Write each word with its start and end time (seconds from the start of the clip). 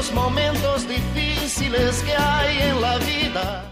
los 0.00 0.14
momentos 0.14 0.88
difíciles 0.88 2.02
que 2.04 2.14
hay 2.14 2.70
en 2.70 2.80
la 2.80 2.96
vida. 2.96 3.64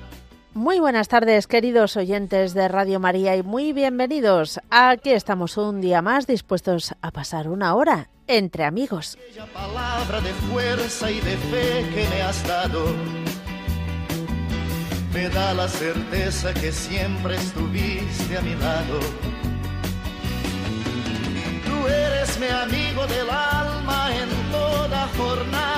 Muy 0.53 0.79
buenas 0.79 1.09
tardes, 1.09 1.47
queridos 1.47 1.97
oyentes 1.97 2.53
de 2.53 2.69
Radio 2.69 3.01
María, 3.01 3.35
y 3.35 3.43
muy 3.43 3.73
bienvenidos. 3.73 4.61
Aquí 4.69 5.13
estamos 5.13 5.57
un 5.57 5.81
día 5.81 6.03
más 6.03 6.27
dispuestos 6.27 6.95
a 7.01 7.13
pasar 7.13 7.49
una 7.49 7.75
hora 7.75 8.11
entre 8.27 8.65
amigos. 8.65 9.17
Aquella 9.31 9.47
palabra 9.55 10.21
de 10.21 10.35
fuerza 10.53 11.11
y 11.11 11.19
de 11.21 11.37
fe 11.51 11.87
que 11.95 12.07
me 12.11 12.21
has 12.21 12.47
dado 12.47 12.85
me 15.15 15.31
da 15.31 15.55
la 15.55 15.67
certeza 15.67 16.53
que 16.53 16.73
siempre 16.73 17.37
estuviste 17.37 18.37
a 18.37 18.43
mi 18.43 18.55
lado. 18.57 19.01
Tú 21.65 21.87
eres 21.87 22.39
mi 22.39 22.49
amigo 22.49 23.07
del 23.07 23.31
alma 23.31 24.11
en 24.15 24.29
toda 24.53 25.09
jornada. 25.17 25.78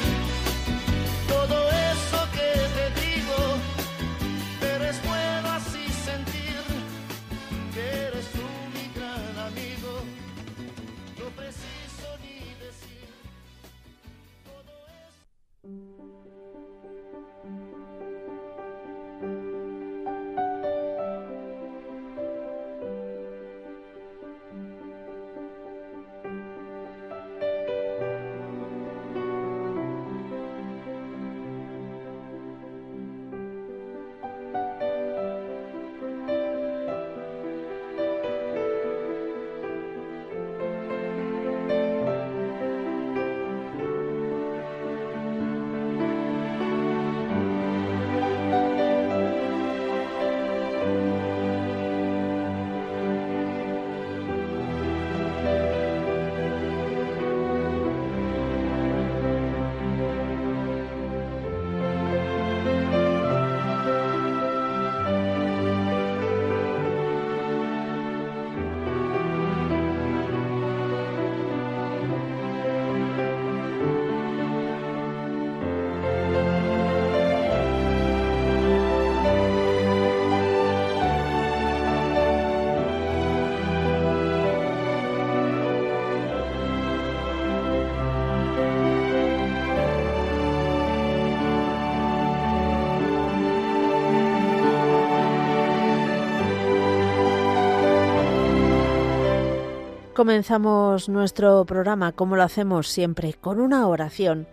todo 1.47 1.69
eso 1.69 2.27
que 2.33 2.51
te 2.75 3.01
digo, 3.01 3.37
pero 4.59 4.85
es 4.85 5.01
bueno 5.03 5.50
Comenzamos 100.21 101.09
nuestro 101.09 101.65
programa, 101.65 102.11
como 102.11 102.35
lo 102.35 102.43
hacemos 102.43 102.87
siempre, 102.87 103.33
con 103.33 103.59
una 103.59 103.87
oración. 103.87 104.47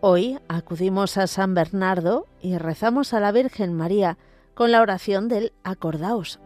Hoy 0.00 0.40
acudimos 0.48 1.18
a 1.18 1.28
San 1.28 1.54
Bernardo 1.54 2.26
y 2.42 2.58
rezamos 2.58 3.14
a 3.14 3.20
la 3.20 3.30
Virgen 3.30 3.74
María 3.74 4.18
con 4.54 4.72
la 4.72 4.82
oración 4.82 5.28
del 5.28 5.52
Acordaos. 5.62 6.40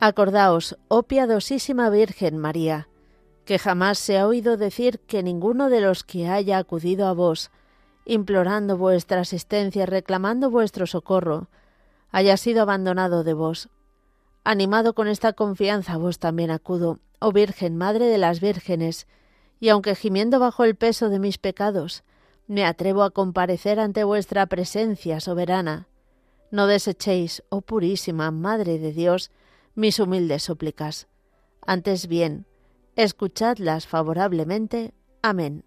Acordaos, 0.00 0.76
oh 0.88 1.04
piadosísima 1.04 1.88
Virgen 1.88 2.36
María, 2.36 2.88
que 3.46 3.58
jamás 3.58 3.98
se 3.98 4.18
ha 4.18 4.26
oído 4.26 4.58
decir 4.58 5.00
que 5.06 5.22
ninguno 5.22 5.70
de 5.70 5.80
los 5.80 6.04
que 6.04 6.28
haya 6.28 6.58
acudido 6.58 7.06
a 7.06 7.14
vos, 7.14 7.50
implorando 8.04 8.76
vuestra 8.76 9.20
asistencia 9.20 9.82
y 9.82 9.86
reclamando 9.86 10.50
vuestro 10.50 10.86
socorro, 10.86 11.48
haya 12.10 12.36
sido 12.36 12.62
abandonado 12.62 13.24
de 13.24 13.34
vos. 13.34 13.68
Animado 14.44 14.94
con 14.94 15.08
esta 15.08 15.32
confianza, 15.32 15.96
vos 15.96 16.18
también 16.18 16.50
acudo, 16.50 16.98
oh 17.20 17.32
Virgen, 17.32 17.76
Madre 17.76 18.06
de 18.06 18.18
las 18.18 18.40
Vírgenes, 18.40 19.06
y 19.60 19.68
aunque 19.68 19.94
gimiendo 19.94 20.40
bajo 20.40 20.64
el 20.64 20.74
peso 20.74 21.08
de 21.08 21.20
mis 21.20 21.38
pecados, 21.38 22.02
me 22.48 22.64
atrevo 22.64 23.04
a 23.04 23.10
comparecer 23.10 23.78
ante 23.78 24.04
vuestra 24.04 24.46
presencia 24.46 25.20
soberana. 25.20 25.86
No 26.50 26.66
desechéis, 26.66 27.44
oh 27.48 27.62
purísima 27.62 28.30
Madre 28.30 28.78
de 28.78 28.92
Dios, 28.92 29.30
mis 29.74 30.00
humildes 30.00 30.42
súplicas. 30.42 31.06
Antes 31.64 32.08
bien, 32.08 32.44
escuchadlas 32.96 33.86
favorablemente. 33.86 34.92
Amén. 35.22 35.64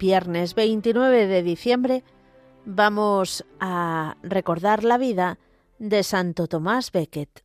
viernes 0.00 0.54
29 0.54 1.26
de 1.26 1.42
diciembre 1.42 2.02
vamos 2.64 3.44
a 3.60 4.16
recordar 4.22 4.82
la 4.82 4.96
vida 4.96 5.38
de 5.78 6.02
Santo 6.02 6.46
Tomás 6.46 6.90
Becket. 6.90 7.44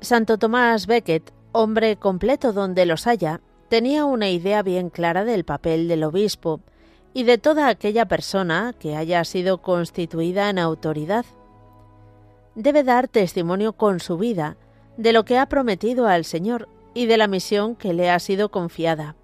Santo 0.00 0.38
Tomás 0.38 0.86
Becket 0.86 1.37
hombre 1.52 1.96
completo 1.96 2.52
donde 2.52 2.86
los 2.86 3.06
haya, 3.06 3.40
tenía 3.68 4.04
una 4.04 4.30
idea 4.30 4.62
bien 4.62 4.90
clara 4.90 5.24
del 5.24 5.44
papel 5.44 5.88
del 5.88 6.04
obispo 6.04 6.60
y 7.14 7.24
de 7.24 7.38
toda 7.38 7.68
aquella 7.68 8.06
persona 8.06 8.74
que 8.78 8.96
haya 8.96 9.24
sido 9.24 9.58
constituida 9.62 10.50
en 10.50 10.58
autoridad. 10.58 11.24
Debe 12.54 12.82
dar 12.84 13.08
testimonio 13.08 13.72
con 13.72 14.00
su 14.00 14.18
vida 14.18 14.56
de 14.96 15.12
lo 15.12 15.24
que 15.24 15.38
ha 15.38 15.46
prometido 15.46 16.06
al 16.06 16.24
Señor 16.24 16.68
y 16.94 17.06
de 17.06 17.16
la 17.16 17.28
misión 17.28 17.76
que 17.76 17.92
le 17.92 18.10
ha 18.10 18.18
sido 18.18 18.50
confiada. 18.50 19.16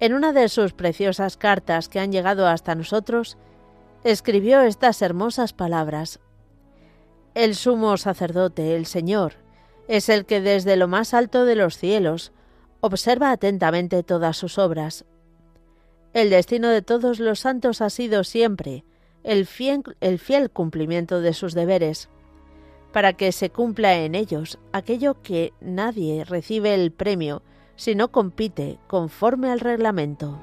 En 0.00 0.14
una 0.14 0.32
de 0.32 0.48
sus 0.48 0.72
preciosas 0.72 1.36
cartas 1.36 1.88
que 1.88 1.98
han 1.98 2.12
llegado 2.12 2.46
hasta 2.46 2.74
nosotros, 2.74 3.36
escribió 4.04 4.60
estas 4.60 5.02
hermosas 5.02 5.52
palabras. 5.52 6.20
El 7.34 7.54
sumo 7.54 7.96
sacerdote, 7.96 8.76
el 8.76 8.86
Señor, 8.86 9.34
es 9.88 10.08
el 10.08 10.26
que 10.26 10.40
desde 10.40 10.76
lo 10.76 10.86
más 10.86 11.14
alto 11.14 11.44
de 11.44 11.56
los 11.56 11.76
cielos 11.76 12.32
observa 12.80 13.32
atentamente 13.32 14.02
todas 14.02 14.36
sus 14.36 14.58
obras. 14.58 15.04
El 16.12 16.30
destino 16.30 16.68
de 16.68 16.82
todos 16.82 17.18
los 17.18 17.40
santos 17.40 17.80
ha 17.80 17.90
sido 17.90 18.22
siempre 18.24 18.84
el 19.24 19.46
fiel, 19.46 19.82
el 20.00 20.18
fiel 20.18 20.50
cumplimiento 20.50 21.20
de 21.20 21.32
sus 21.32 21.54
deberes, 21.54 22.08
para 22.92 23.12
que 23.12 23.32
se 23.32 23.50
cumpla 23.50 23.96
en 23.96 24.14
ellos 24.14 24.58
aquello 24.72 25.20
que 25.22 25.52
nadie 25.60 26.24
recibe 26.24 26.74
el 26.74 26.92
premio 26.92 27.42
si 27.76 27.94
no 27.94 28.10
compite 28.10 28.78
conforme 28.86 29.50
al 29.50 29.60
reglamento. 29.60 30.38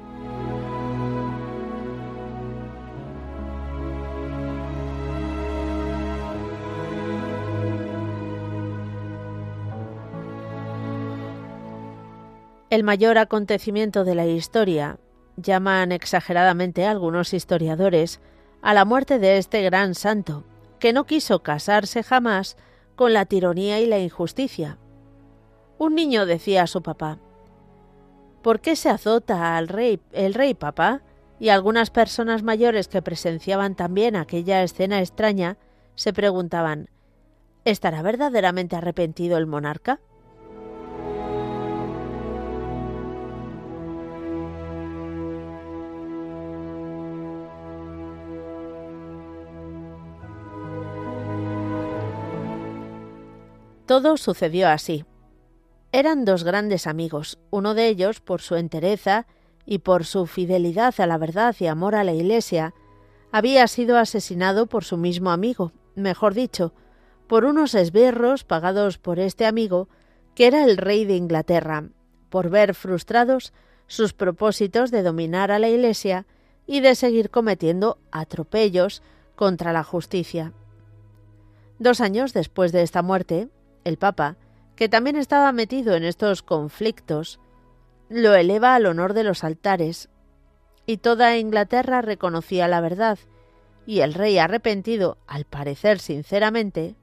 El 12.75 12.83
mayor 12.83 13.17
acontecimiento 13.17 14.03
de 14.03 14.15
la 14.15 14.25
historia, 14.25 14.99
llaman 15.37 15.93
exageradamente 15.93 16.85
algunos 16.85 17.33
historiadores, 17.33 18.19
a 18.61 18.73
la 18.73 18.83
muerte 18.83 19.17
de 19.17 19.37
este 19.37 19.61
gran 19.61 19.95
santo, 19.95 20.43
que 20.77 20.91
no 20.91 21.05
quiso 21.05 21.41
casarse 21.41 22.03
jamás 22.03 22.57
con 22.97 23.13
la 23.13 23.27
tiranía 23.27 23.79
y 23.79 23.85
la 23.85 23.99
injusticia. 23.99 24.77
Un 25.77 25.95
niño 25.95 26.25
decía 26.25 26.63
a 26.63 26.67
su 26.67 26.81
papá, 26.81 27.17
¿Por 28.41 28.59
qué 28.59 28.75
se 28.75 28.89
azota 28.89 29.55
al 29.55 29.69
rey, 29.69 30.01
el 30.11 30.33
rey 30.33 30.53
papá? 30.53 31.01
Y 31.39 31.47
algunas 31.47 31.91
personas 31.91 32.43
mayores 32.43 32.89
que 32.89 33.01
presenciaban 33.01 33.75
también 33.75 34.17
aquella 34.17 34.61
escena 34.63 34.99
extraña 34.99 35.55
se 35.95 36.11
preguntaban, 36.11 36.89
¿estará 37.63 38.01
verdaderamente 38.01 38.75
arrepentido 38.75 39.37
el 39.37 39.47
monarca? 39.47 40.01
Todo 53.85 54.17
sucedió 54.17 54.69
así. 54.69 55.05
Eran 55.91 56.25
dos 56.25 56.43
grandes 56.43 56.87
amigos, 56.87 57.37
uno 57.51 57.73
de 57.75 57.87
ellos, 57.87 58.19
por 58.19 58.41
su 58.41 58.55
entereza 58.55 59.27
y 59.65 59.79
por 59.79 60.05
su 60.05 60.25
fidelidad 60.25 60.95
a 60.97 61.07
la 61.07 61.17
verdad 61.17 61.55
y 61.59 61.67
amor 61.67 61.95
a 61.95 62.03
la 62.03 62.13
Iglesia, 62.13 62.73
había 63.31 63.67
sido 63.67 63.97
asesinado 63.97 64.65
por 64.65 64.83
su 64.83 64.97
mismo 64.97 65.29
amigo, 65.29 65.71
mejor 65.95 66.33
dicho, 66.33 66.73
por 67.27 67.45
unos 67.45 67.75
esbirros 67.75 68.43
pagados 68.43 68.97
por 68.97 69.19
este 69.19 69.45
amigo, 69.45 69.87
que 70.33 70.47
era 70.47 70.63
el 70.63 70.77
rey 70.77 71.05
de 71.05 71.15
Inglaterra, 71.15 71.89
por 72.29 72.49
ver 72.49 72.75
frustrados 72.75 73.53
sus 73.87 74.13
propósitos 74.13 74.91
de 74.91 75.03
dominar 75.03 75.51
a 75.51 75.59
la 75.59 75.69
Iglesia 75.69 76.25
y 76.65 76.79
de 76.79 76.95
seguir 76.95 77.29
cometiendo 77.29 77.99
atropellos 78.11 79.01
contra 79.35 79.73
la 79.73 79.83
justicia. 79.83 80.53
Dos 81.77 82.01
años 82.01 82.33
después 82.33 82.71
de 82.71 82.81
esta 82.81 83.01
muerte, 83.01 83.49
el 83.85 83.97
Papa, 83.97 84.35
que 84.75 84.89
también 84.89 85.15
estaba 85.15 85.53
metido 85.53 85.95
en 85.95 86.03
estos 86.03 86.43
conflictos, 86.43 87.39
lo 88.09 88.35
eleva 88.35 88.75
al 88.75 88.85
honor 88.85 89.13
de 89.13 89.23
los 89.23 89.45
altares, 89.45 90.09
y 90.85 90.97
toda 90.97 91.37
Inglaterra 91.37 92.01
reconocía 92.01 92.67
la 92.67 92.81
verdad, 92.81 93.17
y 93.85 94.01
el 94.01 94.13
rey 94.13 94.37
arrepentido, 94.37 95.17
al 95.27 95.45
parecer 95.45 95.99
sinceramente, 95.99 96.95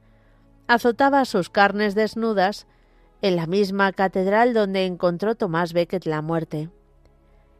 azotaba 0.67 1.25
sus 1.25 1.49
carnes 1.49 1.95
desnudas 1.95 2.67
en 3.23 3.37
la 3.37 3.47
misma 3.47 3.93
catedral 3.93 4.53
donde 4.53 4.85
encontró 4.85 5.35
Tomás 5.35 5.73
Becket 5.73 6.07
la 6.07 6.23
muerte. 6.23 6.71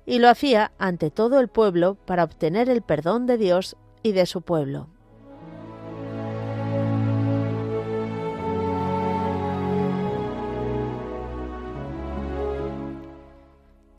Y 0.05 0.19
lo 0.19 0.29
hacía 0.29 0.73
ante 0.79 1.11
todo 1.11 1.39
el 1.39 1.49
pueblo 1.49 1.95
para 1.95 2.25
obtener 2.25 2.69
el 2.69 2.83
perdón 2.83 3.27
de 3.27 3.39
Dios 3.39 3.77
y 4.03 4.13
de 4.13 4.27
su 4.27 4.43
pueblo. 4.43 4.89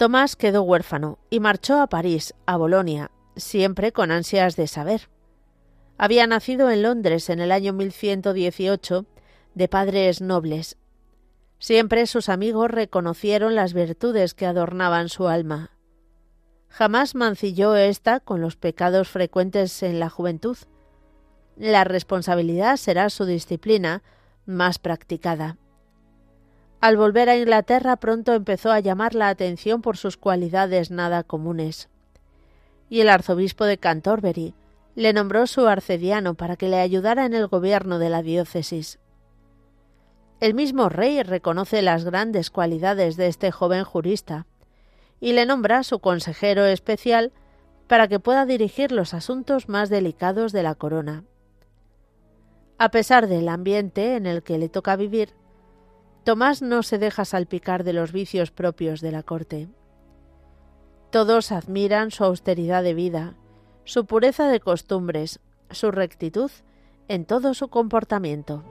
Tomás 0.03 0.35
quedó 0.35 0.63
huérfano 0.63 1.17
y 1.29 1.39
marchó 1.39 1.79
a 1.79 1.87
París, 1.87 2.33
a 2.45 2.57
Bolonia, 2.57 3.09
siempre 3.37 3.93
con 3.93 4.11
ansias 4.11 4.57
de 4.57 4.67
saber. 4.67 5.07
Había 5.97 6.27
nacido 6.27 6.69
en 6.69 6.83
Londres 6.83 7.29
en 7.29 7.39
el 7.39 7.53
año 7.53 7.71
1118 7.71 9.05
de 9.55 9.67
padres 9.69 10.19
nobles. 10.19 10.75
Siempre 11.57 12.05
sus 12.05 12.27
amigos 12.27 12.69
reconocieron 12.69 13.55
las 13.55 13.73
virtudes 13.73 14.33
que 14.33 14.45
adornaban 14.45 15.07
su 15.07 15.29
alma. 15.29 15.71
Jamás 16.67 17.15
mancilló 17.15 17.73
ésta 17.77 18.19
con 18.19 18.41
los 18.41 18.57
pecados 18.57 19.07
frecuentes 19.07 19.83
en 19.83 20.01
la 20.01 20.09
juventud. 20.09 20.57
La 21.55 21.85
responsabilidad 21.85 22.75
será 22.75 23.09
su 23.09 23.23
disciplina 23.23 24.03
más 24.45 24.79
practicada. 24.79 25.55
Al 26.83 26.97
volver 26.97 27.29
a 27.29 27.37
Inglaterra 27.37 27.95
pronto 27.95 28.33
empezó 28.33 28.69
a 28.69 28.81
llamar 28.81 29.15
la 29.15 29.29
atención 29.29 29.81
por 29.81 29.95
sus 29.95 30.17
cualidades 30.17 30.91
nada 30.91 31.23
comunes. 31.23 31.87
Y 32.89 32.99
el 32.99 33.07
arzobispo 33.07 33.63
de 33.63 33.77
Canterbury 33.77 34.53
le 34.93 35.13
nombró 35.13 35.47
su 35.47 35.65
arcediano 35.65 36.33
para 36.33 36.57
que 36.57 36.67
le 36.67 36.81
ayudara 36.81 37.23
en 37.23 37.35
el 37.35 37.47
gobierno 37.47 37.99
de 37.99 38.09
la 38.09 38.21
diócesis. 38.21 38.99
El 40.41 40.55
mismo 40.55 40.89
rey 40.89 41.23
reconoce 41.23 41.81
las 41.81 42.03
grandes 42.03 42.49
cualidades 42.49 43.15
de 43.15 43.27
este 43.27 43.49
joven 43.49 43.85
jurista 43.85 44.45
y 45.21 45.31
le 45.31 45.45
nombra 45.45 45.83
su 45.83 45.99
consejero 45.99 46.65
especial 46.65 47.31
para 47.87 48.09
que 48.09 48.19
pueda 48.19 48.45
dirigir 48.45 48.91
los 48.91 49.13
asuntos 49.13 49.69
más 49.69 49.89
delicados 49.89 50.51
de 50.51 50.63
la 50.63 50.75
corona. 50.75 51.23
A 52.77 52.91
pesar 52.91 53.27
del 53.27 53.47
ambiente 53.47 54.17
en 54.17 54.25
el 54.25 54.43
que 54.43 54.57
le 54.57 54.67
toca 54.67 54.97
vivir, 54.97 55.33
Tomás 56.23 56.61
no 56.61 56.83
se 56.83 56.97
deja 56.97 57.25
salpicar 57.25 57.83
de 57.83 57.93
los 57.93 58.13
vicios 58.13 58.51
propios 58.51 59.01
de 59.01 59.11
la 59.11 59.23
corte. 59.23 59.67
Todos 61.11 61.51
admiran 61.51 62.11
su 62.11 62.23
austeridad 62.23 62.81
de 62.81 62.93
vida, 62.93 63.35
su 63.83 64.05
pureza 64.05 64.47
de 64.47 64.59
costumbres, 64.59 65.39
su 65.69 65.91
rectitud 65.91 66.49
en 67.09 67.25
todo 67.25 67.53
su 67.53 67.67
comportamiento. 67.67 68.63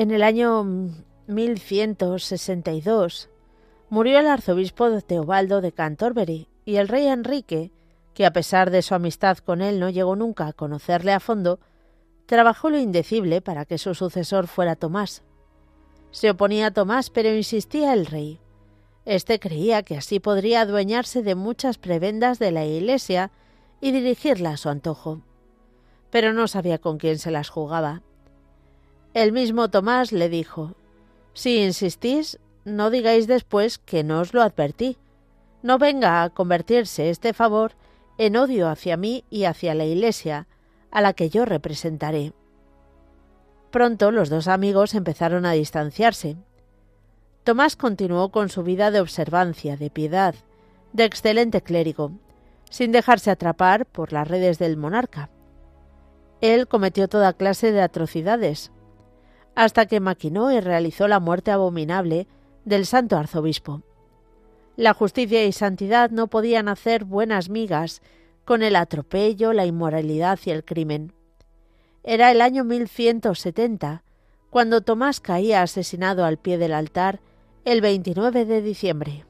En 0.00 0.10
el 0.12 0.22
año 0.22 0.64
1162 1.26 3.28
murió 3.90 4.18
el 4.18 4.28
arzobispo 4.28 4.98
Teobaldo 5.02 5.60
de 5.60 5.72
Canterbury 5.72 6.48
y 6.64 6.76
el 6.76 6.88
rey 6.88 7.06
Enrique, 7.06 7.70
que 8.14 8.24
a 8.24 8.32
pesar 8.32 8.70
de 8.70 8.80
su 8.80 8.94
amistad 8.94 9.36
con 9.36 9.60
él 9.60 9.78
no 9.78 9.90
llegó 9.90 10.16
nunca 10.16 10.46
a 10.46 10.54
conocerle 10.54 11.12
a 11.12 11.20
fondo, 11.20 11.60
trabajó 12.24 12.70
lo 12.70 12.78
indecible 12.78 13.42
para 13.42 13.66
que 13.66 13.76
su 13.76 13.94
sucesor 13.94 14.46
fuera 14.46 14.74
Tomás. 14.74 15.22
Se 16.12 16.30
oponía 16.30 16.68
a 16.68 16.70
Tomás, 16.70 17.10
pero 17.10 17.34
insistía 17.34 17.92
el 17.92 18.06
rey. 18.06 18.40
Este 19.04 19.38
creía 19.38 19.82
que 19.82 19.98
así 19.98 20.18
podría 20.18 20.62
adueñarse 20.62 21.22
de 21.22 21.34
muchas 21.34 21.76
prebendas 21.76 22.38
de 22.38 22.52
la 22.52 22.64
Iglesia 22.64 23.32
y 23.82 23.92
dirigirla 23.92 24.52
a 24.52 24.56
su 24.56 24.70
antojo. 24.70 25.20
Pero 26.08 26.32
no 26.32 26.48
sabía 26.48 26.78
con 26.78 26.96
quién 26.96 27.18
se 27.18 27.30
las 27.30 27.50
jugaba. 27.50 28.00
El 29.12 29.32
mismo 29.32 29.68
Tomás 29.68 30.12
le 30.12 30.28
dijo 30.28 30.74
Si 31.34 31.62
insistís, 31.62 32.38
no 32.64 32.90
digáis 32.90 33.26
después 33.26 33.78
que 33.78 34.04
no 34.04 34.20
os 34.20 34.34
lo 34.34 34.42
advertí. 34.42 34.98
No 35.62 35.78
venga 35.78 36.22
a 36.22 36.30
convertirse 36.30 37.10
este 37.10 37.32
favor 37.32 37.72
en 38.18 38.36
odio 38.36 38.68
hacia 38.68 38.96
mí 38.96 39.24
y 39.28 39.44
hacia 39.44 39.74
la 39.74 39.84
Iglesia, 39.84 40.46
a 40.90 41.00
la 41.00 41.12
que 41.12 41.28
yo 41.28 41.44
representaré. 41.44 42.32
Pronto 43.70 44.10
los 44.10 44.28
dos 44.28 44.46
amigos 44.46 44.94
empezaron 44.94 45.44
a 45.44 45.52
distanciarse. 45.52 46.36
Tomás 47.42 47.76
continuó 47.76 48.30
con 48.30 48.48
su 48.48 48.62
vida 48.62 48.90
de 48.90 49.00
observancia, 49.00 49.76
de 49.76 49.90
piedad, 49.90 50.34
de 50.92 51.04
excelente 51.04 51.62
clérigo, 51.62 52.12
sin 52.68 52.92
dejarse 52.92 53.30
atrapar 53.30 53.86
por 53.86 54.12
las 54.12 54.28
redes 54.28 54.58
del 54.58 54.76
monarca. 54.76 55.30
Él 56.40 56.68
cometió 56.68 57.08
toda 57.08 57.32
clase 57.32 57.72
de 57.72 57.82
atrocidades, 57.82 58.70
hasta 59.60 59.84
que 59.84 60.00
maquinó 60.00 60.50
y 60.50 60.58
realizó 60.58 61.06
la 61.06 61.20
muerte 61.20 61.50
abominable 61.50 62.26
del 62.64 62.86
santo 62.86 63.18
arzobispo. 63.18 63.82
La 64.74 64.94
justicia 64.94 65.44
y 65.44 65.52
santidad 65.52 66.08
no 66.10 66.28
podían 66.28 66.66
hacer 66.66 67.04
buenas 67.04 67.50
migas 67.50 68.00
con 68.46 68.62
el 68.62 68.74
atropello, 68.74 69.52
la 69.52 69.66
inmoralidad 69.66 70.38
y 70.46 70.50
el 70.50 70.64
crimen. 70.64 71.12
Era 72.02 72.30
el 72.30 72.40
año 72.40 72.64
1170 72.64 74.02
cuando 74.48 74.80
Tomás 74.80 75.20
caía 75.20 75.60
asesinado 75.60 76.24
al 76.24 76.38
pie 76.38 76.56
del 76.56 76.72
altar 76.72 77.20
el 77.66 77.82
29 77.82 78.46
de 78.46 78.62
diciembre. 78.62 79.26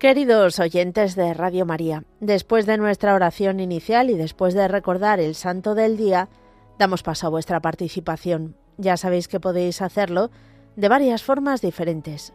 Queridos 0.00 0.58
oyentes 0.60 1.14
de 1.14 1.34
Radio 1.34 1.66
María, 1.66 2.04
después 2.20 2.64
de 2.64 2.78
nuestra 2.78 3.14
oración 3.14 3.60
inicial 3.60 4.08
y 4.08 4.14
después 4.14 4.54
de 4.54 4.66
recordar 4.66 5.20
el 5.20 5.34
santo 5.34 5.74
del 5.74 5.98
día, 5.98 6.30
damos 6.78 7.02
paso 7.02 7.26
a 7.26 7.28
vuestra 7.28 7.60
participación. 7.60 8.56
Ya 8.78 8.96
sabéis 8.96 9.28
que 9.28 9.40
podéis 9.40 9.82
hacerlo 9.82 10.30
de 10.74 10.88
varias 10.88 11.22
formas 11.22 11.60
diferentes. 11.60 12.32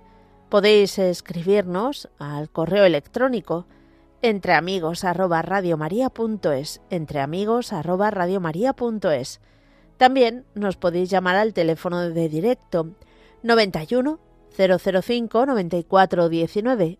Podéis 0.48 1.00
escribirnos 1.00 2.08
al 2.20 2.52
correo 2.52 2.86
electrónico 2.86 3.66
entre 4.22 4.54
amigos 4.54 5.04
entre 6.92 7.20
amigos 7.20 7.74
También 9.98 10.46
nos 10.54 10.78
podéis 10.78 11.10
llamar 11.10 11.36
al 11.36 11.56
teléfono 11.56 12.12
de 12.12 12.30
directo 12.30 12.92
91 13.42 14.20
005 14.56 15.46
94 15.48 16.30
19 16.30 17.00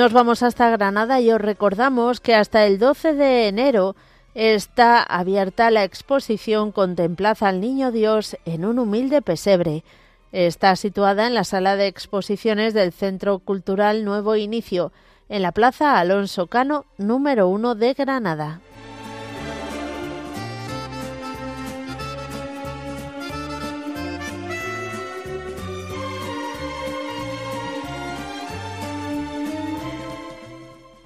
Nos 0.00 0.14
vamos 0.14 0.42
hasta 0.42 0.70
Granada 0.70 1.20
y 1.20 1.30
os 1.30 1.38
recordamos 1.38 2.20
que 2.22 2.34
hasta 2.34 2.64
el 2.64 2.78
12 2.78 3.12
de 3.12 3.48
enero 3.48 3.96
está 4.34 5.02
abierta 5.02 5.70
la 5.70 5.84
exposición 5.84 6.72
Contemplad 6.72 7.36
al 7.42 7.60
Niño 7.60 7.92
Dios 7.92 8.38
en 8.46 8.64
un 8.64 8.78
humilde 8.78 9.20
pesebre. 9.20 9.84
Está 10.32 10.74
situada 10.76 11.26
en 11.26 11.34
la 11.34 11.44
sala 11.44 11.76
de 11.76 11.86
exposiciones 11.86 12.72
del 12.72 12.92
Centro 12.92 13.40
Cultural 13.40 14.06
Nuevo 14.06 14.36
Inicio, 14.36 14.90
en 15.28 15.42
la 15.42 15.52
Plaza 15.52 15.98
Alonso 15.98 16.46
Cano, 16.46 16.86
número 16.96 17.48
1 17.48 17.74
de 17.74 17.92
Granada. 17.92 18.62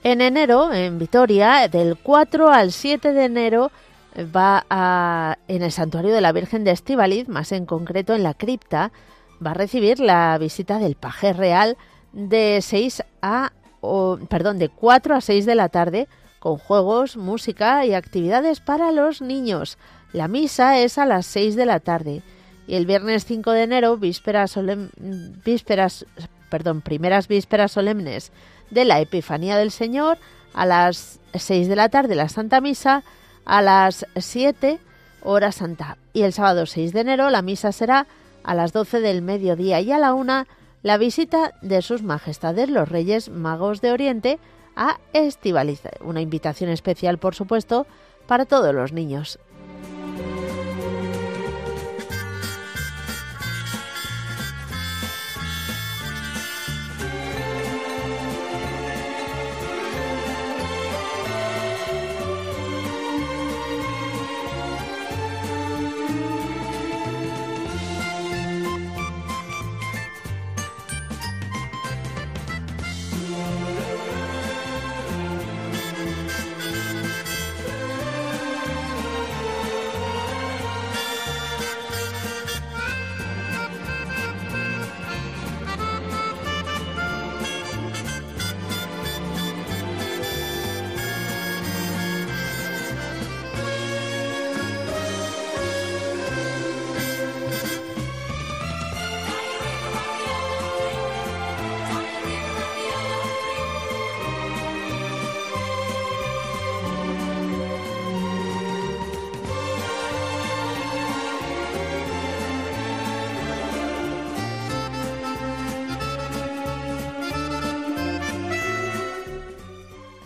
En 0.04 0.20
enero, 0.20 0.70
en 0.70 0.98
Vitoria, 0.98 1.66
del 1.66 1.96
4 1.96 2.50
al 2.50 2.72
7 2.72 3.14
de 3.14 3.24
enero, 3.24 3.72
va 4.14 4.66
a, 4.68 5.38
en 5.48 5.62
el 5.62 5.72
santuario 5.72 6.12
de 6.12 6.20
la 6.20 6.32
Virgen 6.32 6.62
de 6.62 6.72
Estivaliz, 6.72 7.26
más 7.26 7.52
en 7.52 7.64
concreto 7.64 8.14
en 8.14 8.22
la 8.22 8.34
cripta, 8.34 8.92
va 9.44 9.52
a 9.52 9.54
recibir 9.54 10.00
la 10.00 10.36
visita 10.36 10.78
del 10.78 10.94
paje 10.94 11.32
real 11.32 11.78
de 12.12 12.60
6 12.60 13.02
a 13.22 13.52
perdón, 14.28 14.58
de 14.58 14.68
4 14.68 15.14
a 15.14 15.20
6 15.22 15.46
de 15.46 15.54
la 15.54 15.70
tarde 15.70 16.06
con 16.38 16.58
juegos, 16.58 17.16
música 17.16 17.86
y 17.86 17.94
actividades 17.94 18.60
para 18.60 18.92
los 18.92 19.22
niños. 19.22 19.78
La 20.12 20.28
misa 20.28 20.78
es 20.80 20.98
a 20.98 21.06
las 21.06 21.24
6 21.24 21.56
de 21.56 21.64
la 21.64 21.80
tarde 21.80 22.22
y 22.66 22.74
el 22.74 22.84
viernes 22.84 23.24
5 23.24 23.52
de 23.52 23.62
enero, 23.62 23.96
vísperas, 23.96 24.58
vísperas 25.46 26.04
perdón, 26.50 26.82
primeras 26.82 27.26
vísperas 27.26 27.72
solemnes 27.72 28.32
de 28.70 28.84
la 28.84 29.00
Epifanía 29.00 29.56
del 29.56 29.70
Señor, 29.70 30.18
a 30.52 30.66
las 30.66 31.20
6 31.34 31.68
de 31.68 31.76
la 31.76 31.88
tarde 31.88 32.14
la 32.14 32.28
Santa 32.28 32.60
Misa, 32.60 33.02
a 33.44 33.62
las 33.62 34.06
7 34.16 34.78
hora 35.24 35.50
santa. 35.50 35.96
Y 36.12 36.22
el 36.22 36.32
sábado 36.32 36.66
6 36.66 36.92
de 36.92 37.00
enero 37.00 37.30
la 37.30 37.42
misa 37.42 37.72
será 37.72 38.06
a 38.44 38.54
las 38.54 38.72
12 38.72 39.00
del 39.00 39.22
mediodía 39.22 39.80
y 39.80 39.90
a 39.90 39.98
la 39.98 40.14
1 40.14 40.46
la 40.82 40.98
visita 40.98 41.52
de 41.62 41.82
sus 41.82 42.02
majestades 42.02 42.68
los 42.68 42.88
Reyes 42.88 43.30
Magos 43.30 43.80
de 43.80 43.90
Oriente 43.90 44.38
a 44.76 44.98
Estivaliz. 45.12 45.80
Una 46.02 46.20
invitación 46.20 46.70
especial, 46.70 47.18
por 47.18 47.34
supuesto, 47.34 47.86
para 48.26 48.44
todos 48.44 48.74
los 48.74 48.92
niños. 48.92 49.38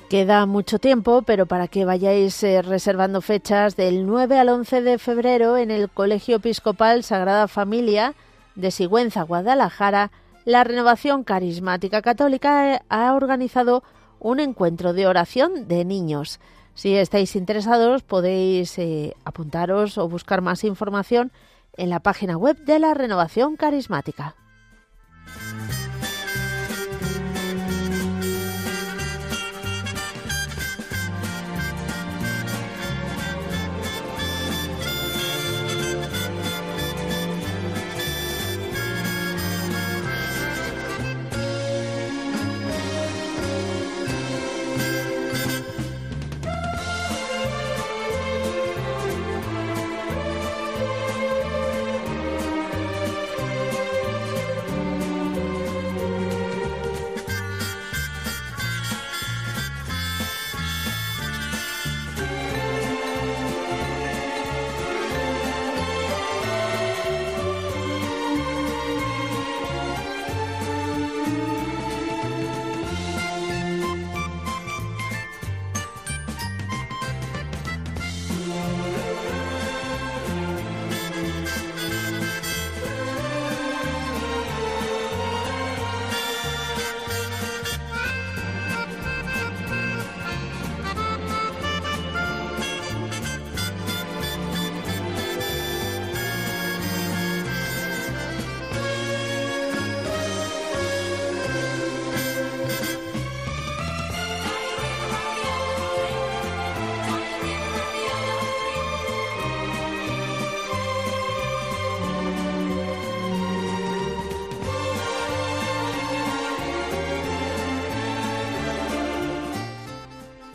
Queda 0.08 0.46
mucho 0.46 0.78
tiempo, 0.78 1.20
pero 1.20 1.44
para 1.44 1.68
que 1.68 1.84
vayáis 1.84 2.42
eh, 2.42 2.62
reservando 2.62 3.20
fechas 3.20 3.76
del 3.76 4.06
9 4.06 4.38
al 4.38 4.48
11 4.48 4.80
de 4.80 4.98
febrero 4.98 5.58
en 5.58 5.70
el 5.70 5.90
Colegio 5.90 6.36
Episcopal 6.36 7.04
Sagrada 7.04 7.46
Familia 7.46 8.14
de 8.54 8.70
Sigüenza, 8.70 9.22
Guadalajara, 9.22 10.10
la 10.46 10.64
Renovación 10.64 11.24
Carismática 11.24 12.00
Católica 12.00 12.76
eh, 12.76 12.80
ha 12.88 13.12
organizado 13.12 13.82
un 14.18 14.40
encuentro 14.40 14.94
de 14.94 15.06
oración 15.06 15.68
de 15.68 15.84
niños. 15.84 16.40
Si 16.72 16.94
estáis 16.94 17.36
interesados 17.36 18.02
podéis 18.02 18.78
eh, 18.78 19.14
apuntaros 19.26 19.98
o 19.98 20.08
buscar 20.08 20.40
más 20.40 20.64
información 20.64 21.32
en 21.76 21.90
la 21.90 22.00
página 22.00 22.38
web 22.38 22.56
de 22.64 22.78
la 22.78 22.94
Renovación 22.94 23.56
Carismática. 23.56 24.36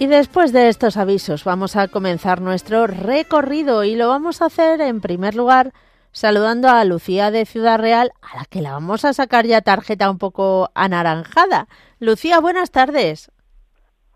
Y 0.04 0.08
después 0.08 0.52
de 0.52 0.68
estos 0.68 0.98
avisos 0.98 1.46
vamos 1.46 1.78
a 1.78 1.88
comenzar 1.88 2.42
nuestro 2.42 2.88
recorrido 2.88 3.86
y 3.86 3.96
lo 3.96 4.10
vamos 4.10 4.42
a 4.42 4.48
hacer 4.48 4.82
en 4.82 5.00
primer 5.00 5.34
lugar 5.34 5.72
saludando 6.12 6.68
a 6.68 6.84
Lucía 6.84 7.32
de 7.32 7.46
Ciudad 7.46 7.80
Real, 7.80 8.12
a 8.22 8.39
la 8.39 8.44
que 8.44 8.62
la 8.62 8.74
vamos 8.74 9.06
a 9.06 9.13
sacar 9.13 9.46
ya 9.46 9.62
tarjeta 9.62 10.12
un 10.12 10.18
poco 10.18 10.68
anaranjada. 10.76 11.68
Lucía, 12.02 12.42
buenas 12.42 12.70
tardes. 12.70 13.32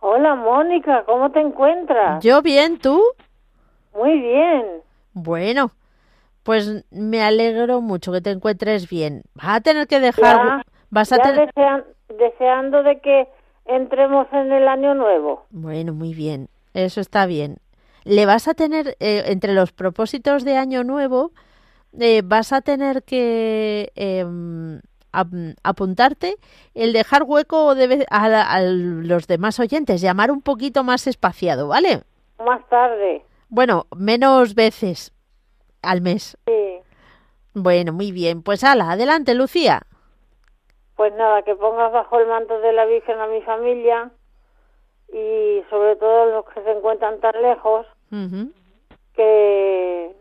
Hola 0.02 0.36
Mónica, 0.36 1.06
¿cómo 1.06 1.32
te 1.32 1.39
encuentras? 1.39 2.21
Yo 2.21 2.41
bien, 2.41 2.80
¿tú? 2.80 3.02
Muy 3.95 4.19
bien. 4.19 4.65
Bueno, 5.13 5.71
pues 6.43 6.86
me 6.91 7.23
alegro 7.23 7.80
mucho 7.80 8.12
que 8.12 8.19
te 8.19 8.32
encuentres 8.32 8.89
bien. 8.89 9.21
Vas 9.36 9.56
a 9.56 9.62
tener 9.62 9.88
que 9.88 10.02
dejar... 10.02 10.65
vas 10.89 11.13
a 11.13 11.17
deseando 12.10 12.84
de 12.84 13.00
que 13.00 13.30
entremos 13.67 14.27
en 14.32 14.51
el 14.51 14.67
año 14.67 14.93
nuevo. 14.93 15.45
Bueno, 15.49 15.93
muy 15.93 16.13
bien, 16.13 16.49
eso 16.73 17.01
está 17.01 17.25
bien. 17.25 17.58
Le 18.03 18.25
vas 18.25 18.47
a 18.47 18.53
tener, 18.53 18.95
eh, 18.99 19.23
entre 19.27 19.53
los 19.53 19.71
propósitos 19.71 20.43
de 20.45 20.58
año 20.58 20.84
nuevo, 20.84 21.32
eh, 21.99 22.21
vas 22.23 22.53
a 22.53 22.62
tener 22.62 23.03
que 23.03 23.91
em, 23.95 24.80
apuntarte 25.63 26.36
el 26.73 26.93
dejar 26.93 27.23
hueco 27.23 27.75
debe, 27.75 28.06
a, 28.10 28.62
los 28.62 29.27
demás 29.27 29.60
oyentes, 29.60 30.01
llamar 30.01 30.32
un 30.32 30.41
poquito 30.41 30.84
más 30.84 31.08
espaciado, 31.08 31.67
¿vale? 31.67 32.03
Más 32.39 32.67
tarde. 32.69 33.23
Bueno, 33.49 33.88
menos 33.95 34.53
veces 34.53 35.13
al 35.82 36.01
mes. 36.01 36.38
Sí. 36.45 36.80
Bueno, 37.53 37.93
muy 37.93 38.12
bien. 38.12 38.43
Pues 38.43 38.63
ala, 38.63 38.91
adelante, 38.91 39.34
Lucía. 39.34 39.82
Pues 40.97 41.13
nada, 41.13 41.43
que 41.43 41.55
pongas 41.55 41.91
bajo 41.91 42.19
el 42.19 42.27
manto 42.27 42.60
de 42.60 42.73
la 42.73 42.86
Virgen 42.86 43.19
a 43.19 43.27
mi 43.27 43.41
familia 43.43 44.12
y 45.13 45.63
sobre 45.69 45.95
todo 45.95 46.25
los 46.25 46.45
que 46.45 46.62
se 46.63 46.71
encuentran 46.71 47.19
tan 47.19 47.39
lejos, 47.39 47.86
que, 49.13 50.15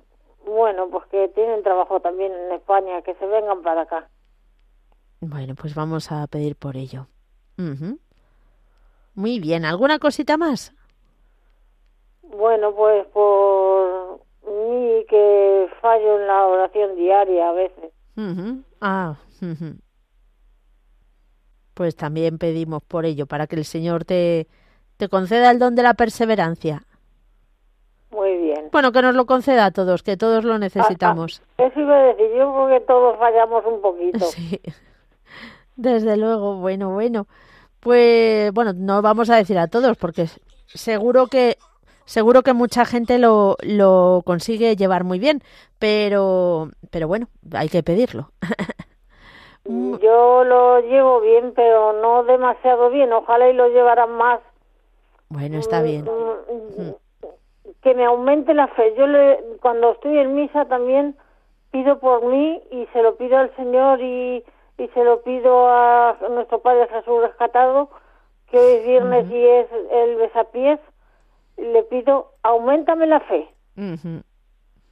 bueno, 0.44 0.88
pues 0.90 1.06
que 1.06 1.28
tienen 1.28 1.62
trabajo 1.62 2.00
también 2.00 2.32
en 2.32 2.52
España, 2.52 3.00
que 3.02 3.14
se 3.14 3.26
vengan 3.26 3.62
para 3.62 3.80
acá. 3.82 4.08
Bueno, 5.20 5.54
pues 5.54 5.74
vamos 5.74 6.12
a 6.12 6.26
pedir 6.26 6.56
por 6.56 6.76
ello. 6.76 7.06
Muy 9.14 9.40
bien, 9.40 9.64
¿alguna 9.64 9.98
cosita 9.98 10.36
más? 10.36 10.74
Bueno, 12.20 12.74
pues 12.74 13.06
por 13.06 14.20
mí 14.44 15.06
que 15.08 15.70
fallo 15.80 16.20
en 16.20 16.26
la 16.26 16.46
oración 16.46 16.96
diaria 16.96 17.48
a 17.48 17.52
veces. 17.52 17.92
Ujú. 18.16 18.62
Ah, 18.82 19.16
ujú. 19.40 19.76
Pues 21.76 21.94
también 21.94 22.38
pedimos 22.38 22.82
por 22.82 23.04
ello, 23.04 23.26
para 23.26 23.46
que 23.46 23.54
el 23.54 23.66
Señor 23.66 24.06
te, 24.06 24.48
te 24.96 25.10
conceda 25.10 25.50
el 25.50 25.58
don 25.58 25.74
de 25.74 25.82
la 25.82 25.92
perseverancia. 25.92 26.84
Muy 28.10 28.34
bien. 28.38 28.70
Bueno, 28.72 28.92
que 28.92 29.02
nos 29.02 29.14
lo 29.14 29.26
conceda 29.26 29.66
a 29.66 29.70
todos, 29.72 30.02
que 30.02 30.16
todos 30.16 30.42
lo 30.42 30.58
necesitamos. 30.58 31.42
Eso 31.58 31.78
iba 31.78 31.94
a 31.94 32.02
decir, 32.04 32.28
yo 32.34 32.50
creo 32.50 32.68
que 32.68 32.80
todos 32.86 33.18
fallamos 33.18 33.62
un 33.66 33.82
poquito. 33.82 34.24
Sí, 34.24 34.58
desde 35.76 36.16
luego, 36.16 36.56
bueno, 36.56 36.94
bueno. 36.94 37.26
Pues 37.80 38.50
bueno, 38.54 38.72
no 38.72 39.02
vamos 39.02 39.28
a 39.28 39.36
decir 39.36 39.58
a 39.58 39.68
todos, 39.68 39.98
porque 39.98 40.28
seguro 40.66 41.26
que 41.26 41.58
seguro 42.06 42.42
que 42.42 42.54
mucha 42.54 42.86
gente 42.86 43.18
lo, 43.18 43.58
lo 43.60 44.22
consigue 44.24 44.76
llevar 44.76 45.04
muy 45.04 45.18
bien, 45.18 45.42
pero 45.78 46.70
pero 46.90 47.06
bueno, 47.06 47.28
hay 47.52 47.68
que 47.68 47.82
pedirlo. 47.82 48.32
Yo 49.68 50.44
lo 50.44 50.80
llevo 50.80 51.20
bien, 51.20 51.52
pero 51.54 51.92
no 51.94 52.24
demasiado 52.24 52.90
bien. 52.90 53.12
Ojalá 53.12 53.48
y 53.48 53.52
lo 53.52 53.68
llevaran 53.68 54.10
más. 54.12 54.40
Bueno, 55.28 55.58
está 55.58 55.82
bien. 55.82 56.04
Mm, 56.04 56.92
Que 57.82 57.94
me 57.94 58.04
aumente 58.04 58.54
la 58.54 58.68
fe. 58.68 58.94
Yo 58.96 59.06
le, 59.06 59.40
cuando 59.60 59.92
estoy 59.92 60.18
en 60.18 60.34
misa 60.34 60.64
también 60.66 61.16
pido 61.70 61.98
por 61.98 62.24
mí 62.24 62.62
y 62.70 62.86
se 62.92 63.02
lo 63.02 63.16
pido 63.16 63.36
al 63.38 63.54
Señor 63.56 64.00
y, 64.00 64.44
y 64.78 64.88
se 64.88 65.04
lo 65.04 65.22
pido 65.22 65.68
a 65.68 66.16
nuestro 66.30 66.60
Padre 66.60 66.88
Jesús 66.88 67.22
rescatado, 67.22 67.90
que 68.50 68.58
hoy 68.58 68.72
es 68.74 68.86
viernes 68.86 69.30
y 69.30 69.44
es 69.46 69.66
el 69.90 70.16
besapiés. 70.16 70.80
Le 71.56 71.82
pido, 71.84 72.32
aumentame 72.42 73.06
la 73.06 73.20
fe, 73.20 73.48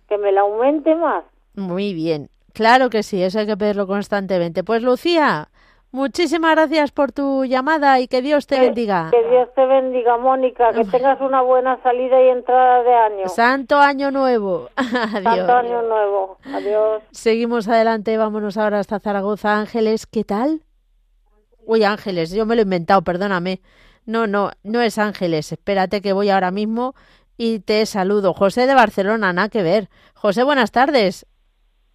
que 0.08 0.18
me 0.18 0.32
la 0.32 0.40
aumente 0.42 0.94
más. 0.94 1.24
Muy 1.54 1.92
bien. 1.94 2.28
Claro 2.54 2.88
que 2.88 3.02
sí, 3.02 3.22
eso 3.22 3.40
hay 3.40 3.46
que 3.46 3.56
pedirlo 3.56 3.86
constantemente. 3.86 4.64
Pues 4.64 4.80
Lucía, 4.82 5.48
muchísimas 5.90 6.52
gracias 6.52 6.92
por 6.92 7.10
tu 7.12 7.44
llamada 7.44 7.98
y 8.00 8.06
que 8.08 8.22
Dios 8.22 8.46
te 8.46 8.54
Que- 8.54 8.60
bendiga. 8.62 9.08
Que 9.10 9.28
Dios 9.28 9.48
te 9.54 9.66
bendiga, 9.66 10.16
Mónica, 10.16 10.72
que 10.72 10.84
tengas 10.84 11.20
una 11.20 11.42
buena 11.42 11.82
salida 11.82 12.22
y 12.22 12.28
entrada 12.28 12.82
de 12.84 12.94
año. 12.94 13.28
Santo 13.28 13.76
año 13.78 14.10
nuevo. 14.12 14.68
Santo 15.12 15.28
Adiós. 15.30 15.48
año 15.50 15.82
nuevo. 15.82 16.38
Adiós. 16.44 17.02
Seguimos 17.10 17.66
adelante, 17.68 18.16
vámonos 18.16 18.56
ahora 18.56 18.78
hasta 18.78 19.00
Zaragoza. 19.00 19.58
Ángeles, 19.58 20.06
¿qué 20.06 20.22
tal? 20.24 20.62
Uy, 21.66 21.82
Ángeles, 21.82 22.30
yo 22.30 22.46
me 22.46 22.54
lo 22.54 22.60
he 22.60 22.64
inventado, 22.64 23.02
perdóname. 23.02 23.60
No, 24.06 24.26
no, 24.28 24.50
no 24.62 24.80
es 24.80 24.98
Ángeles. 24.98 25.50
Espérate 25.50 26.00
que 26.02 26.12
voy 26.12 26.30
ahora 26.30 26.50
mismo 26.52 26.94
y 27.36 27.58
te 27.60 27.84
saludo. 27.86 28.32
José 28.32 28.66
de 28.68 28.74
Barcelona, 28.74 29.32
nada 29.32 29.48
que 29.48 29.62
ver. 29.62 29.88
José, 30.14 30.44
buenas 30.44 30.70
tardes. 30.72 31.26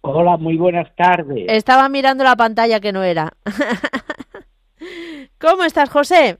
Hola, 0.02 0.36
muy 0.38 0.56
buenas 0.56 0.94
tardes. 0.96 1.44
Estaba 1.48 1.88
mirando 1.88 2.24
la 2.24 2.36
pantalla 2.36 2.80
que 2.80 2.92
no 2.92 3.02
era. 3.02 3.32
¿Cómo 5.38 5.64
estás, 5.64 5.90
José? 5.90 6.38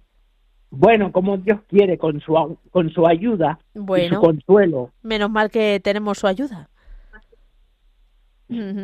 Bueno, 0.70 1.10
como 1.12 1.36
Dios 1.36 1.60
quiere, 1.68 1.98
con 1.98 2.20
su, 2.20 2.58
con 2.70 2.90
su 2.90 3.06
ayuda 3.06 3.58
y 3.74 3.78
su 3.78 3.84
Bueno, 3.84 4.20
consuelo. 4.20 4.90
menos 5.02 5.30
mal 5.30 5.50
que 5.50 5.80
tenemos 5.82 6.18
su 6.18 6.26
ayuda. 6.26 6.68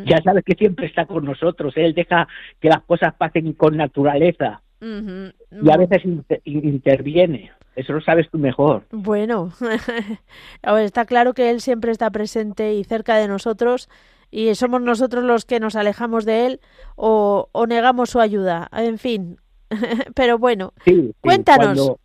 Ya 0.05 0.21
sabes 0.23 0.45
que 0.45 0.55
siempre 0.55 0.85
está 0.85 1.05
con 1.05 1.25
nosotros. 1.25 1.73
Él 1.75 1.93
deja 1.93 2.25
que 2.61 2.69
las 2.69 2.81
cosas 2.83 3.13
pasen 3.15 3.51
con 3.51 3.75
naturaleza 3.75 4.61
y 4.79 5.69
a 5.69 5.75
veces 5.77 6.05
inter- 6.05 6.41
interviene. 6.45 7.51
Eso 7.75 7.91
lo 7.91 7.99
sabes 7.99 8.29
tú 8.31 8.37
mejor. 8.37 8.85
Bueno, 8.91 9.51
está 10.79 11.03
claro 11.05 11.33
que 11.33 11.49
Él 11.49 11.59
siempre 11.59 11.91
está 11.91 12.09
presente 12.11 12.75
y 12.75 12.85
cerca 12.85 13.17
de 13.17 13.27
nosotros 13.27 13.89
y 14.31 14.53
somos 14.55 14.81
nosotros 14.81 15.23
los 15.23 15.45
que 15.45 15.59
nos 15.59 15.75
alejamos 15.75 16.25
de 16.25 16.45
Él 16.47 16.59
o, 16.95 17.49
o 17.51 17.67
negamos 17.67 18.09
su 18.09 18.19
ayuda. 18.19 18.67
En 18.71 18.97
fin, 18.97 19.37
pero 20.15 20.37
bueno, 20.37 20.73
Sí, 20.85 20.93
sí, 20.95 21.15
Cuéntanos. 21.21 21.65
cuando- 21.65 21.99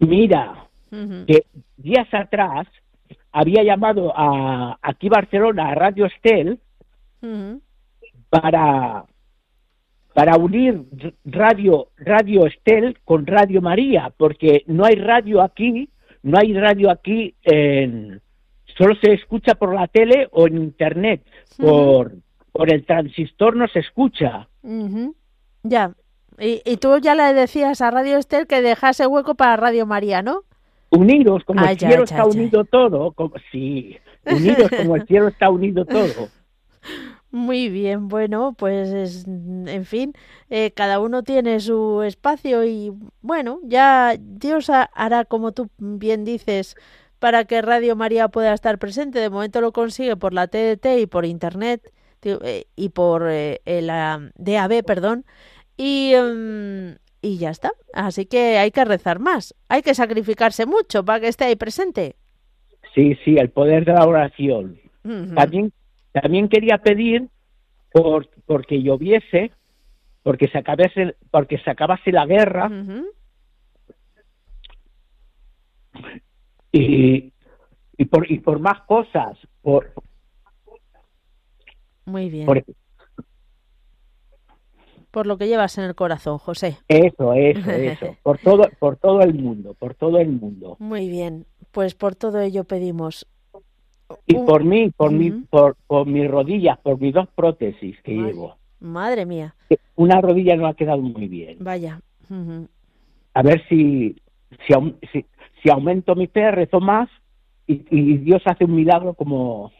Mira, 0.00 0.68
que 1.26 1.46
días 1.76 2.08
atrás 2.12 2.66
había 3.32 3.62
llamado 3.62 4.12
a 4.16 4.78
aquí 4.82 5.08
Barcelona 5.08 5.70
a 5.70 5.74
Radio 5.74 6.06
Estel 6.06 6.60
para 8.30 9.04
para 10.12 10.36
unir 10.36 10.84
radio 11.24 11.88
radio 11.96 12.46
Estel 12.46 12.98
con 13.04 13.26
Radio 13.26 13.60
María 13.60 14.12
porque 14.16 14.62
no 14.66 14.84
hay 14.84 14.94
radio 14.96 15.42
aquí 15.42 15.88
no 16.22 16.38
hay 16.38 16.52
radio 16.54 16.90
aquí 16.90 17.34
en 17.42 18.20
solo 18.76 18.94
se 19.02 19.12
escucha 19.12 19.54
por 19.54 19.74
la 19.74 19.86
tele 19.88 20.28
o 20.32 20.46
en 20.46 20.58
internet 20.58 21.22
por 21.58 22.12
por 22.52 22.72
el 22.72 22.84
transistor 22.86 23.56
no 23.56 23.66
se 23.68 23.80
escucha 23.80 24.48
ya. 25.62 25.92
Y, 26.38 26.62
y 26.64 26.76
tú 26.78 26.98
ya 26.98 27.14
le 27.14 27.32
decías 27.34 27.80
a 27.80 27.90
Radio 27.90 28.16
Estel 28.18 28.46
que 28.46 28.60
dejase 28.62 29.06
hueco 29.06 29.34
para 29.34 29.56
Radio 29.56 29.86
María, 29.86 30.22
¿no? 30.22 30.42
unidos 30.90 31.42
como 31.44 31.60
Ay, 31.60 31.72
el 31.72 31.78
cielo 31.78 31.96
ya, 31.96 32.02
está 32.04 32.16
ya. 32.18 32.24
unido 32.26 32.64
todo 32.64 33.10
como 33.12 33.34
sí 33.50 33.96
unidos 34.24 34.70
como 34.76 34.94
el 34.94 35.04
cielo 35.06 35.26
está 35.28 35.50
unido 35.50 35.84
todo 35.84 36.28
Muy 37.30 37.68
bien, 37.68 38.06
bueno, 38.06 38.54
pues 38.56 38.90
es- 38.92 39.26
en 39.26 39.84
fin, 39.84 40.12
eh, 40.50 40.70
cada 40.70 41.00
uno 41.00 41.24
tiene 41.24 41.58
su 41.58 42.02
espacio 42.02 42.62
y 42.64 42.92
bueno, 43.22 43.58
ya 43.64 44.14
Dios 44.20 44.70
ha- 44.70 44.84
hará 44.94 45.24
como 45.24 45.50
tú 45.50 45.68
bien 45.78 46.24
dices 46.24 46.76
para 47.24 47.46
que 47.46 47.62
Radio 47.62 47.96
María 47.96 48.28
pueda 48.28 48.52
estar 48.52 48.78
presente. 48.78 49.18
De 49.18 49.30
momento 49.30 49.62
lo 49.62 49.72
consigue 49.72 50.14
por 50.14 50.34
la 50.34 50.46
TDT 50.46 51.00
y 51.00 51.06
por 51.06 51.24
internet 51.24 51.80
eh, 52.22 52.66
y 52.76 52.90
por 52.90 53.26
eh, 53.30 53.62
la 53.64 54.30
DAB, 54.36 54.84
perdón, 54.84 55.24
y 55.74 56.12
em, 56.12 56.98
y 57.22 57.38
ya 57.38 57.48
está. 57.48 57.72
Así 57.94 58.26
que 58.26 58.58
hay 58.58 58.70
que 58.72 58.84
rezar 58.84 59.20
más, 59.20 59.54
hay 59.70 59.80
que 59.80 59.94
sacrificarse 59.94 60.66
mucho 60.66 61.02
para 61.02 61.20
que 61.20 61.28
esté 61.28 61.46
ahí 61.46 61.56
presente. 61.56 62.16
sí 62.94 63.16
sí 63.24 63.36
el 63.38 63.48
poder 63.48 63.86
de 63.86 63.94
la 63.94 64.06
oración. 64.06 64.78
También, 65.34 65.72
también 66.12 66.50
quería 66.50 66.76
pedir 66.76 67.28
por 67.90 68.28
porque 68.44 68.82
lloviese, 68.82 69.50
porque 70.22 70.48
se 70.48 70.58
acabase, 70.58 71.16
porque 71.30 71.56
se 71.56 71.70
acabase 71.70 72.12
la 72.12 72.26
guerra 72.26 72.66
Ujú. 72.66 73.06
Y, 76.78 77.32
y 77.96 78.04
por 78.06 78.30
y 78.30 78.38
por 78.40 78.58
más 78.58 78.82
cosas, 78.82 79.38
por, 79.62 79.92
Muy 82.04 82.28
bien. 82.28 82.46
por 82.46 82.64
Por 85.10 85.26
lo 85.26 85.38
que 85.38 85.46
llevas 85.46 85.78
en 85.78 85.84
el 85.84 85.94
corazón, 85.94 86.38
José. 86.38 86.78
eso, 86.88 87.32
eso, 87.34 87.70
eso, 87.70 88.16
por 88.22 88.38
todo, 88.38 88.64
por 88.78 88.96
todo 88.96 89.20
el 89.20 89.34
mundo, 89.34 89.74
por 89.74 89.94
todo 89.94 90.18
el 90.18 90.28
mundo. 90.28 90.76
Muy 90.80 91.08
bien, 91.08 91.46
pues 91.70 91.94
por 91.94 92.16
todo 92.16 92.40
ello 92.40 92.64
pedimos. 92.64 93.26
Y 94.26 94.36
un- 94.36 94.44
por 94.46 94.64
mí, 94.64 94.90
por 94.90 95.12
mi, 95.12 95.30
Ujú. 95.30 95.46
por, 95.50 95.76
por 95.86 96.06
mis 96.06 96.28
rodillas, 96.28 96.78
por 96.80 97.00
mis 97.00 97.14
dos 97.14 97.28
prótesis 97.34 98.00
que 98.02 98.12
Madre. 98.12 98.32
llevo. 98.32 98.56
Madre 98.80 99.24
mía, 99.24 99.54
Una 99.96 100.20
rodilla 100.20 100.56
no 100.56 100.66
ha 100.66 100.74
quedado 100.74 101.00
muy 101.00 101.28
bien. 101.28 101.58
vaya. 101.60 102.00
A 103.34 103.42
ver 103.42 103.62
si, 103.68 104.16
si, 104.66 104.74
si, 105.12 105.24
si 105.64 105.70
aumento 105.70 106.14
mi 106.14 106.26
fe, 106.28 106.50
rezo 106.52 106.78
más 106.78 107.08
y, 107.66 107.84
y 107.90 108.18
Dios 108.18 108.42
hace 108.44 108.64
un 108.66 108.76
milagro 108.76 109.14
como, 109.14 109.72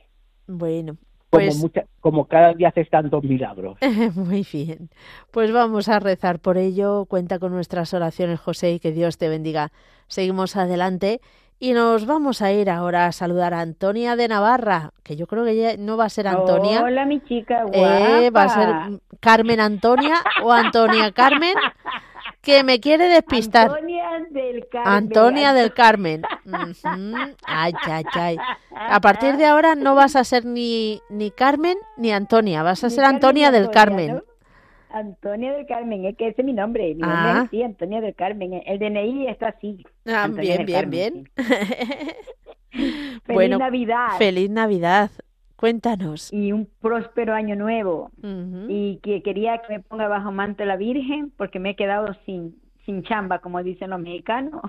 Bueno, 0.49 0.95
como, 1.31 1.45
pues 1.45 1.59
mucha- 1.59 1.85
como 2.01 2.25
cada 2.27 2.55
día 2.55 2.69
haces 2.69 2.89
tantos 2.91 3.23
milagros. 3.23 3.77
muy 4.17 4.45
bien. 4.53 4.89
Pues 5.31 5.53
vamos 5.53 5.89
a 5.89 6.01
rezar 6.01 6.39
por 6.41 6.57
ello. 6.59 7.05
Cuenta 7.07 7.39
con 7.39 7.53
nuestras 7.53 7.93
oraciones, 7.95 8.41
José, 8.41 8.73
y 8.73 8.81
que 8.81 8.93
Dios 8.93 9.19
te 9.19 9.29
bendiga. 9.29 9.71
Seguimos 10.07 10.57
adelante 10.57 11.21
y 11.61 11.73
nos 11.73 12.07
vamos 12.07 12.41
a 12.43 12.53
ir 12.53 12.69
ahora 12.71 13.07
a 13.07 13.13
saludar 13.13 13.53
a 13.55 13.61
Antonia 13.61 14.17
de 14.17 14.29
Navarra, 14.29 14.93
que 15.03 15.17
yo 15.17 15.27
creo 15.27 15.45
que 15.45 15.57
ya 15.57 15.77
no 15.77 15.97
va 15.97 16.07
a 16.07 16.09
ser 16.09 16.27
Antonia. 16.29 16.83
Hola, 16.83 17.05
mi 17.05 17.21
chica 17.21 17.63
guapa. 17.65 18.21
Eh, 18.23 18.31
va 18.31 18.43
a 18.45 18.49
ser 18.49 19.01
Carmen 19.21 19.61
Antonia 19.61 20.17
o 20.43 20.51
Antonia 20.53 21.13
Carmen, 21.13 21.55
que 22.45 22.63
me 22.65 22.79
quiere 22.81 23.09
despistar. 23.09 23.71
Antonia 23.71 24.23
del 24.31 24.69
Carmen. 24.69 24.93
Antonia 24.93 25.53
del 25.55 25.73
Carmen. 25.75 26.23
Ay, 27.45 27.73
ay, 27.87 28.05
ay. 28.13 28.37
A 28.71 29.01
partir 29.01 29.37
de 29.37 29.47
ahora 29.47 29.75
no 29.75 29.95
vas 29.95 30.15
a 30.17 30.25
ser 30.25 30.45
ni, 30.45 31.01
ni 31.09 31.31
Carmen 31.31 31.77
ni 31.97 32.13
Antonia, 32.13 32.63
vas 32.63 32.85
a 32.85 32.89
Ni 32.89 32.95
ser 32.95 33.05
Antonia 33.05 33.51
ni 33.51 33.59
del 33.59 33.71
Carmen. 33.71 34.15
¿no? 34.17 34.23
Antonia 34.91 35.53
del 35.53 35.67
Carmen, 35.67 36.05
es 36.05 36.17
que 36.17 36.29
ese 36.29 36.43
es 36.43 36.45
mi 36.45 36.53
nombre. 36.53 36.95
Mi 36.95 37.01
nombre 37.01 37.19
Ah. 37.19 37.39
es 37.43 37.47
así, 37.49 37.63
Antonia 37.65 38.01
del 38.01 38.15
Carmen. 38.15 38.63
El 38.65 38.79
DNI 38.79 39.27
está 39.27 39.49
así. 39.49 39.85
Ah, 40.07 40.29
bien, 40.29 40.65
bien, 40.65 40.79
Carmen, 40.79 40.91
bien. 40.91 41.31
Feliz 42.71 43.23
bueno, 43.27 43.59
Navidad 43.59 44.09
feliz 44.19 44.51
Navidad. 44.51 45.11
Cuéntanos. 45.65 46.31
y 46.31 46.53
un 46.53 46.69
próspero 46.83 47.33
año 47.33 47.57
nuevo. 47.57 48.11
Y 48.69 48.99
que 49.03 49.23
quería 49.23 49.59
que 49.59 49.73
me 49.73 49.81
ponga 49.81 50.09
bajo 50.09 50.31
manto 50.31 50.63
la 50.67 50.77
Virgen 50.77 51.33
porque 51.39 51.59
me 51.59 51.71
he 51.71 51.75
quedado 51.77 52.15
sin, 52.27 52.57
sin 52.85 53.03
chamba, 53.03 53.39
como 53.39 53.63
dicen 53.63 53.89
los 53.91 53.99
mexicanos. 54.01 54.61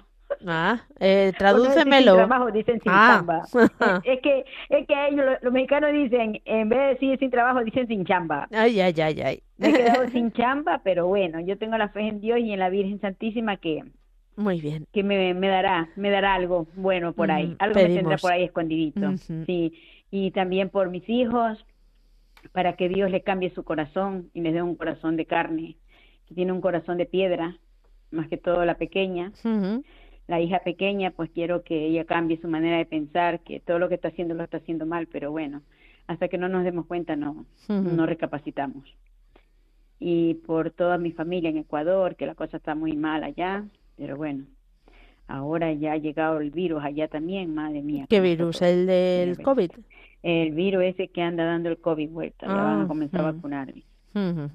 Ah, 0.48 0.82
eh, 1.02 1.34
tradúcemelo. 1.38 2.12
Sin 2.16 2.28
trabajo 2.28 2.52
dicen 2.52 2.80
sin 2.82 2.92
Ah. 2.94 3.16
chamba. 3.18 3.42
es, 4.06 4.22
que 4.22 4.46
es 4.70 4.88
que 4.88 5.08
ellos, 5.10 5.26
los, 5.26 5.38
los 5.44 5.52
mexicanos 5.54 5.92
dicen, 5.92 6.42
en 6.46 6.70
vez 6.70 6.80
de 6.80 6.86
decir 6.88 7.20
sin 7.20 7.30
trabajo, 7.30 7.62
dicen 7.64 7.88
sin 7.88 8.06
chamba. 8.06 8.48
Ay, 8.52 8.80
ay, 8.80 8.94
ay, 9.02 9.22
ay. 9.22 9.44
Me 9.58 9.70
he 9.70 9.74
quedado 9.74 10.08
sin 10.12 10.32
chamba, 10.32 10.80
pero 10.84 11.08
bueno, 11.08 11.42
yo 11.42 11.58
tengo 11.58 11.78
la 11.78 11.90
fe 11.90 12.08
en 12.08 12.22
Dios 12.22 12.40
y 12.40 12.54
en 12.54 12.60
la 12.60 12.70
Virgen 12.70 13.02
Santísima 13.02 13.58
que, 13.58 13.84
Muy 14.38 14.62
bien. 14.62 14.86
que 14.94 15.04
me, 15.04 15.34
me 15.34 15.48
dará, 15.50 15.90
me 15.98 16.10
dará 16.10 16.36
algo 16.36 16.68
bueno 16.76 17.12
por 17.14 17.32
ahí, 17.32 17.48
Mm, 17.48 17.56
algo 17.60 17.76
me 17.76 17.82
tendrá 17.84 18.02
pedimos. 18.04 18.22
por 18.22 18.32
ahí 18.32 18.44
escondidito, 18.44 19.18
sí, 19.46 19.74
y 20.12 20.32
también 20.32 20.70
por 20.70 20.89
mis 20.89 21.08
hijos, 21.10 21.65
para 22.52 22.76
que 22.76 22.89
Dios 22.89 23.10
le 23.12 23.22
cambie 23.22 23.50
su 23.52 23.63
corazón 23.63 24.30
y 24.34 24.41
les 24.41 24.54
dé 24.54 24.62
un 24.62 24.76
corazón 24.76 25.18
de 25.18 25.26
carne, 25.26 25.78
que 26.28 26.36
tiene 26.36 26.52
un 26.52 26.62
corazón 26.62 26.98
de 26.98 27.06
piedra, 27.06 27.58
más 28.12 28.28
que 28.30 28.38
todo 28.38 28.63
la 28.65 28.76
pequeña, 28.78 29.32
la 30.28 30.41
hija 30.41 30.60
pequeña, 30.60 31.12
pues 31.12 31.30
quiero 31.32 31.63
que 31.63 31.86
ella 31.86 32.06
cambie 32.06 32.39
su 32.39 32.48
manera 32.48 32.78
de 32.78 32.86
pensar, 32.86 33.41
que 33.41 33.60
todo 33.60 33.80
lo 33.80 33.89
que 33.89 33.96
está 33.96 34.08
haciendo 34.10 34.34
lo 34.34 34.44
está 34.44 34.58
haciendo 34.58 34.86
mal, 34.86 35.08
pero 35.08 35.32
bueno, 35.32 35.62
hasta 36.08 36.28
que 36.28 36.38
no 36.38 36.48
nos 36.50 36.63
demos 36.63 36.86
cuenta 36.86 37.15
no, 37.15 37.46
Ujú. 37.68 37.82
no 37.82 38.06
recapacitamos. 38.06 38.96
Y 40.00 40.36
por 40.36 40.72
toda 40.72 40.98
mi 40.98 41.12
familia 41.12 41.50
en 41.50 41.58
Ecuador, 41.58 42.15
que 42.15 42.26
la 42.26 42.36
cosa 42.36 42.58
está 42.58 42.76
muy 42.76 42.96
mal 42.96 43.24
allá, 43.24 43.65
pero 43.98 44.18
bueno, 44.18 44.46
ahora 45.28 45.72
ya 45.74 45.94
ha 45.94 45.98
llegado 45.98 46.40
el 46.40 46.52
virus 46.52 46.84
allá 46.84 47.08
también, 47.08 47.54
madre 47.54 47.82
mía. 47.82 48.06
¿Qué 48.10 48.22
virus? 48.22 48.60
todo. 48.60 48.70
¿El 48.70 48.86
del 48.88 49.42
COVID? 49.42 49.72
El 50.24 50.52
virus 50.54 50.84
ese 50.84 51.08
que 51.10 51.22
anda 51.22 51.46
dando 51.46 51.70
el 51.70 51.78
COVID 51.78 52.10
vuelta, 52.10 52.48
ya 52.48 52.54
van 52.54 52.80
Ah, 52.82 52.84
a 52.84 52.88
comenzar 52.88 53.22
a 53.22 53.32
vacunar. 53.32 53.74
Ujú. 54.16 54.50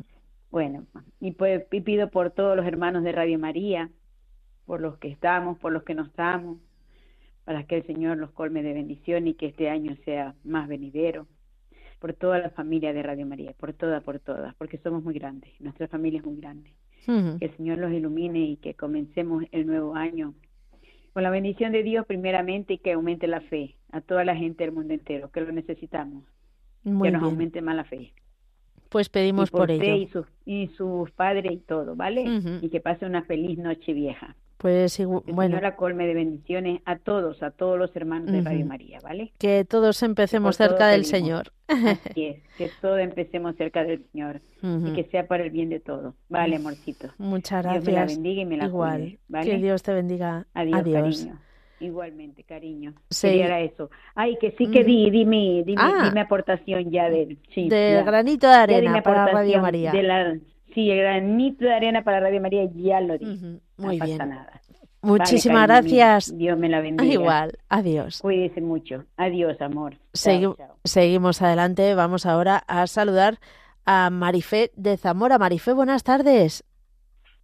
Bueno, 0.50 0.84
y 1.20 1.30
pues 1.32 1.62
y 1.70 1.80
pido 1.80 2.10
por 2.10 2.30
todos 2.30 2.56
los 2.56 2.66
hermanos 2.66 3.04
de 3.04 3.12
Radio 3.12 3.38
María, 3.38 3.88
por 4.66 4.80
los 4.80 4.98
que 4.98 5.08
estamos, 5.08 5.58
por 5.58 5.70
los 5.72 5.84
que 5.84 5.94
no 5.94 6.02
estamos, 6.02 6.58
para 7.44 7.64
que 7.64 7.76
el 7.76 7.86
Señor 7.86 8.18
los 8.18 8.30
colme 8.32 8.62
de 8.62 8.72
bendición 8.72 9.28
y 9.28 9.34
que 9.34 9.46
este 9.46 9.70
año 9.70 9.96
sea 10.04 10.34
más 10.44 10.66
venidero, 10.68 11.26
por 12.00 12.14
toda 12.14 12.38
la 12.38 12.50
familia 12.50 12.92
de 12.92 13.02
Radio 13.02 13.26
María, 13.26 13.52
por 13.52 13.72
toda, 13.74 14.00
por 14.00 14.18
todas, 14.18 14.54
porque 14.56 14.78
somos 14.78 15.04
muy 15.04 15.14
grandes, 15.14 15.50
nuestra 15.60 15.86
familia 15.86 16.18
es 16.18 16.26
muy 16.26 16.36
grande. 16.40 16.72
Que 17.06 17.44
el 17.46 17.56
Señor 17.56 17.78
los 17.78 17.92
ilumine 17.92 18.40
y 18.40 18.56
que 18.56 18.74
comencemos 18.74 19.44
el 19.52 19.66
nuevo 19.66 19.94
año 19.94 20.34
con 21.12 21.22
la 21.22 21.30
bendición 21.30 21.72
de 21.72 21.82
Dios 21.82 22.06
primeramente 22.06 22.74
y 22.74 22.78
que 22.78 22.92
aumente 22.92 23.26
la 23.26 23.40
fe 23.40 23.76
a 23.92 24.00
toda 24.00 24.24
la 24.24 24.36
gente 24.36 24.64
del 24.64 24.72
mundo 24.72 24.94
entero, 24.94 25.30
que 25.30 25.40
lo 25.40 25.52
necesitamos, 25.52 26.24
Muy 26.84 27.08
que 27.08 27.12
nos 27.12 27.22
aumente 27.22 27.60
más 27.62 27.76
la 27.76 27.84
fe 27.84 28.12
Pues 28.88 29.08
pedimos 29.08 29.48
y 29.48 29.52
por, 29.52 29.60
por 29.62 29.70
ello. 29.70 29.94
y 29.96 30.06
sus, 30.08 30.26
y 30.44 30.68
sus 30.68 31.10
padres 31.12 31.52
y 31.52 31.58
todo, 31.58 31.96
¿vale? 31.96 32.24
Y 32.62 32.68
que 32.70 32.80
pase 32.80 33.06
una 33.06 33.22
feliz 33.22 33.58
noche 33.58 33.92
vieja. 33.92 34.36
Pues 34.60 34.98
bueno, 35.06 35.42
Señor 35.56 35.62
la 35.62 35.74
colme 35.76 36.06
de 36.06 36.12
bendiciones 36.12 36.82
a 36.84 36.96
todos, 36.98 37.42
a 37.42 37.50
todos 37.50 37.78
los 37.78 37.96
hermanos 37.96 38.30
de 38.30 38.42
Radio. 38.42 38.66
María, 38.66 39.00
¿vale? 39.02 39.32
que 39.38 39.64
todos 39.64 40.02
empecemos 40.02 40.56
cerca 40.58 40.88
del 40.88 41.00
pedimos. 41.02 41.08
Señor. 41.08 41.52
Así 41.66 42.26
es, 42.26 42.36
que 42.58 42.70
todos 42.82 42.98
empecemos 43.00 43.56
cerca 43.56 43.84
del 43.84 44.04
Señor 44.12 44.40
Ujú. 44.62 44.88
y 44.88 44.92
que 44.92 45.04
sea 45.04 45.26
para 45.26 45.44
el 45.44 45.50
bien 45.50 45.70
de 45.70 45.80
todos. 45.80 46.14
Vale, 46.28 46.56
amorcito. 46.56 47.08
Muchas 47.16 47.62
Dios 47.64 47.84
me 47.86 47.92
la 47.92 47.98
gracias. 48.00 48.18
bendiga 48.18 48.42
y 48.42 48.44
me 48.44 48.56
la 48.58 48.66
Igual. 48.66 49.00
cuide, 49.00 49.18
¿vale? 49.28 49.50
Que 49.50 49.56
Dios 49.58 49.82
te 49.82 49.92
bendiga. 49.94 50.46
Adiós, 50.52 50.80
Adiós. 50.80 51.02
cariño. 51.24 51.40
Igualmente, 51.80 52.44
cariño. 52.44 52.92
Sí. 53.08 53.28
Era 53.40 53.60
eso. 53.60 53.88
Ay, 54.14 54.36
que 54.38 54.50
sí 54.58 54.66
que 54.70 54.84
di, 54.84 55.08
di 55.10 55.24
mi, 55.24 55.62
di 55.62 55.72
mi, 55.74 55.76
Ah. 55.78 56.04
di 56.08 56.14
mi 56.14 56.20
aportación 56.20 56.90
ya 56.90 57.08
del... 57.08 57.38
Sí, 57.54 57.70
Del 57.70 57.94
ya. 58.00 58.02
granito 58.02 58.46
de 58.46 58.54
arena 58.54 59.00
para 59.02 59.26
Radio 59.28 59.62
María. 59.62 59.90
de 59.92 60.02
la- 60.02 60.36
sí, 60.74 60.90
el 60.90 60.98
granito 60.98 61.64
de 61.64 61.72
arena 61.72 62.04
para 62.04 62.20
Radio 62.20 62.40
María 62.42 62.68
ya 62.74 63.00
lo 63.00 63.16
di. 63.16 63.24
Ujú. 63.24 63.60
Muy 63.80 63.98
no 63.98 64.04
bien. 64.04 64.18
pasa 64.18 64.30
nada. 64.30 64.60
Muchísimas 65.02 65.66
Vale, 65.66 65.80
gracias. 65.90 66.36
Dios 66.36 66.58
me 66.58 66.68
la 66.68 66.80
bendiga. 66.80 67.10
Igual. 67.12 67.58
Adiós. 67.70 68.20
Cuídese 68.20 68.60
mucho. 68.60 69.04
Adiós, 69.16 69.58
amor. 69.62 69.92
Chao, 70.12 70.32
Segui- 70.34 70.56
chao. 70.56 70.76
Seguimos 70.84 71.40
adelante. 71.40 71.94
Vamos 71.94 72.26
ahora 72.26 72.62
a 72.68 72.86
saludar 72.86 73.38
a 73.86 74.10
Marifé 74.10 74.70
de 74.76 74.96
Zamora. 74.98 75.38
Marifé, 75.38 75.72
buenas 75.72 76.02
tardes. 76.04 76.64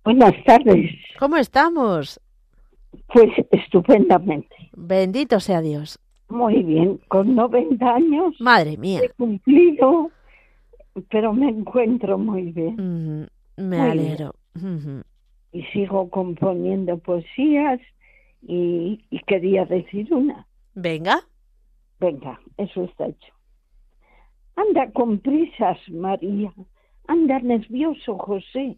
Buenas 0.04 0.34
tardes. 0.44 0.90
¿Cómo 1.18 1.36
estamos? 1.38 2.20
Pues 3.12 3.30
estupendamente. 3.50 4.54
Bendito 4.76 5.40
sea 5.40 5.60
Dios. 5.62 5.98
Muy 6.28 6.62
bien. 6.62 7.00
Con 7.08 7.34
90 7.34 7.86
años 7.94 8.34
Madre 8.40 8.76
mía. 8.76 9.00
he 9.02 9.08
cumplido, 9.10 10.10
pero 11.10 11.32
me 11.32 11.48
encuentro 11.48 12.18
muy 12.18 12.52
bien. 12.52 13.28
Me 13.56 13.78
Muy 13.78 13.90
alegro. 13.90 14.34
Y 15.56 15.62
sigo 15.72 16.10
componiendo 16.10 16.98
poesías 16.98 17.80
y, 18.42 19.06
y 19.08 19.18
quería 19.20 19.64
decir 19.64 20.12
una. 20.12 20.46
Venga. 20.74 21.20
Venga, 21.98 22.38
eso 22.58 22.84
está 22.84 23.06
hecho. 23.06 23.32
Anda 24.54 24.90
con 24.90 25.18
prisas, 25.20 25.78
María. 25.88 26.52
Anda 27.08 27.38
nervioso, 27.38 28.18
José, 28.18 28.76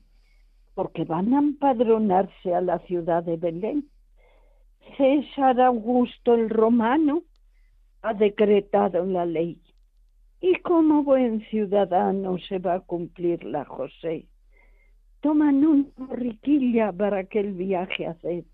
porque 0.75 1.05
van 1.05 1.35
a 1.35 1.39
empadronarse 1.39 2.55
a 2.55 2.61
la 2.61 2.79
ciudad 2.87 3.25
de 3.25 3.37
Belén. 3.37 3.89
César 4.97 5.61
Augusto 5.61 6.35
el 6.35 6.49
Romano 6.49 7.25
ha 8.03 8.15
decretado 8.15 9.05
la 9.05 9.27
ley. 9.27 9.61
Y 10.41 10.55
como 10.61 11.03
buen 11.03 11.41
ciudadano 11.51 12.39
se 12.39 12.61
va 12.61 12.75
a 12.75 12.81
cumplir 12.81 13.43
la 13.43 13.65
José. 13.65 14.29
Toman 15.21 15.65
una 15.67 15.85
borriquilla 15.97 16.93
para 16.93 17.19
aquel 17.19 17.53
viaje 17.55 18.07
hacer. 18.07 18.45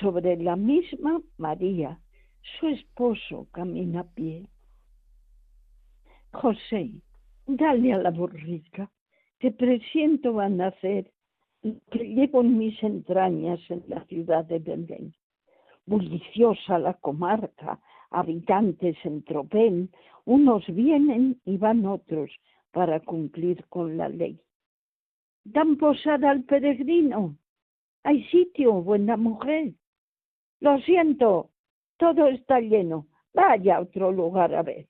Sobre 0.00 0.36
la 0.36 0.54
misma 0.54 1.20
María, 1.38 1.98
su 2.58 2.68
esposo 2.68 3.48
camina 3.52 4.00
a 4.00 4.04
pie. 4.04 4.46
José, 6.32 6.90
dale 7.46 7.94
a 7.94 7.98
la 7.98 8.10
borrica, 8.10 8.90
que 9.40 9.50
presiento 9.50 10.34
va 10.34 10.44
a 10.44 10.48
nacer, 10.48 11.10
que 11.62 11.98
llevo 11.98 12.42
en 12.42 12.58
mis 12.58 12.80
entrañas 12.82 13.60
en 13.68 13.82
la 13.88 14.04
ciudad 14.04 14.44
de 14.44 14.58
Belén. 14.58 15.14
Bulliciosa 15.86 16.78
la 16.78 16.94
comarca, 16.94 17.80
habitantes 18.10 18.96
en 19.04 19.24
tropel, 19.24 19.90
unos 20.26 20.64
vienen 20.66 21.40
y 21.44 21.56
van 21.56 21.86
otros 21.86 22.30
para 22.72 23.00
cumplir 23.00 23.64
con 23.68 23.96
la 23.96 24.08
ley. 24.08 24.38
Dan 25.44 25.76
posada 25.76 26.30
al 26.30 26.44
peregrino. 26.44 27.36
Hay 28.04 28.24
sitio, 28.24 28.82
buena 28.82 29.16
mujer. 29.16 29.72
Lo 30.60 30.78
siento, 30.80 31.50
todo 31.96 32.28
está 32.28 32.60
lleno. 32.60 33.06
Vaya 33.34 33.76
a 33.76 33.80
otro 33.80 34.10
lugar 34.12 34.54
a 34.54 34.62
ver. 34.62 34.86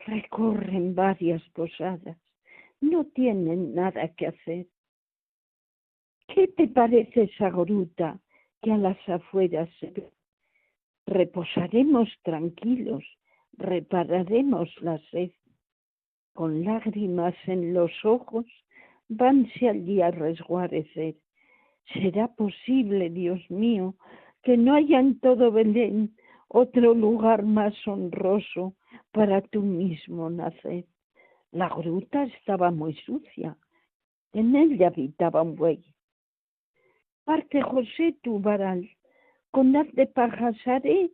Recorren 0.00 0.94
varias 0.94 1.42
posadas. 1.50 2.16
No 2.80 3.04
tienen 3.06 3.74
nada 3.74 4.08
que 4.14 4.28
hacer. 4.28 4.66
¿Qué 6.28 6.48
te 6.48 6.68
parece 6.68 7.24
esa 7.24 7.50
gruta 7.50 8.20
que 8.62 8.72
a 8.72 8.78
las 8.78 8.98
afueras 9.08 9.68
se 9.80 9.90
ve? 9.90 10.10
Reposaremos 11.06 12.08
tranquilos, 12.22 13.04
repararemos 13.52 14.68
la 14.80 14.98
sed. 15.10 15.30
Con 16.34 16.64
lágrimas 16.64 17.34
en 17.46 17.72
los 17.72 17.92
ojos, 18.04 18.46
vanse 19.08 19.68
allí 19.68 20.00
a 20.02 20.10
resguarecer. 20.10 21.16
¿Será 21.92 22.28
posible, 22.28 23.10
Dios 23.10 23.40
mío, 23.50 23.94
que 24.42 24.56
no 24.56 24.74
haya 24.74 24.98
en 25.00 25.20
todo 25.20 25.52
Belén 25.52 26.16
otro 26.48 26.94
lugar 26.94 27.44
más 27.44 27.74
honroso 27.86 28.74
para 29.12 29.40
tú 29.40 29.62
mismo 29.62 30.30
nacer? 30.30 30.84
La 31.52 31.68
gruta 31.68 32.24
estaba 32.24 32.70
muy 32.70 32.94
sucia, 33.06 33.56
en 34.32 34.54
ella 34.56 34.88
habitaba 34.88 35.42
un 35.42 35.56
buey. 35.56 35.84
Parte 37.24 37.62
José 37.62 38.16
tu 38.22 38.40
varal, 38.40 38.88
con 39.50 39.74
haz 39.76 39.90
de 39.92 40.06
pajas 40.06 40.56
haré 40.66 41.10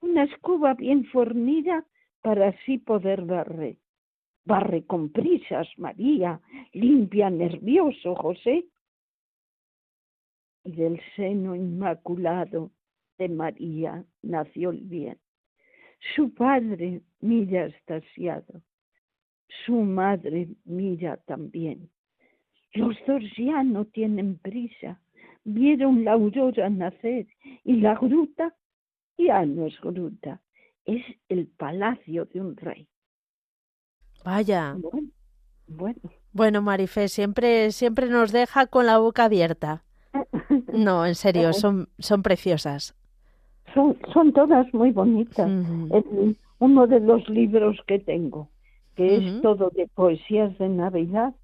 una 0.00 0.24
escoba 0.24 0.74
bien 0.74 1.04
fornida 1.06 1.84
para 2.22 2.48
así 2.48 2.78
poder 2.78 3.22
barrer. 3.22 3.76
Barre 4.48 4.86
con 4.86 5.10
prisas, 5.10 5.68
María, 5.76 6.40
limpia 6.72 7.28
nervioso, 7.28 8.14
José. 8.14 8.64
Y 10.64 10.72
del 10.72 10.98
seno 11.14 11.54
inmaculado 11.54 12.70
de 13.18 13.28
María 13.28 14.02
nació 14.22 14.70
el 14.70 14.80
bien. 14.80 15.18
Su 16.14 16.32
padre 16.32 17.02
mira 17.20 17.66
extasiado, 17.66 18.62
su 19.66 19.74
madre 19.82 20.48
mira 20.64 21.18
también. 21.26 21.90
Los 22.72 22.96
dos 23.06 23.22
ya 23.36 23.62
no 23.62 23.84
tienen 23.84 24.38
prisa, 24.38 24.98
vieron 25.44 26.04
la 26.04 26.12
aurora 26.12 26.70
nacer 26.70 27.26
y 27.64 27.74
la 27.80 27.94
gruta 27.96 28.54
ya 29.18 29.44
no 29.44 29.66
es 29.66 29.78
gruta, 29.82 30.40
es 30.86 31.04
el 31.28 31.48
palacio 31.48 32.24
de 32.24 32.40
un 32.40 32.56
rey. 32.56 32.88
Vaya. 34.28 34.76
Bueno, 34.78 35.08
bueno, 35.66 36.00
Bueno, 36.32 36.60
Marifé, 36.60 37.08
siempre, 37.08 37.72
siempre 37.72 38.08
nos 38.08 38.30
deja 38.30 38.66
con 38.66 38.84
la 38.84 38.98
boca 38.98 39.24
abierta. 39.24 39.84
No, 40.72 41.06
en 41.06 41.14
serio, 41.14 41.52
son, 41.52 41.88
son 41.98 42.22
preciosas. 42.22 42.94
Son, 43.74 43.96
son 44.12 44.32
todas 44.32 44.72
muy 44.74 44.92
bonitas. 44.92 45.50
Uno 46.58 46.86
de 46.86 47.00
los 47.00 47.28
libros 47.28 47.78
que 47.86 47.98
tengo, 47.98 48.48
que 48.96 49.16
es 49.16 49.42
todo 49.42 49.70
de 49.74 49.86
poesías 49.88 50.56
de 50.58 50.68
Navidad, 50.68 51.34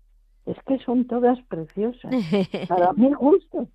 es 0.47 0.57
que 0.67 0.79
son 0.85 1.07
todas 1.07 1.39
preciosas. 1.49 2.13
Para 2.69 2.93
mi 2.93 3.13
gusto. 3.15 3.69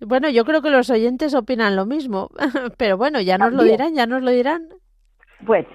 Bueno, 0.00 0.30
yo 0.30 0.44
creo 0.44 0.62
que 0.62 0.70
los 0.70 0.90
oyentes 0.90 1.34
opinan 1.34 1.76
lo 1.76 1.86
mismo, 1.86 2.30
pero 2.78 2.96
bueno, 2.96 3.20
ya 3.20 3.36
nos 3.36 3.52
lo 3.52 3.64
dirán, 3.64 3.94
ya 3.94 4.06
nos 4.06 4.22
lo 4.22 4.30
dirán. 4.30 4.68
Bueno, 5.40 5.68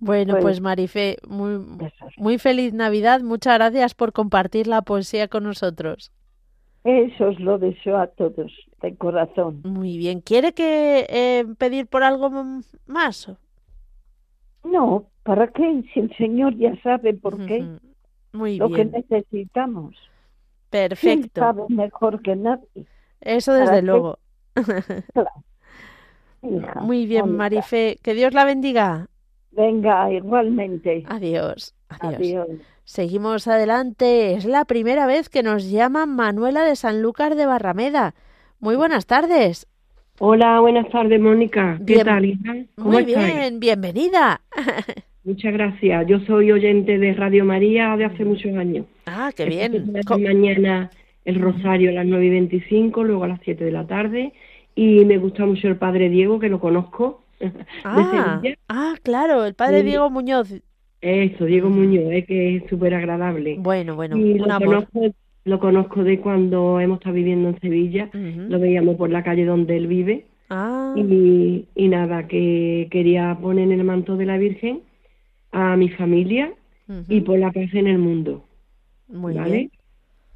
Bueno, 0.00 0.32
Pues- 0.34 0.42
pues 0.42 0.60
Marifé, 0.60 1.16
muy, 1.26 2.38
feliz 2.38 2.72
Navidad, 2.72 3.20
muchas 3.20 3.54
gracias 3.58 3.94
por 3.94 4.12
compartir 4.12 4.66
la 4.66 4.82
poesía 4.82 5.28
con 5.28 5.44
nosotros. 5.44 6.12
Eso 6.84 7.28
os 7.28 7.40
lo 7.40 7.58
deseo 7.58 7.98
a 7.98 8.06
todos, 8.06 8.52
de 8.80 8.96
corazón. 8.96 9.60
Muy 9.64 9.98
bien, 9.98 10.20
¿quiere 10.20 10.52
que 10.54 11.06
eh, 11.08 11.44
pedir 11.58 11.86
por 11.86 12.02
algo 12.02 12.30
más? 12.86 13.28
No, 14.64 15.06
¿para 15.24 15.48
qué? 15.48 15.82
Si 15.92 16.00
el 16.00 16.14
Señor 16.16 16.56
ya 16.56 16.74
sabe 16.82 17.14
por 17.14 17.44
qué, 17.46 17.60
Ujú. 17.62 17.80
Muy 18.32 18.58
lo 18.58 18.70
que 18.70 18.84
necesitamos. 18.84 19.94
¿Quién 21.00 21.30
perfecto. 21.30 21.40
sabe 21.40 21.62
mejor 21.68 22.22
que 22.22 22.36
nadie? 22.36 22.86
Eso 23.20 23.52
¿Para 23.52 23.64
desde 23.70 23.82
luego. 23.82 24.18
Hija, 26.42 26.80
Muy 26.80 27.06
bien, 27.06 27.22
bonita. 27.22 27.38
Marifé, 27.38 27.98
que 28.02 28.14
Dios 28.14 28.32
la 28.34 28.44
bendiga. 28.44 29.08
Venga, 29.58 30.12
igualmente. 30.12 31.02
Adiós, 31.08 31.74
adiós. 31.88 32.14
Adiós. 32.14 32.48
Seguimos 32.84 33.48
adelante. 33.48 34.34
Es 34.34 34.44
la 34.44 34.64
primera 34.64 35.04
vez 35.08 35.28
que 35.28 35.42
nos 35.42 35.68
llama 35.68 36.06
Manuela 36.06 36.62
de 36.62 36.76
Sanlúcar 36.76 37.34
de 37.34 37.44
Barrameda. 37.44 38.14
Muy 38.60 38.76
buenas 38.76 39.06
tardes. 39.06 39.66
Hola, 40.20 40.60
buenas 40.60 40.88
tardes, 40.90 41.20
Mónica. 41.20 41.76
¿Qué 41.84 41.94
Bien. 41.94 42.06
tal, 42.06 42.24
hija? 42.24 42.54
¿Cómo 42.76 42.90
Muy 42.92 43.02
estáis? 43.02 43.34
bien, 43.34 43.58
bienvenida. 43.58 44.40
Muchas 45.24 45.52
gracias. 45.52 46.06
Yo 46.06 46.20
soy 46.20 46.52
oyente 46.52 46.96
de 46.96 47.12
Radio 47.14 47.44
María 47.44 47.96
de 47.96 48.04
hace 48.04 48.24
muchos 48.24 48.54
años. 48.56 48.86
Ah, 49.06 49.32
qué 49.34 49.44
bien. 49.46 49.92
mañana 50.20 50.88
el 51.24 51.40
Rosario 51.40 51.90
a 51.90 51.94
las 51.94 52.06
9 52.06 52.26
y 52.26 52.30
25, 52.30 53.02
luego 53.02 53.24
a 53.24 53.28
las 53.28 53.40
7 53.42 53.64
de 53.64 53.72
la 53.72 53.86
tarde. 53.88 54.32
Y 54.76 55.04
me 55.04 55.18
gusta 55.18 55.44
mucho 55.44 55.66
el 55.66 55.76
Padre 55.76 56.08
Diego, 56.10 56.38
que 56.38 56.48
lo 56.48 56.60
conozco. 56.60 57.22
Ah, 57.84 58.40
ah, 58.68 58.94
claro, 59.02 59.44
el 59.44 59.54
padre. 59.54 59.82
Diego 59.82 60.10
Muñoz. 60.10 60.52
Eso, 61.00 61.44
Diego 61.44 61.70
Muñoz, 61.70 62.12
eh, 62.12 62.24
que 62.26 62.56
es 62.56 62.64
súper 62.68 62.94
agradable. 62.94 63.56
Bueno, 63.60 63.94
bueno, 63.94 64.16
y 64.16 64.34
lo 64.34 64.46
conozco, 64.58 65.00
lo 65.44 65.58
conozco 65.60 66.02
de 66.02 66.20
cuando 66.20 66.80
hemos 66.80 66.98
estado 66.98 67.14
viviendo 67.14 67.48
en 67.50 67.60
Sevilla. 67.60 68.10
Lo 68.12 68.58
veíamos 68.58 68.96
por 68.96 69.10
la 69.10 69.22
calle 69.22 69.44
donde 69.44 69.76
él 69.76 69.86
vive. 69.86 70.26
Ah, 70.50 70.94
Y, 70.96 71.66
y 71.74 71.88
nada, 71.88 72.26
que 72.26 72.88
quería 72.90 73.36
poner 73.40 73.64
en 73.70 73.72
el 73.80 73.84
manto 73.84 74.16
de 74.16 74.26
la 74.26 74.38
Virgen 74.38 74.82
a 75.52 75.76
mi 75.76 75.88
familia 75.90 76.52
y 77.08 77.20
por 77.20 77.38
la 77.38 77.52
paz 77.52 77.72
en 77.74 77.86
el 77.86 77.98
mundo, 77.98 78.44
muy 79.08 79.34
¿vale? 79.34 79.50
bien. 79.50 79.70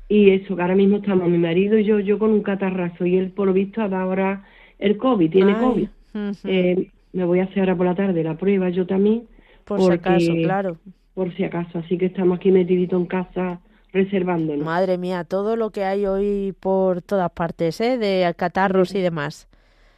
Y 0.08 0.30
eso, 0.30 0.54
que 0.56 0.62
ahora 0.62 0.74
mismo 0.74 0.98
estamos 0.98 1.28
mi 1.28 1.38
marido 1.38 1.78
y 1.78 1.84
yo, 1.84 1.98
yo 1.98 2.18
con 2.18 2.30
un 2.30 2.42
catarrazo 2.42 3.06
y 3.06 3.16
él 3.16 3.30
por 3.32 3.46
lo 3.46 3.52
visto 3.54 3.80
ha 3.80 3.88
dado 3.88 4.02
ahora 4.04 4.44
el 4.78 4.98
COVID, 4.98 5.30
tiene 5.30 5.52
Ay, 5.52 5.60
COVID. 5.60 5.88
Ujú, 6.14 6.36
Eh, 6.44 6.90
me 7.12 7.24
voy 7.24 7.40
a 7.40 7.44
hacer 7.44 7.60
ahora 7.60 7.76
por 7.76 7.86
la 7.86 7.94
tarde 7.94 8.22
la 8.24 8.36
prueba, 8.36 8.70
yo 8.70 8.86
también, 8.86 9.24
Por 9.64 9.80
si 9.80 9.90
acaso, 9.92 10.26
porque- 10.28 10.42
claro. 10.42 10.76
por 11.14 11.34
si 11.36 11.44
acaso. 11.44 11.78
Así 11.78 11.98
que 11.98 12.06
estamos 12.06 12.38
aquí 12.38 12.50
metiditos 12.50 13.00
en 13.00 13.06
casa 13.06 13.60
reservándonos. 13.92 14.64
Madre 14.64 14.96
mía, 14.98 15.24
todo 15.24 15.56
lo 15.56 15.70
que 15.70 15.84
hay 15.84 16.06
hoy 16.06 16.54
por 16.58 17.02
todas 17.02 17.30
partes, 17.32 17.80
¿eh? 17.80 17.98
De 17.98 18.32
catarros 18.36 18.94
y 18.94 19.00
demás. 19.00 19.48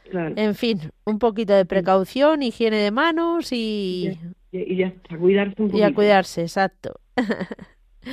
Claro. 0.09 0.35
En 0.37 0.53
fin, 0.55 0.79
un 1.05 1.17
poquito 1.17 1.53
de 1.53 1.65
precaución, 1.65 2.43
higiene 2.43 2.77
de 2.77 2.91
manos 2.91 3.51
y, 3.51 4.19
Y, 4.51 4.57
y 4.73 4.75
ya 4.75 4.87
está, 4.87 5.17
cuidarse 5.17 5.55
un 5.61 5.67
y 5.69 5.71
poquito. 5.71 5.87
a 5.87 5.93
cuidarse, 5.93 6.41
exacto. 6.41 6.99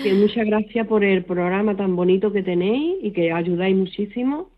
Que 0.02 0.14
muchas 0.14 0.46
gracias 0.46 0.86
por 0.86 1.04
el 1.04 1.22
programa 1.24 1.76
tan 1.76 1.94
bonito 1.96 2.32
que 2.32 2.42
tenéis 2.42 2.96
y 3.02 3.10
que 3.10 3.30
ayudáis 3.30 3.76
muchísimo. 3.76 4.48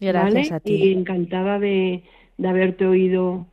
Gracias 0.00 0.48
¿vale? 0.50 0.54
a 0.54 0.56
Y 0.64 0.80
ti. 0.80 0.92
encantada 0.92 1.58
de, 1.58 2.04
de 2.38 2.48
haberte 2.48 2.86
oído 2.86 3.46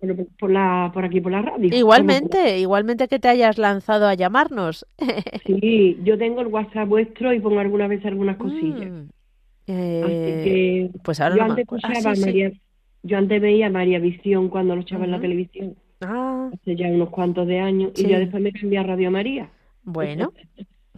por, 0.00 0.26
por 0.38 0.50
la, 0.50 0.90
por 0.92 1.04
aquí, 1.04 1.20
por 1.20 1.32
la 1.32 1.42
radio. 1.42 1.74
Igualmente, 1.74 2.58
igualmente 2.58 3.08
que 3.08 3.18
te 3.18 3.28
hayas 3.28 3.58
lanzado 3.58 4.06
a 4.06 4.14
llamarnos. 4.14 4.86
Sí, 5.46 5.98
yo 6.04 6.18
tengo 6.18 6.40
el 6.42 6.48
WhatsApp 6.48 6.88
vuestro 6.88 7.32
y 7.32 7.40
pongo 7.40 7.60
alguna 7.60 7.88
vez 7.88 8.04
algunas 8.04 8.36
cosillas. 8.36 8.90
Mm. 8.90 9.08
Así 9.70 9.72
Eh, 9.76 10.40
que 10.92 10.98
pues 11.02 11.20
ahora 11.20 11.36
yo 11.36 11.44
no 11.44 11.50
antes. 11.52 11.66
Ah, 11.82 11.92
escuchaba 11.92 12.14
sí. 12.14 12.20
María, 12.22 12.52
yo 13.02 13.18
antes 13.18 13.40
veía 13.40 13.70
María 13.70 13.98
Visión 13.98 14.48
cuando 14.48 14.74
lo 14.74 14.82
echaba 14.82 15.04
en 15.04 15.10
la 15.12 15.20
televisión, 15.20 15.76
Ah, 16.00 16.50
hace 16.54 16.76
ya 16.76 16.86
unos 16.88 17.10
cuantos 17.10 17.46
de 17.46 17.58
años, 17.60 17.92
y 17.96 18.06
ya 18.06 18.18
después 18.18 18.42
me 18.42 18.52
cambié 18.52 18.78
a 18.78 18.82
Radio 18.84 19.10
María. 19.10 19.50
bueno. 19.82 20.32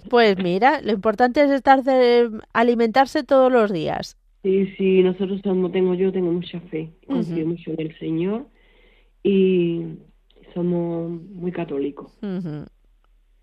Pues 0.08 0.38
mira, 0.38 0.80
lo 0.80 0.92
importante 0.92 1.42
es 1.42 1.50
estar 1.50 1.82
de- 1.82 2.30
alimentarse 2.54 3.22
todos 3.22 3.52
los 3.52 3.70
días. 3.70 4.16
Sí, 4.42 4.66
sí, 4.78 5.02
nosotros 5.02 5.40
somos, 5.44 5.70
tengo 5.72 5.94
yo, 5.94 6.12
tengo 6.12 6.32
mucha 6.32 6.60
fe, 6.62 6.90
confío 7.06 7.46
mucho 7.46 7.72
en 7.72 7.80
el 7.80 7.98
Señor 7.98 8.46
y 9.22 9.82
somos 10.54 11.10
muy 11.10 11.52
católicos. 11.52 12.12
Ujú. 12.22 12.66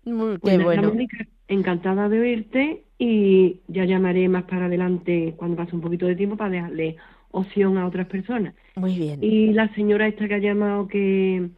Muy- 0.04 0.38
qué 0.40 0.58
bueno. 0.58 0.88
Mónica, 0.88 1.18
encantada 1.46 2.08
de 2.08 2.20
oírte 2.20 2.82
y 2.98 3.60
ya 3.68 3.84
llamaré 3.84 4.28
más 4.28 4.44
para 4.44 4.66
adelante 4.66 5.34
cuando 5.36 5.56
pase 5.56 5.74
un 5.76 5.82
poquito 5.82 6.06
de 6.06 6.16
tiempo 6.16 6.36
para 6.36 6.50
dejarle 6.50 6.96
opción 7.30 7.78
a 7.78 7.86
otras 7.86 8.06
personas. 8.08 8.54
Muy 8.76 8.94
bien. 8.98 9.22
Y 9.22 9.52
la 9.52 9.72
señora 9.74 10.08
esta 10.08 10.26
que 10.26 10.34
ha 10.34 10.38
llamado 10.38 10.88
que, 10.88 11.50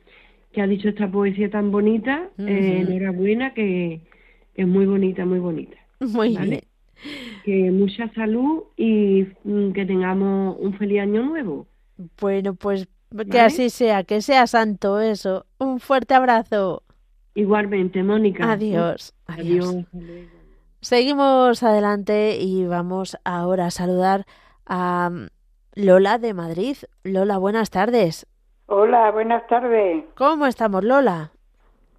que 0.53 0.61
ha 0.61 0.67
dicho 0.67 0.89
esta 0.89 1.11
poesía 1.11 1.51
tan 1.51 1.71
bonita, 1.71 2.29
eh, 2.47 2.85
enhorabuena, 2.87 3.55
que, 3.55 4.01
que 4.55 4.63
es 4.63 4.69
muy 4.69 4.87
bonita, 4.87 5.25
muy 5.25 5.39
bonita. 5.39 5.77
Muy 6.01 6.35
vale. 6.35 6.51
bien. 6.51 6.61
Que 7.45 7.71
mucha 7.71 8.13
salud 8.15 8.65
y 8.77 9.27
mm, 9.45 9.73
que 9.73 9.87
tengamos 9.87 10.57
un 10.59 10.75
feliz 10.75 11.01
año 11.01 11.23
nuevo. 11.23 11.67
Bueno, 12.21 12.55
pues 12.55 12.87
que 13.11 13.25
¿Vale? 13.25 13.41
así 13.41 13.71
sea, 13.71 14.05
que 14.05 14.21
sea 14.21 14.47
santo 14.47 15.01
eso. 15.01 15.47
Un 15.59 15.81
fuerte 15.81 16.15
abrazo. 16.15 16.83
Igualmente, 17.35 18.03
Mónica. 18.03 18.51
Adiós. 18.51 19.15
Adiós. 19.27 19.85
Seguimos 20.81 21.63
adelante 21.63 22.37
y 22.41 22.67
vamos 22.67 23.19
ahora 23.25 23.67
a 23.67 23.71
saludar 23.71 24.25
a 24.67 25.11
mm, 25.11 25.27
Lola 25.75 26.19
de 26.19 26.35
Madrid. 26.35 26.77
Lola, 27.05 27.39
buenas 27.39 27.71
tardes. 27.71 28.27
Hola, 28.67 29.11
buenas 29.11 29.47
tardes. 29.49 30.05
¿Cómo 30.17 30.47
estamos, 30.47 30.85
Lola? 30.85 31.33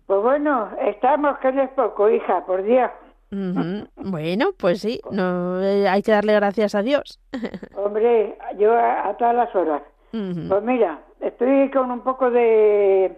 Pues 0.07 0.21
bueno, 0.21 0.69
estamos 0.81 1.37
que 1.39 1.51
no 1.51 1.63
es 1.63 1.69
poco, 1.71 2.09
hija, 2.09 2.45
por 2.45 2.63
Dios. 2.63 2.89
Bueno, 3.31 4.49
pues 4.57 4.81
sí, 4.81 4.99
no 5.09 5.61
eh, 5.61 5.87
hay 5.87 6.01
que 6.01 6.11
darle 6.11 6.33
gracias 6.33 6.75
a 6.75 6.81
Dios. 6.81 7.19
Hombre, 7.75 8.37
yo 8.57 8.73
a, 8.73 9.07
a 9.07 9.17
todas 9.17 9.35
las 9.35 9.55
horas. 9.55 9.81
Pues 10.11 10.63
mira, 10.63 10.99
estoy 11.21 11.71
con 11.71 11.89
un 11.89 12.01
poco 12.01 12.29
de... 12.29 13.17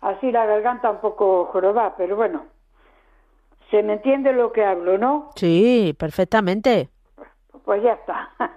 Así 0.00 0.32
la 0.32 0.44
garganta 0.44 0.90
un 0.90 1.00
poco 1.00 1.46
jorobada, 1.46 1.94
pero 1.96 2.16
bueno, 2.16 2.44
se 3.70 3.82
me 3.82 3.94
entiende 3.94 4.32
lo 4.32 4.52
que 4.52 4.64
hablo, 4.64 4.98
¿no? 4.98 5.30
Sí, 5.36 5.94
perfectamente. 5.98 6.90
Pues 7.64 7.82
ya 7.82 7.92
está. 7.92 8.30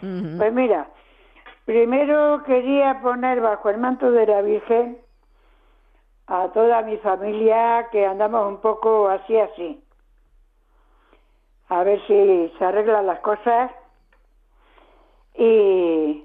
Pues 0.00 0.52
mira, 0.52 0.88
primero 1.64 2.44
quería 2.44 3.00
poner 3.02 3.40
bajo 3.40 3.68
el 3.68 3.78
manto 3.78 4.12
de 4.12 4.26
la 4.28 4.42
Virgen 4.42 4.96
a 6.28 6.46
toda 6.54 6.82
mi 6.82 6.98
familia 6.98 7.88
que 7.90 8.06
andamos 8.06 8.46
un 8.46 8.60
poco 8.60 9.08
así, 9.08 9.36
así. 9.36 9.82
A 11.68 11.82
ver 11.84 12.00
si 12.06 12.52
se 12.58 12.64
arreglan 12.64 13.06
las 13.06 13.20
cosas. 13.20 13.70
Y 15.34 16.24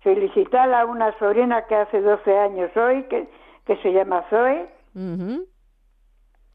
felicitar 0.00 0.72
a 0.72 0.86
una 0.86 1.16
sobrina 1.18 1.66
que 1.66 1.74
hace 1.74 2.00
12 2.00 2.38
años 2.38 2.70
hoy, 2.76 3.02
que, 3.04 3.28
que 3.66 3.76
se 3.78 3.92
llama 3.92 4.24
Zoe. 4.30 4.68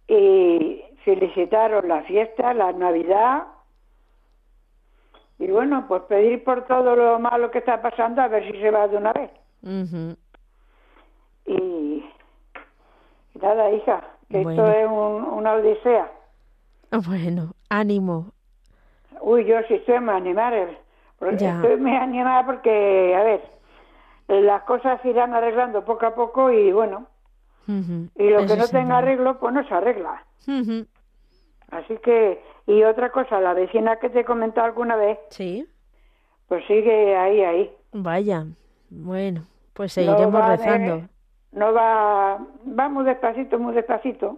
Y 0.07 0.83
felicitaros 1.05 1.83
la 1.85 2.01
fiesta, 2.03 2.53
la 2.53 2.71
Navidad. 2.73 3.43
Y 5.39 5.47
bueno, 5.47 5.85
pues 5.87 6.03
pedir 6.03 6.43
por 6.43 6.65
todo 6.65 6.95
lo 6.95 7.19
malo 7.19 7.49
que 7.51 7.59
está 7.59 7.81
pasando 7.81 8.21
a 8.21 8.27
ver 8.27 8.45
si 8.51 8.59
se 8.61 8.71
va 8.71 8.87
de 8.87 8.97
una 8.97 9.13
vez. 9.13 9.31
Ujú. 9.63 10.15
Y, 11.45 12.05
y 13.33 13.39
nada, 13.41 13.71
hija, 13.71 14.01
que 14.29 14.43
Bueno. 14.43 14.67
esto 14.67 14.79
es 14.79 14.87
un- 14.87 15.23
una 15.33 15.53
odisea. 15.53 16.11
Bueno, 17.05 17.53
ánimo. 17.71 18.31
Uy, 19.21 19.45
yo 19.45 19.55
sí 19.67 19.75
estoy 19.75 19.99
muy 19.99 20.13
animada. 20.13 20.67
Ya. 21.37 21.55
Estoy 21.55 21.77
muy 21.77 21.95
animada 21.95 22.45
porque, 22.45 23.15
a 23.15 23.23
ver, 23.23 23.41
las 24.27 24.63
cosas 24.63 24.99
se 25.01 25.09
irán 25.09 25.33
arreglando 25.33 25.85
poco 25.85 26.05
a 26.05 26.15
poco 26.15 26.51
y 26.51 26.71
bueno, 26.71 27.05
y 27.67 28.29
lo 28.29 28.39
Eso 28.39 28.53
que 28.55 28.59
no 28.59 28.65
sí, 28.65 28.71
tenga 28.73 28.97
arreglo, 28.97 29.39
pues 29.39 29.53
no 29.53 29.67
se 29.67 29.73
arregla. 29.73 30.23
Así 31.71 31.97
que, 32.03 32.41
y 32.67 32.83
otra 32.83 33.11
cosa, 33.11 33.39
la 33.39 33.53
vecina 33.53 33.97
que 33.97 34.09
te 34.09 34.21
he 34.21 34.25
comentado 34.25 34.65
alguna 34.67 34.95
vez, 34.95 35.17
Sí. 35.29 35.67
pues 36.47 36.65
sigue 36.65 37.15
ahí, 37.15 37.41
ahí. 37.41 37.75
Vaya. 37.93 38.45
Bueno, 38.89 39.43
pues 39.73 39.95
No 39.97 40.03
seguiremos 40.03 40.41
va 40.41 40.55
rezando. 40.55 41.07
no 41.53 41.71
va, 41.73 42.39
va 42.77 42.89
muy 42.89 43.05
despacito, 43.05 43.57
muy 43.59 43.73
despacito. 43.73 44.37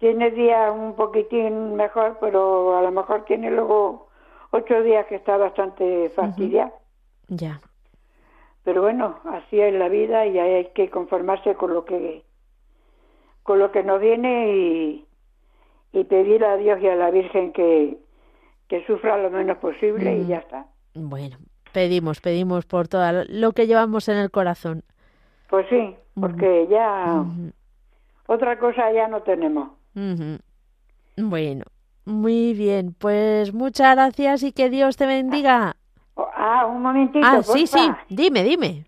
Tiene 0.00 0.30
días 0.30 0.72
un 0.74 0.94
poquitín 0.94 1.76
mejor, 1.76 2.16
pero 2.20 2.76
a 2.76 2.82
lo 2.82 2.90
mejor 2.90 3.26
tiene 3.26 3.50
luego 3.50 4.08
ocho 4.50 4.82
días 4.82 5.06
que 5.06 5.16
está 5.16 5.36
bastante 5.36 6.10
fastidiada. 6.10 6.72
Ya. 7.28 7.60
Pero 8.64 8.80
bueno, 8.82 9.20
así 9.26 9.60
es 9.60 9.74
la 9.74 9.88
vida 9.88 10.26
y 10.26 10.38
hay 10.38 10.64
que 10.74 10.88
conformarse 10.90 11.54
con 11.54 11.74
lo 11.74 11.84
que 11.84 12.24
con 13.42 13.58
lo 13.58 13.72
que 13.72 13.82
nos 13.82 14.00
viene 14.00 14.54
y, 14.54 15.06
y 15.92 16.04
pedir 16.04 16.44
a 16.44 16.56
Dios 16.56 16.80
y 16.80 16.88
a 16.88 16.94
la 16.94 17.10
Virgen 17.10 17.52
que, 17.52 17.98
que 18.68 18.86
sufra 18.86 19.16
lo 19.18 19.30
menos 19.30 19.58
posible 19.58 20.18
y 20.18 20.26
ya 20.26 20.38
está. 20.38 20.66
Bueno, 20.94 21.36
pedimos, 21.72 22.20
pedimos 22.20 22.64
por 22.64 22.88
todo 22.88 23.24
lo 23.28 23.52
que 23.52 23.66
llevamos 23.66 24.08
en 24.08 24.16
el 24.16 24.30
corazón. 24.30 24.82
Pues 25.48 25.66
sí, 25.68 25.94
porque 26.18 26.68
ya 26.70 27.24
otra 28.26 28.58
cosa 28.58 28.92
ya 28.92 29.08
no 29.08 29.22
tenemos. 29.22 29.79
Ujú. 29.94 30.38
Bueno, 31.16 31.64
muy 32.04 32.54
bien. 32.54 32.94
Pues 32.98 33.52
muchas 33.52 33.94
gracias 33.94 34.42
y 34.42 34.52
que 34.52 34.70
Dios 34.70 34.96
te 34.96 35.06
bendiga. 35.06 35.76
Oh, 36.14 36.26
Ah, 36.34 36.66
un 36.66 36.82
momentito, 36.82 37.26
Ah, 37.26 37.42
sí, 37.42 37.66
sí. 37.66 37.90
Dime, 38.08 38.42
dime. 38.44 38.86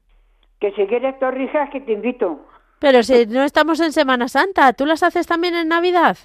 que 0.61 0.71
si 0.73 0.87
quieres 0.87 1.19
torrijas 1.19 1.71
que 1.71 1.81
te 1.81 1.93
invito. 1.93 2.41
Pero 2.79 3.03
si 3.03 3.27
no 3.27 3.43
estamos 3.43 3.81
en 3.81 3.93
Semana 3.93 4.29
Santa, 4.29 4.73
¿tú 4.73 4.87
las 4.87 5.03
haces 5.03 5.27
también 5.27 5.55
en 5.55 5.69
Navidad? 5.69 6.17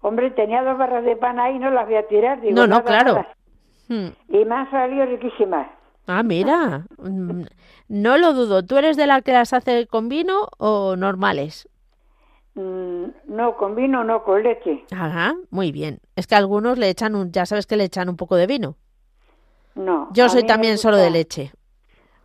Hombre, 0.00 0.30
tenía 0.30 0.62
dos 0.62 0.78
barras 0.78 1.04
de 1.04 1.16
pan 1.16 1.40
ahí, 1.40 1.58
no 1.58 1.70
las 1.70 1.86
voy 1.86 1.96
a 1.96 2.06
tirar. 2.08 2.40
Digo, 2.40 2.54
No, 2.54 2.62
no, 2.66 2.76
nada, 2.78 2.82
claro. 2.84 3.14
nada. 3.14 3.28
Hmm. 3.88 4.08
Y 4.28 4.44
me 4.44 4.54
han 4.54 4.70
salido 4.70 5.06
riquísimas. 5.06 5.66
Ah, 6.06 6.22
mira. 6.22 6.84
Mm, 6.98 7.44
No 7.88 8.18
lo 8.18 8.32
dudo. 8.34 8.62
¿Tú 8.64 8.76
eres 8.76 8.96
de 8.98 9.06
la 9.06 9.22
que 9.22 9.32
las 9.32 9.52
hace 9.54 9.86
con 9.86 10.08
vino 10.08 10.48
o 10.58 10.94
normales? 10.96 11.68
Mm, 12.58 13.12
no, 13.26 13.56
con 13.56 13.76
vino, 13.76 14.02
no, 14.02 14.24
con 14.24 14.42
leche. 14.42 14.84
Ajá, 14.90 15.36
muy 15.50 15.70
bien. 15.70 16.00
Es 16.16 16.26
que 16.26 16.34
algunos 16.34 16.76
le 16.76 16.88
echan 16.88 17.14
un, 17.14 17.30
ya 17.30 17.46
sabes 17.46 17.68
que 17.68 17.76
le 17.76 17.84
echan 17.84 18.08
un 18.08 18.16
poco 18.16 18.34
de 18.34 18.48
vino. 18.48 18.74
No. 19.76 20.08
Yo 20.10 20.24
a 20.24 20.28
soy 20.28 20.42
también 20.42 20.76
solo 20.76 20.96
de 20.96 21.08
leche. 21.08 21.52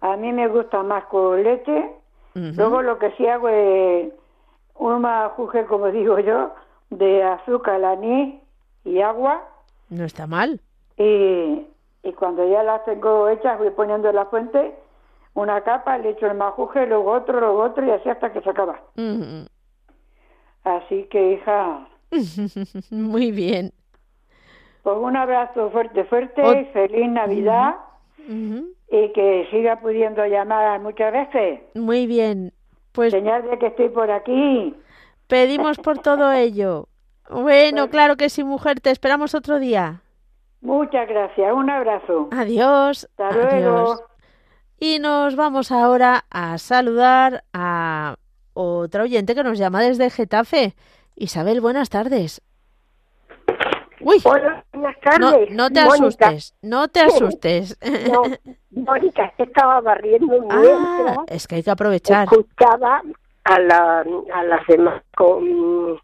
A 0.01 0.17
mí 0.17 0.33
me 0.33 0.47
gusta 0.47 0.81
más 0.81 1.05
con 1.05 1.43
leche. 1.43 1.91
Luego 2.33 2.81
lo 2.81 2.97
que 2.97 3.11
sí 3.11 3.27
hago 3.27 3.47
es 3.47 4.11
un 4.73 5.01
majuje, 5.01 5.67
como 5.67 5.91
digo 5.91 6.17
yo, 6.17 6.51
de 6.89 7.21
azúcar, 7.21 7.85
anís 7.85 8.41
y 8.85 9.01
agua. 9.01 9.47
No 9.89 10.03
está 10.03 10.25
mal. 10.25 10.59
Y, 10.97 11.67
y 12.01 12.13
cuando 12.17 12.49
ya 12.49 12.63
las 12.63 12.83
tengo 12.85 13.29
hechas, 13.29 13.59
voy 13.59 13.69
poniendo 13.69 14.09
en 14.09 14.15
la 14.15 14.25
fuente 14.25 14.73
una 15.35 15.61
capa, 15.61 15.99
le 15.99 16.09
echo 16.09 16.25
el 16.25 16.37
majuje, 16.37 16.87
luego 16.87 17.11
otro, 17.11 17.39
luego 17.39 17.61
otro 17.63 17.85
y 17.85 17.91
así 17.91 18.09
hasta 18.09 18.33
que 18.33 18.41
se 18.41 18.49
acaba. 18.49 18.79
Así 20.63 21.03
que, 21.11 21.33
hija, 21.33 21.87
Muy 22.91 23.31
bien. 23.31 23.71
pues 24.83 24.97
un 24.97 25.15
abrazo 25.17 25.69
fuerte, 25.71 26.03
fuerte, 26.05 26.41
Ot- 26.43 26.61
y 26.61 26.65
feliz 26.73 27.09
Navidad 27.09 27.75
y 28.27 29.11
que 29.13 29.47
siga 29.51 29.79
pudiendo 29.81 30.25
llamar 30.25 30.79
muchas 30.79 31.11
veces. 31.11 31.59
Muy 31.75 32.07
bien. 32.07 32.53
Pues 32.93 33.11
Señal 33.11 33.49
de 33.49 33.57
que 33.57 33.67
estoy 33.67 33.89
por 33.89 34.09
aquí. 34.11 34.75
pedimos 35.27 35.77
por 35.79 35.99
todo 35.99 36.31
ello. 36.31 36.87
Bueno, 37.29 37.89
claro 37.89 38.15
que 38.17 38.29
sí, 38.29 38.43
mujer. 38.43 38.79
Te 38.79 38.91
esperamos 38.91 39.33
otro 39.33 39.57
día. 39.59 40.01
Muchas 40.61 41.07
gracias, 41.09 41.51
un 41.53 41.69
abrazo. 41.69 42.29
Adiós. 42.31 43.09
Hasta 43.17 43.31
luego. 43.31 43.49
Adiós. 43.93 44.03
Y 44.79 44.99
nos 44.99 45.35
vamos 45.35 45.71
ahora 45.71 46.23
a 46.29 46.57
saludar 46.57 47.43
a 47.53 48.15
otra 48.53 49.03
oyente 49.03 49.35
que 49.35 49.43
nos 49.43 49.57
llama 49.57 49.81
desde 49.81 50.09
Getafe. 50.09 50.73
Isabel, 51.15 51.61
buenas 51.61 51.89
tardes. 51.89 52.41
Uy, 54.01 54.17
Hola, 54.25 54.65
buenas 54.73 54.95
no, 55.19 55.31
tardes. 55.31 55.51
no 55.51 55.69
te 55.69 55.85
Mónica. 55.85 56.27
asustes, 56.27 56.53
no 56.61 56.87
te 56.89 56.99
asustes. 57.01 57.77
No, 58.11 58.23
Mónica, 58.71 59.33
estaba 59.37 59.79
barriendo 59.79 60.39
ah, 60.49 60.57
mientras 60.59 61.17
es 61.29 61.47
que 61.47 61.55
hay 61.55 61.63
que 61.63 61.71
aprovechar. 61.71 62.23
escuchaba 62.25 63.01
a, 63.45 63.59
la, 63.59 63.99
a 64.33 64.43
las 64.43 64.67
demás 64.67 65.01
con- 65.15 65.99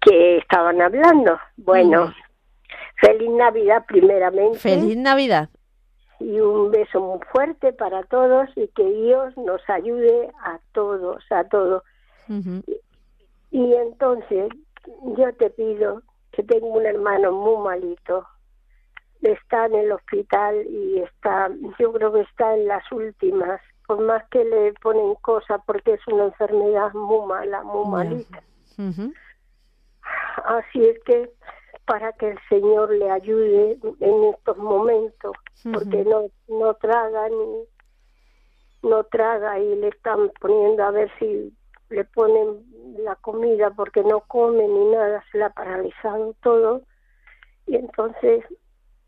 que 0.00 0.38
estaban 0.38 0.80
hablando. 0.80 1.38
Bueno, 1.56 2.06
Mm. 2.06 3.06
feliz 3.06 3.30
Navidad 3.30 3.84
primeramente 3.86 4.58
Feliz 4.58 4.96
Navidad. 4.96 5.48
Y 6.24 6.40
un 6.40 6.70
beso 6.70 7.00
muy 7.00 7.20
fuerte 7.30 7.72
para 7.72 8.02
todos 8.04 8.48
y 8.56 8.68
que 8.68 8.84
Dios 8.84 9.36
nos 9.36 9.60
ayude 9.68 10.30
a 10.42 10.58
todos, 10.72 11.22
a 11.30 11.44
todos. 11.44 11.82
Y 13.50 13.74
entonces 13.74 14.48
yo 15.16 15.32
te 15.34 15.50
pido 15.50 16.02
que 16.32 16.42
tengo 16.42 16.66
un 16.68 16.86
hermano 16.86 17.32
muy 17.32 17.62
malito, 17.62 18.26
está 19.20 19.66
en 19.66 19.74
el 19.74 19.92
hospital 19.92 20.66
y 20.66 21.00
está, 21.00 21.50
yo 21.78 21.92
creo 21.92 22.12
que 22.12 22.22
está 22.22 22.54
en 22.54 22.68
las 22.68 22.90
últimas, 22.90 23.60
por 23.86 24.00
más 24.00 24.26
que 24.30 24.44
le 24.44 24.72
ponen 24.74 25.14
cosas 25.16 25.60
porque 25.66 25.94
es 25.94 26.06
una 26.08 26.24
enfermedad 26.24 26.92
muy 26.94 27.26
mala, 27.26 27.62
muy 27.62 27.86
malita. 27.86 28.42
Así 30.44 30.84
es 30.84 30.98
que 31.04 31.30
para 31.86 32.12
que 32.12 32.30
el 32.30 32.38
Señor 32.48 32.90
le 32.90 33.10
ayude 33.10 33.78
en 34.00 34.24
estos 34.24 34.56
momentos, 34.56 35.32
porque 35.72 36.04
no, 36.04 36.28
no 36.48 36.74
traga 36.74 37.28
ni 37.28 37.64
no 38.88 39.02
traga 39.04 39.58
y 39.58 39.76
le 39.76 39.88
están 39.88 40.30
poniendo 40.40 40.84
a 40.84 40.90
ver 40.90 41.10
si 41.18 41.52
le 41.88 42.04
ponen 42.04 42.64
la 42.98 43.16
comida 43.16 43.70
porque 43.70 44.02
no 44.02 44.20
come 44.20 44.66
ni 44.66 44.84
nada, 44.90 45.24
se 45.32 45.38
le 45.38 45.44
ha 45.44 45.50
paralizado 45.50 46.34
todo 46.42 46.82
y 47.66 47.76
entonces 47.76 48.44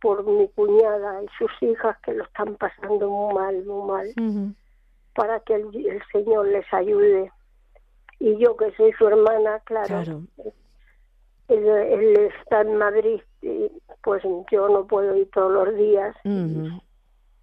por 0.01 0.25
mi 0.25 0.49
cuñada 0.49 1.23
y 1.23 1.27
sus 1.39 1.51
hijas 1.63 1.97
que 2.03 2.13
lo 2.13 2.25
están 2.25 2.55
pasando 2.57 3.09
muy 3.09 3.35
mal, 3.35 3.65
muy 3.65 3.91
mal, 3.91 4.55
para 5.15 5.41
que 5.41 5.55
el, 5.55 5.87
el 5.87 6.03
Señor 6.13 6.47
les 6.49 6.67
ayude. 6.73 7.33
Y 8.19 8.37
yo 8.39 8.57
que 8.57 8.73
soy 8.77 8.93
su 8.93 9.07
hermana, 9.09 9.61
claro, 9.65 9.87
Claro. 9.87 10.23
Él, 11.49 11.67
él 11.67 12.31
está 12.41 12.61
en 12.63 12.77
Madrid, 12.77 13.21
y 13.43 13.71
pues 14.03 14.23
yo 14.51 14.69
no 14.69 14.87
puedo 14.87 15.15
ir 15.17 15.31
todos 15.31 15.53
los 15.53 15.77
días. 15.77 16.15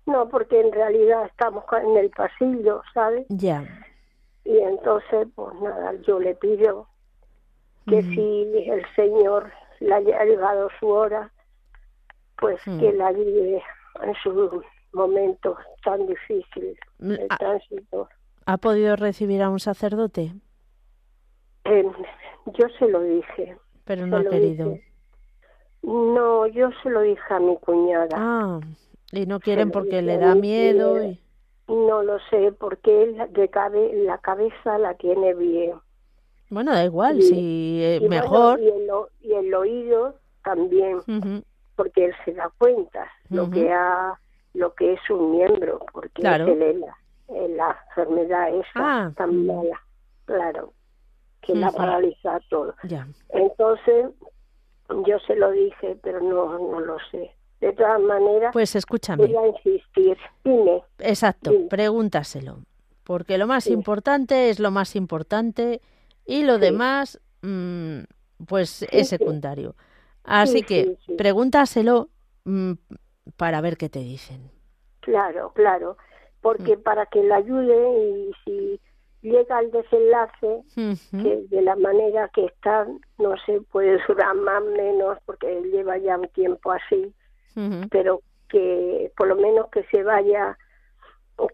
No, 0.05 0.27
porque 0.29 0.59
en 0.59 0.71
realidad 0.71 1.25
estamos 1.25 1.63
en 1.81 1.97
el 1.97 2.09
pasillo, 2.09 2.81
¿sabes? 2.93 3.25
Ya. 3.29 3.63
Y 4.43 4.57
entonces, 4.57 5.27
pues 5.35 5.55
nada, 5.61 5.93
yo 6.05 6.19
le 6.19 6.35
pido 6.35 6.87
que 7.87 8.01
si 8.01 8.69
el 8.69 8.85
Señor 8.95 9.51
le 9.79 9.93
haya 9.93 10.23
llegado 10.25 10.69
su 10.79 10.87
hora, 10.89 11.31
pues 12.37 12.61
que 12.63 12.91
la 12.93 13.07
ayude 13.07 13.61
en 14.01 14.13
sus 14.23 14.63
momentos 14.91 15.57
tan 15.83 16.05
difíciles, 16.07 16.77
Mm, 16.99 17.11
el 17.11 17.27
ah. 17.29 17.37
tránsito. 17.37 18.09
¿Ha 18.45 18.57
podido 18.57 18.95
recibir 18.95 19.41
a 19.41 19.49
un 19.49 19.59
sacerdote? 19.59 20.33
Eh, 21.65 21.85
yo 22.57 22.67
se 22.77 22.87
lo 22.87 23.01
dije. 23.01 23.57
Pero 23.85 24.07
no 24.07 24.17
ha 24.17 24.23
lo 24.23 24.29
querido. 24.29 24.77
No, 25.81 26.47
yo 26.47 26.69
se 26.81 26.89
lo 26.89 27.01
dije 27.01 27.21
a 27.29 27.39
mi 27.39 27.57
cuñada. 27.57 28.15
Ah, 28.15 28.59
y 29.11 29.25
no 29.25 29.39
quieren 29.39 29.67
lo 29.67 29.73
porque 29.73 30.01
le 30.01 30.17
da 30.17 30.33
mi 30.35 30.41
miedo. 30.41 31.03
y- 31.03 31.19
No 31.67 32.03
lo 32.03 32.19
sé, 32.29 32.51
porque 32.51 33.03
él 33.03 33.17
de 33.31 33.49
cabe, 33.49 33.91
la 34.03 34.17
cabeza 34.17 34.77
la 34.77 34.93
tiene 34.95 35.33
bien. 35.33 35.75
Bueno, 36.49 36.71
da 36.73 36.83
igual, 36.83 37.19
Y- 37.19 37.21
si 37.21 37.79
eh, 37.83 37.95
Y 38.01 38.07
bueno, 38.07 38.23
mejor. 38.23 38.59
y, 38.59 38.67
el, 38.67 38.89
y 39.21 39.33
el 39.33 39.53
oído 39.53 40.15
también, 40.43 40.99
porque 41.75 42.05
él 42.05 42.13
se 42.25 42.33
da 42.33 42.51
cuenta 42.57 43.09
lo 43.29 43.43
Ujú. 43.43 43.51
que 43.53 43.71
ha, 43.71 44.19
lo 44.53 44.73
que 44.75 44.93
es 44.93 45.09
un 45.09 45.31
miembro, 45.31 45.85
porque 45.91 46.21
Claro. 46.21 46.47
es 46.47 46.57
la, 46.77 46.97
es 47.29 47.49
la 47.51 47.77
enfermedad 47.89 48.49
esa 48.55 48.69
Ah, 48.75 49.11
tan 49.15 49.35
mm. 49.35 49.45
mala, 49.47 49.81
claro, 50.25 50.73
que 51.45 51.55
la 51.55 51.71
paraliza 51.71 52.39
todo. 52.49 52.73
Entonces, 53.29 54.07
yo 55.05 55.19
se 55.27 55.35
lo 55.35 55.51
dije, 55.51 55.97
pero 56.01 56.19
no, 56.21 56.57
no 56.59 56.79
lo 56.79 56.97
sé. 57.11 57.31
De 57.59 57.71
todas 57.73 58.01
maneras, 58.01 58.51
Pues 58.53 58.75
escúchame. 58.75 59.27
voy 59.27 59.35
a 59.35 59.47
insistir. 59.47 60.17
Dime, 60.43 60.83
Exacto, 60.99 61.51
Dime. 61.51 61.67
pregúntaselo. 61.69 62.57
Porque 63.03 63.37
lo 63.37 63.47
más 63.47 63.65
Sí. 63.65 63.73
importante 63.73 64.49
es 64.49 64.59
lo 64.59 64.71
más 64.71 64.95
importante 64.95 65.81
y 66.25 66.43
lo 66.43 66.55
Sí. 66.55 66.61
demás, 66.61 67.19
mm, 67.41 67.99
pues 68.47 68.83
es 68.91 69.09
secundario. 69.09 69.75
Así 70.23 70.59
Sí, 70.59 70.63
que 70.63 70.97
pregúntaselo 71.17 72.09
mm, 72.45 72.73
para 73.37 73.61
ver 73.61 73.77
qué 73.77 73.87
te 73.89 73.99
dicen. 73.99 74.51
Claro, 74.99 75.51
claro, 75.53 75.97
porque 76.41 76.75
Mm. 76.77 76.81
para 76.81 77.05
que 77.05 77.23
la 77.23 77.37
ayude 77.37 77.99
y 77.99 78.31
si 78.43 78.81
llega 79.23 79.57
al 79.57 79.71
desenlace, 79.71 80.61
que 80.75 81.43
de 81.49 81.61
la 81.63 81.75
manera 81.75 82.29
que 82.29 82.45
está, 82.45 82.85
no 83.17 83.33
se 83.45 83.59
puede 83.61 83.97
durar 84.07 84.35
más 84.35 84.61
o 84.61 84.65
menos, 84.65 85.17
porque 85.25 85.57
él 85.57 85.71
lleva 85.71 85.97
ya 85.97 86.17
un 86.17 86.27
tiempo 86.29 86.71
así, 86.71 87.11
pero 87.89 88.21
que 88.49 89.11
por 89.17 89.27
lo 89.27 89.35
menos 89.35 89.67
que 89.71 89.83
se 89.85 90.03
vaya 90.03 90.57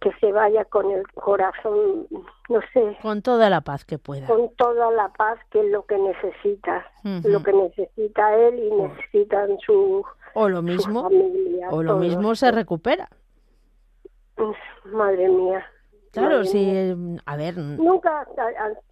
que 0.01 0.11
se 0.19 0.33
vaya 0.33 0.65
con 0.65 0.91
el 0.91 1.07
corazón 1.13 2.05
no 2.49 2.59
sé 2.73 2.97
Con 3.01 3.21
toda 3.21 3.49
la 3.49 3.61
paz 3.61 3.85
que 3.85 3.97
pueda. 3.97 4.27
con 4.27 4.49
toda 4.57 4.91
la 4.91 5.07
paz 5.13 5.39
que 5.51 5.61
es 5.61 5.71
lo 5.71 5.85
que 5.85 5.97
necesita 5.97 6.85
lo 7.23 7.41
que 7.41 7.53
necesita 7.53 8.35
él 8.35 8.59
y 8.59 8.71
necesitan 8.71 9.57
su, 9.65 10.03
O 10.33 10.49
lo 10.49 10.61
mismo, 10.61 11.03
familia 11.03 11.69
o 11.71 11.81
lo 11.81 11.91
todos. 11.93 12.01
mismo 12.01 12.35
se 12.35 12.51
recupera. 12.51 13.07
madre 14.91 15.29
mía 15.29 15.65
Claro, 16.11 16.43
sí, 16.43 16.57
eh, 16.59 16.95
a 17.25 17.35
ver, 17.37 17.57
nunca 17.57 18.27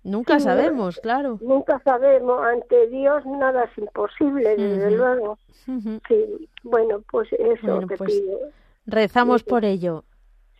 nunca 0.03 0.39
sí, 0.39 0.45
sabemos, 0.45 0.99
claro. 0.99 1.37
nunca 1.41 1.79
sabemos 1.83 2.41
ante 2.45 2.87
Dios 2.87 3.25
nada 3.25 3.63
es 3.65 3.77
imposible 3.77 4.55
desde 4.55 4.91
luego 4.91 5.37
sí 5.65 6.49
bueno 6.63 7.01
pues 7.11 7.31
eso 7.33 7.67
Bueno, 7.67 7.87
te 7.87 7.97
pues, 7.97 8.11
pido 8.21 8.37
Rezamos 8.85 9.41
Sí. 9.41 9.49
por 9.49 9.65
ello. 9.65 10.03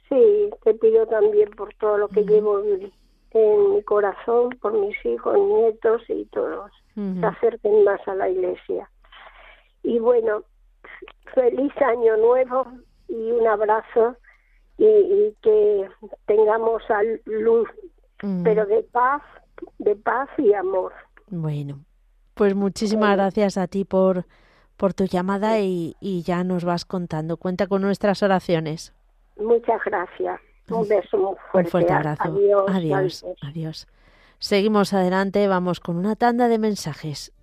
Sí, 0.10 0.50
te 0.64 0.74
pido 0.74 1.06
también 1.08 1.50
por 1.52 1.74
todo 1.76 1.98
lo 1.98 2.08
que 2.10 2.24
llevo 2.24 2.60
en, 2.64 2.92
en 3.32 3.74
mi 3.76 3.84
corazón, 3.84 4.50
por 4.62 4.74
mis 4.74 4.96
hijos, 5.06 5.38
nietos 5.38 6.02
y 6.10 6.26
todos. 6.26 6.72
Se 6.96 7.26
acerquen 7.26 7.84
más 7.84 8.00
a 8.08 8.16
la 8.16 8.28
iglesia. 8.30 8.90
Y 9.84 10.00
bueno, 10.00 10.44
feliz 11.36 11.72
año 11.82 12.18
nuevo 12.18 12.66
y 13.08 13.32
un 13.32 13.46
abrazo 13.48 14.16
y, 14.78 14.86
y 14.86 15.36
que 15.42 15.90
tengamos 16.26 16.84
luz, 17.26 17.68
Mm, 18.22 18.44
pero 18.44 18.66
de 18.66 18.84
paz, 18.84 19.22
de 19.78 19.96
paz 19.96 20.30
y 20.38 20.54
amor. 20.54 20.94
Bueno, 21.28 21.80
pues 22.34 22.56
muchísimas 22.56 23.16
gracias 23.16 23.58
a 23.58 23.68
ti 23.68 23.86
por, 23.86 24.26
por 24.76 24.94
tu 24.94 25.06
llamada 25.06 25.60
y, 25.60 25.96
y 26.00 26.24
ya 26.24 26.44
nos 26.44 26.64
vas 26.66 26.86
contando. 26.86 27.38
Cuenta 27.38 27.68
con 27.68 27.82
nuestras 27.82 28.24
oraciones. 28.24 28.94
Muchas 29.38 29.82
gracias. 29.86 30.40
Un 30.70 30.88
beso 30.88 31.18
muy 31.18 31.36
fuerte. 31.52 31.68
Un 31.68 31.72
fuerte 31.72 31.94
abrazo. 31.94 32.24
Adiós. 32.24 32.66
adiós. 32.70 33.26
adiós. 33.42 33.88
Seguimos 34.40 34.94
adelante, 34.94 35.48
vamos 35.48 35.80
con 35.80 35.98
una 35.98 36.16
tanda 36.16 36.48
de 36.48 36.60
mensajes. 36.60 37.34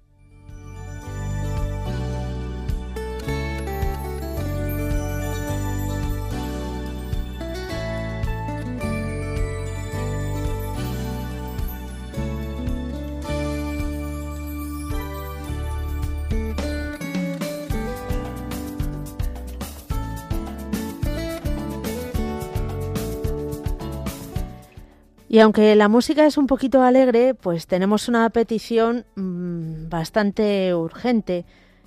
Y 25.35 25.41
aunque 25.41 25.75
la 25.75 25.89
música 25.89 26.27
es 26.27 26.39
un 26.39 26.47
poquito 26.47 26.81
alegre, 26.83 27.35
pues 27.35 27.67
tenemos 27.67 28.07
una 28.07 28.31
petición 28.31 29.05
mm, 29.17 29.89
bastante 29.89 30.73
urgente. 30.77 31.45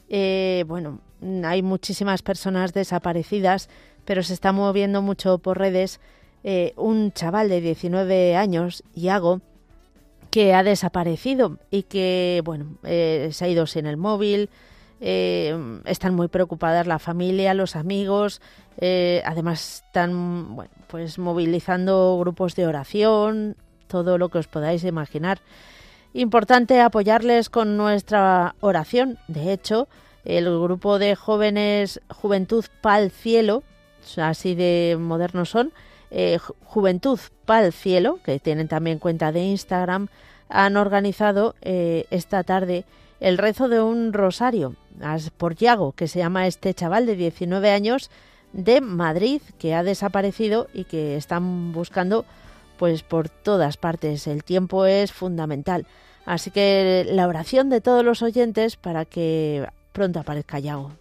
Eh, 0.09 0.65
bueno, 0.67 0.99
hay 1.45 1.61
muchísimas 1.61 2.23
personas 2.23 2.73
desaparecidas, 2.73 3.69
pero 4.03 4.21
se 4.21 4.33
está 4.33 4.51
moviendo 4.51 5.01
mucho 5.01 5.37
por 5.37 5.59
redes 5.59 6.01
eh, 6.43 6.73
un 6.75 7.13
chaval 7.13 7.47
de 7.47 7.61
19 7.61 8.35
años, 8.35 8.83
Iago, 8.93 9.39
que 10.29 10.53
ha 10.53 10.61
desaparecido 10.61 11.57
y 11.71 11.83
que, 11.83 12.41
bueno, 12.43 12.77
eh, 12.83 13.29
se 13.31 13.45
ha 13.45 13.47
ido 13.47 13.65
sin 13.65 13.85
el 13.85 13.95
móvil. 13.95 14.49
Eh, 15.01 15.55
están 15.85 16.15
muy 16.15 16.27
preocupadas 16.27 16.87
la 16.87 16.99
familia, 16.99 17.53
los 17.53 17.75
amigos, 17.75 18.41
eh, 18.77 19.21
además 19.25 19.83
están 19.85 20.55
bueno, 20.55 20.71
pues 20.87 21.19
movilizando 21.19 22.17
grupos 22.19 22.55
de 22.55 22.67
oración, 22.67 23.55
todo 23.87 24.17
lo 24.17 24.29
que 24.29 24.39
os 24.39 24.47
podáis 24.47 24.83
imaginar. 24.83 25.39
Importante 26.13 26.81
apoyarles 26.81 27.49
con 27.49 27.77
nuestra 27.77 28.55
oración. 28.59 29.17
De 29.27 29.53
hecho, 29.53 29.87
el 30.25 30.45
grupo 30.45 30.99
de 30.99 31.15
jóvenes 31.15 32.01
Juventud 32.09 32.65
Pal 32.81 33.11
Cielo, 33.11 33.63
así 34.17 34.55
de 34.55 34.97
modernos 34.99 35.49
son, 35.49 35.71
eh, 36.09 36.39
Ju- 36.39 36.55
Juventud 36.65 37.19
Pal 37.45 37.71
Cielo, 37.71 38.19
que 38.23 38.39
tienen 38.39 38.67
también 38.67 38.99
cuenta 38.99 39.31
de 39.31 39.43
Instagram, 39.43 40.07
han 40.49 40.77
organizado 40.77 41.55
eh, 41.61 42.05
esta 42.09 42.43
tarde 42.43 42.85
el 43.19 43.37
rezo 43.37 43.67
de 43.67 43.81
un 43.81 44.13
rosario 44.13 44.75
por 45.37 45.55
Yago, 45.55 45.91
que 45.93 46.07
se 46.07 46.19
llama 46.19 46.47
este 46.47 46.73
chaval 46.73 47.05
de 47.05 47.15
19 47.15 47.71
años 47.71 48.09
de 48.53 48.81
Madrid, 48.81 49.41
que 49.59 49.75
ha 49.75 49.83
desaparecido 49.83 50.67
y 50.73 50.85
que 50.85 51.15
están 51.15 51.71
buscando 51.71 52.25
pues 52.77 53.03
por 53.03 53.29
todas 53.29 53.77
partes. 53.77 54.27
El 54.27 54.43
tiempo 54.43 54.85
es 54.85 55.11
fundamental. 55.11 55.87
Así 56.25 56.51
que 56.51 57.05
la 57.09 57.27
oración 57.27 57.69
de 57.69 57.81
todos 57.81 58.03
los 58.03 58.21
oyentes 58.21 58.75
para 58.75 59.05
que 59.05 59.67
pronto 59.93 60.19
aparezca 60.19 60.59
Yago. 60.59 60.91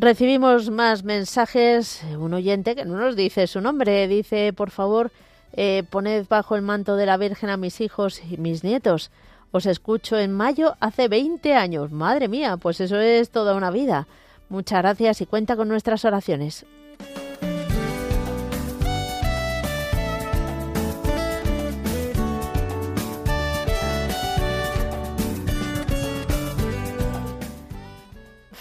Recibimos 0.00 0.70
más 0.70 1.02
mensajes. 1.02 2.04
Un 2.16 2.32
oyente 2.32 2.76
que 2.76 2.84
no 2.84 2.98
nos 2.98 3.16
dice 3.16 3.48
su 3.48 3.60
nombre 3.60 4.06
dice, 4.06 4.52
por 4.52 4.70
favor, 4.70 5.10
eh, 5.52 5.82
poned 5.90 6.24
bajo 6.28 6.54
el 6.54 6.62
manto 6.62 6.94
de 6.94 7.04
la 7.04 7.16
Virgen 7.16 7.50
a 7.50 7.56
mis 7.56 7.80
hijos 7.80 8.22
y 8.30 8.36
mis 8.36 8.62
nietos. 8.62 9.10
Os 9.50 9.66
escucho 9.66 10.16
en 10.16 10.32
mayo 10.32 10.76
hace 10.78 11.08
20 11.08 11.52
años. 11.54 11.90
Madre 11.90 12.28
mía, 12.28 12.58
pues 12.58 12.80
eso 12.80 13.00
es 13.00 13.30
toda 13.30 13.56
una 13.56 13.72
vida. 13.72 14.06
Muchas 14.48 14.82
gracias 14.82 15.20
y 15.20 15.26
cuenta 15.26 15.56
con 15.56 15.66
nuestras 15.66 16.04
oraciones. 16.04 16.64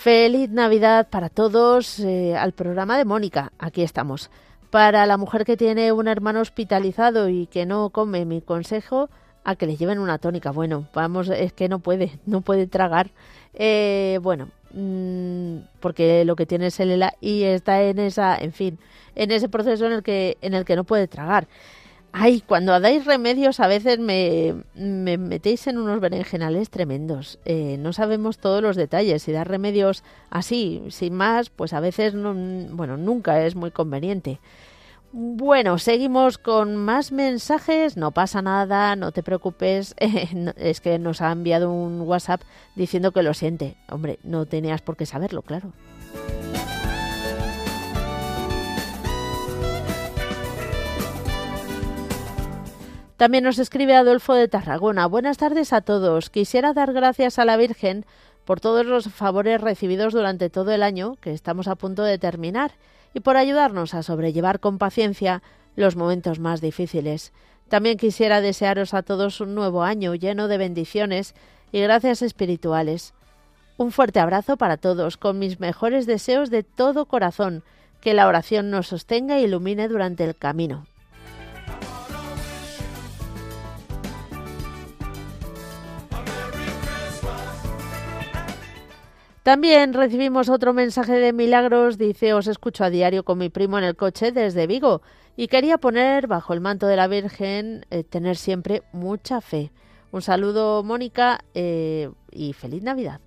Feliz 0.07 0.49
Navidad 0.49 1.09
para 1.09 1.27
todos 1.27 1.99
eh, 1.99 2.33
al 2.37 2.53
programa 2.53 2.97
de 2.97 3.03
Mónica. 3.03 3.51
Aquí 3.59 3.81
estamos. 3.81 4.31
Para 4.69 5.05
la 5.05 5.17
mujer 5.17 5.43
que 5.43 5.57
tiene 5.57 5.91
un 5.91 6.07
hermano 6.07 6.39
hospitalizado 6.39 7.27
y 7.27 7.45
que 7.47 7.65
no 7.65 7.89
come, 7.89 8.23
mi 8.23 8.39
consejo 8.39 9.09
a 9.43 9.57
que 9.57 9.65
le 9.65 9.75
lleven 9.75 9.99
una 9.99 10.17
tónica. 10.17 10.51
Bueno, 10.51 10.87
vamos, 10.93 11.27
es 11.27 11.51
que 11.51 11.67
no 11.67 11.79
puede, 11.79 12.19
no 12.25 12.39
puede 12.39 12.67
tragar. 12.67 13.09
Eh, 13.53 14.19
bueno, 14.21 14.47
mm, 14.71 15.57
porque 15.81 16.23
lo 16.23 16.37
que 16.37 16.45
tiene 16.45 16.67
es 16.67 16.79
el 16.79 17.03
y 17.19 17.43
está 17.43 17.81
en 17.83 17.99
esa, 17.99 18.37
en 18.37 18.53
fin, 18.53 18.79
en 19.13 19.31
ese 19.31 19.49
proceso 19.49 19.87
en 19.87 19.91
el 19.91 20.03
que, 20.03 20.37
en 20.39 20.53
el 20.53 20.63
que 20.63 20.77
no 20.77 20.85
puede 20.85 21.09
tragar. 21.09 21.49
Ay, 22.11 22.41
cuando 22.41 22.79
dais 22.79 23.05
remedios 23.05 23.59
a 23.59 23.67
veces 23.67 23.99
me, 23.99 24.55
me 24.75 25.17
metéis 25.17 25.67
en 25.67 25.77
unos 25.77 25.99
berenjenales 25.99 26.69
tremendos. 26.69 27.37
Eh, 27.45 27.77
no 27.79 27.93
sabemos 27.93 28.39
todos 28.39 28.61
los 28.61 28.75
detalles. 28.75 29.23
Si 29.23 29.31
dar 29.31 29.47
remedios 29.47 30.03
así, 30.29 30.83
sin 30.89 31.13
más, 31.13 31.49
pues 31.49 31.73
a 31.73 31.79
veces, 31.79 32.13
no, 32.15 32.33
bueno, 32.75 32.97
nunca 32.97 33.45
es 33.45 33.55
muy 33.55 33.71
conveniente. 33.71 34.39
Bueno, 35.11 35.77
seguimos 35.77 36.37
con 36.37 36.75
más 36.75 37.11
mensajes. 37.11 37.97
No 37.97 38.11
pasa 38.11 38.41
nada, 38.41 38.95
no 38.95 39.11
te 39.11 39.23
preocupes. 39.23 39.95
Eh, 40.07 40.53
es 40.57 40.81
que 40.81 40.99
nos 40.99 41.21
ha 41.21 41.31
enviado 41.31 41.71
un 41.71 42.01
WhatsApp 42.01 42.41
diciendo 42.75 43.11
que 43.11 43.23
lo 43.23 43.33
siente. 43.33 43.75
Hombre, 43.89 44.19
no 44.23 44.45
tenías 44.45 44.81
por 44.81 44.95
qué 44.95 45.05
saberlo, 45.05 45.41
claro. 45.41 45.71
También 53.17 53.43
nos 53.43 53.57
escribe 53.57 53.95
Adolfo 53.95 54.35
de 54.35 54.47
Tarragona. 54.47 55.07
Buenas 55.07 55.39
tardes 55.39 55.73
a 55.73 55.81
todos. 55.81 56.29
Quisiera 56.29 56.73
dar 56.73 56.93
gracias 56.93 57.39
a 57.39 57.45
la 57.45 57.57
Virgen 57.57 58.05
por 58.45 58.61
todos 58.61 58.85
los 58.85 59.07
favores 59.07 59.59
recibidos 59.59 60.13
durante 60.13 60.51
todo 60.51 60.71
el 60.71 60.83
año 60.83 61.15
que 61.19 61.33
estamos 61.33 61.67
a 61.67 61.75
punto 61.75 62.03
de 62.03 62.19
terminar 62.19 62.73
y 63.15 63.21
por 63.21 63.35
ayudarnos 63.35 63.95
a 63.95 64.03
sobrellevar 64.03 64.59
con 64.59 64.77
paciencia 64.77 65.41
los 65.75 65.95
momentos 65.95 66.37
más 66.37 66.61
difíciles. 66.61 67.33
También 67.69 67.97
quisiera 67.97 68.39
desearos 68.39 68.93
a 68.93 69.01
todos 69.01 69.41
un 69.41 69.55
nuevo 69.55 69.81
año 69.81 70.13
lleno 70.13 70.47
de 70.47 70.59
bendiciones 70.59 71.33
y 71.71 71.81
gracias 71.81 72.21
espirituales. 72.21 73.15
Un 73.77 73.91
fuerte 73.91 74.19
abrazo 74.19 74.57
para 74.57 74.77
todos, 74.77 75.17
con 75.17 75.39
mis 75.39 75.59
mejores 75.59 76.05
deseos 76.05 76.51
de 76.51 76.61
todo 76.61 77.07
corazón. 77.07 77.63
Que 77.99 78.13
la 78.13 78.27
oración 78.27 78.69
nos 78.69 78.87
sostenga 78.87 79.37
e 79.37 79.41
ilumine 79.41 79.87
durante 79.87 80.23
el 80.23 80.35
camino. 80.35 80.85
También 89.47 89.93
recibimos 89.93 90.49
otro 90.49 90.73
mensaje 90.73 91.13
de 91.13 91.31
Milagros, 91.31 91.97
dice, 91.97 92.33
os 92.33 92.47
escucho 92.47 92.83
a 92.83 92.89
diario 92.89 93.23
con 93.23 93.37
mi 93.37 93.47
primo 93.47 93.77
en 93.77 93.85
el 93.85 93.95
coche 93.95 94.33
desde 94.33 94.67
Vigo 94.67 95.01
y 95.37 95.47
quería 95.47 95.77
poner 95.77 96.27
bajo 96.27 96.53
el 96.53 96.59
manto 96.59 96.85
de 96.85 96.97
la 96.97 97.07
Virgen 97.07 97.85
eh, 97.89 98.03
tener 98.03 98.35
siempre 98.35 98.83
mucha 98.91 99.39
fe. 99.39 99.71
Un 100.11 100.21
saludo, 100.21 100.83
Mónica, 100.83 101.45
eh, 101.53 102.09
y 102.29 102.51
feliz 102.51 102.83
Navidad. 102.83 103.21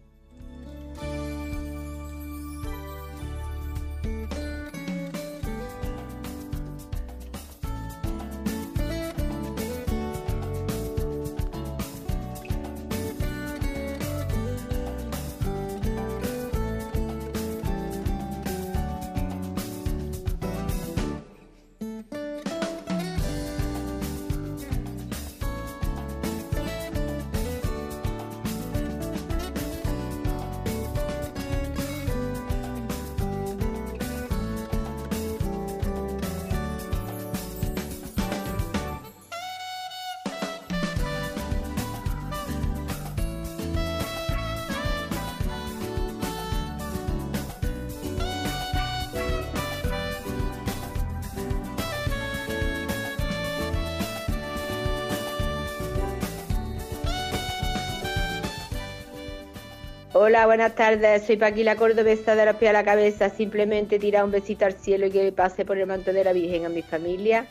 Hola, 60.31 60.47
buenas 60.47 60.77
tardes. 60.77 61.27
Soy 61.27 61.39
Paquila 61.39 61.75
Cordobesa 61.75 62.37
de 62.37 62.47
los 62.47 62.55
pies 62.55 62.71
a 62.71 62.73
la 62.73 62.85
cabeza. 62.85 63.31
Simplemente 63.31 63.99
tirar 63.99 64.25
un 64.25 64.31
besito 64.31 64.65
al 64.65 64.75
cielo 64.75 65.07
y 65.07 65.11
que 65.11 65.33
pase 65.33 65.65
por 65.65 65.77
el 65.77 65.89
manto 65.89 66.13
de 66.13 66.23
la 66.23 66.33
Virgen 66.33 66.65
a 66.65 66.69
mi 66.69 66.83
familia. 66.83 67.49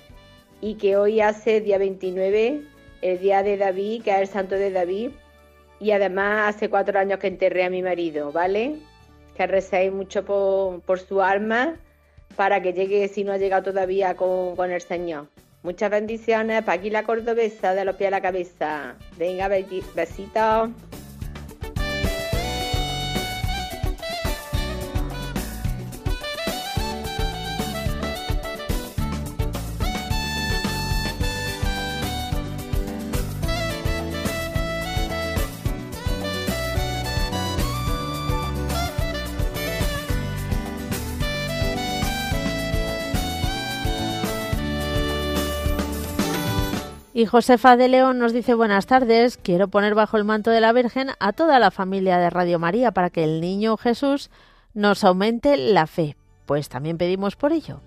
Y 0.62 0.76
que 0.76 0.96
hoy 0.96 1.20
hace 1.20 1.60
día 1.60 1.78
29, 1.78 2.62
el 3.02 3.20
día 3.20 3.44
de 3.44 3.58
David, 3.58 4.04
que 4.04 4.12
es 4.12 4.20
el 4.22 4.28
santo 4.28 4.56
de 4.56 4.72
David. 4.72 5.12
Y 5.82 5.92
además 5.92 6.56
hace 6.56 6.70
cuatro 6.70 6.98
años 6.98 7.20
que 7.20 7.28
enterré 7.28 7.66
a 7.66 7.70
mi 7.70 7.82
marido, 7.82 8.32
¿vale? 8.32 8.78
Que 9.36 9.46
recéis 9.46 9.92
mucho 9.92 10.24
por, 10.24 11.00
su 11.02 11.22
alma 11.22 11.76
para 12.38 12.62
que 12.62 12.72
llegue, 12.72 13.10
si 13.10 13.26
no 13.26 13.34
ha 13.34 13.38
llegado 13.38 13.74
todavía, 13.74 14.16
con, 14.16 14.56
con 14.56 14.72
el 14.72 14.80
Señor. 14.80 15.28
Muchas 15.64 15.92
bendiciones, 15.92 16.64
Paquila 16.64 17.04
Cordobesa 17.04 17.74
de 17.74 17.84
los 17.84 17.98
pies 17.98 18.08
a 18.08 18.12
la 18.12 18.22
cabeza. 18.22 18.96
Venga, 19.18 19.50
besitos. 19.50 20.70
Y 47.20 47.26
Josefa 47.26 47.76
de 47.76 47.90
León 47.90 48.18
nos 48.18 48.32
dice 48.32 48.54
buenas 48.54 48.86
tardes, 48.86 49.36
quiero 49.36 49.68
poner 49.68 49.94
bajo 49.94 50.16
el 50.16 50.24
manto 50.24 50.52
de 50.52 50.62
la 50.62 50.72
Virgen 50.72 51.10
a 51.20 51.34
toda 51.34 51.60
la 51.60 51.70
familia 51.70 52.18
de 52.18 52.30
Radio 52.30 52.60
María 52.60 52.94
para 52.94 53.10
que 53.10 53.26
el 53.26 53.42
niño 53.42 53.76
Jesús 53.76 54.30
nos 54.74 55.04
aumente 55.04 55.58
la 55.58 55.86
fe. 55.86 56.16
Pues 56.46 56.70
también 56.70 56.98
pedimos 56.98 57.36
por 57.36 57.52
ello. 57.52 57.82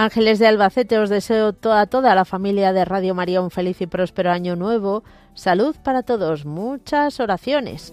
Ángeles 0.00 0.38
de 0.38 0.46
Albacete, 0.46 0.98
os 0.98 1.10
deseo 1.10 1.54
a 1.70 1.84
toda 1.84 2.14
la 2.14 2.24
familia 2.24 2.72
de 2.72 2.86
Radio 2.86 3.14
María 3.14 3.42
un 3.42 3.50
feliz 3.50 3.82
y 3.82 3.86
próspero 3.86 4.30
año 4.30 4.56
nuevo. 4.56 5.04
Salud 5.34 5.76
para 5.84 6.02
todos, 6.02 6.46
muchas 6.46 7.20
oraciones. 7.20 7.92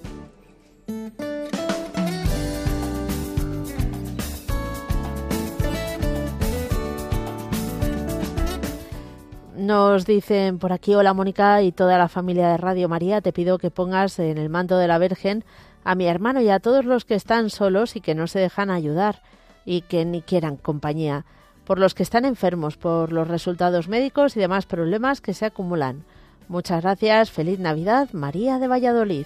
Nos 9.58 10.06
dicen 10.06 10.60
por 10.60 10.72
aquí, 10.72 10.96
hola 10.96 11.14
Mónica 11.14 11.62
y 11.62 11.74
toda 11.74 11.98
la 11.98 12.08
familia 12.08 12.48
de 12.48 12.58
Radio 12.58 12.88
María, 12.88 13.20
te 13.20 13.34
pido 13.34 13.58
que 13.58 13.70
pongas 13.70 14.18
en 14.20 14.38
el 14.38 14.48
manto 14.48 14.78
de 14.78 14.88
la 14.88 14.98
Virgen 14.98 15.44
a 15.84 15.94
mi 15.94 16.08
hermano 16.08 16.40
y 16.40 16.48
a 16.48 16.62
todos 16.62 16.86
los 16.86 17.04
que 17.04 17.16
están 17.16 17.50
solos 17.50 17.98
y 17.98 18.00
que 18.00 18.16
no 18.16 18.28
se 18.28 18.40
dejan 18.40 18.70
ayudar 18.70 19.22
y 19.66 19.82
que 19.82 20.06
ni 20.06 20.22
quieran 20.22 20.56
compañía 20.56 21.26
por 21.68 21.80
los 21.80 21.94
que 21.94 22.04
están 22.04 22.24
enfermos, 22.24 22.78
por 22.78 23.12
los 23.12 23.28
resultados 23.28 23.90
médicos 23.90 24.38
y 24.38 24.40
demás 24.40 24.66
problemas 24.66 25.20
que 25.20 25.34
se 25.34 25.46
acumulan. 25.46 26.06
Muchas 26.48 26.82
gracias, 26.82 27.30
feliz 27.30 27.60
Navidad, 27.60 28.08
María 28.14 28.58
de 28.58 28.70
Valladolid. 28.70 29.26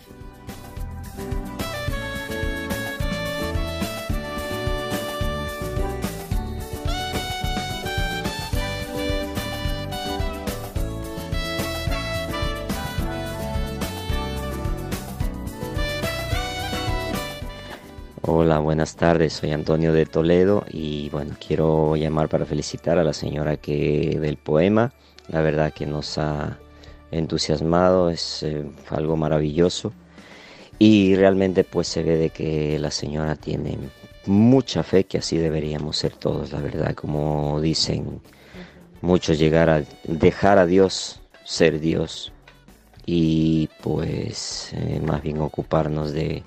Hola, 18.33 18.59
buenas 18.59 18.95
tardes. 18.95 19.33
Soy 19.33 19.51
Antonio 19.51 19.91
de 19.91 20.05
Toledo 20.05 20.63
y 20.71 21.09
bueno, 21.09 21.35
quiero 21.45 21.97
llamar 21.97 22.29
para 22.29 22.45
felicitar 22.45 22.97
a 22.97 23.03
la 23.03 23.11
señora 23.11 23.57
que 23.57 24.17
del 24.21 24.37
poema. 24.37 24.93
La 25.27 25.41
verdad 25.41 25.73
que 25.73 25.85
nos 25.85 26.17
ha 26.17 26.57
entusiasmado, 27.11 28.09
es 28.09 28.43
eh, 28.43 28.63
algo 28.89 29.17
maravilloso 29.17 29.91
y 30.79 31.13
realmente 31.15 31.65
pues 31.65 31.89
se 31.89 32.03
ve 32.03 32.15
de 32.15 32.29
que 32.29 32.79
la 32.79 32.89
señora 32.89 33.35
tiene 33.35 33.77
mucha 34.25 34.81
fe, 34.81 35.03
que 35.03 35.17
así 35.17 35.37
deberíamos 35.37 35.97
ser 35.97 36.13
todos, 36.15 36.53
la 36.53 36.61
verdad, 36.61 36.95
como 36.95 37.59
dicen 37.59 38.21
muchos 39.01 39.39
llegar 39.39 39.69
a 39.69 39.83
dejar 40.05 40.57
a 40.57 40.65
Dios 40.65 41.19
ser 41.43 41.81
Dios 41.81 42.31
y 43.05 43.67
pues 43.83 44.71
eh, 44.71 45.01
más 45.05 45.21
bien 45.21 45.41
ocuparnos 45.41 46.13
de 46.13 46.43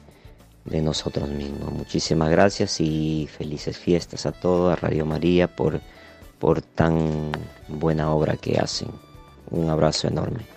de 0.65 0.83
nosotros 0.83 1.29
mismos. 1.29 1.73
Muchísimas 1.73 2.31
gracias 2.31 2.81
y 2.81 3.29
felices 3.31 3.79
fiestas 3.79 4.27
a 4.27 4.33
todos, 4.33 4.73
a 4.73 4.77
Radio 4.77 5.05
María, 5.05 5.55
por, 5.55 5.81
por 6.39 6.63
tan 6.63 7.33
buena 7.69 8.11
obra 8.13 8.37
que 8.37 8.59
hacen. 8.59 8.89
Un 9.51 9.69
abrazo 9.69 10.09
enorme. 10.09 10.54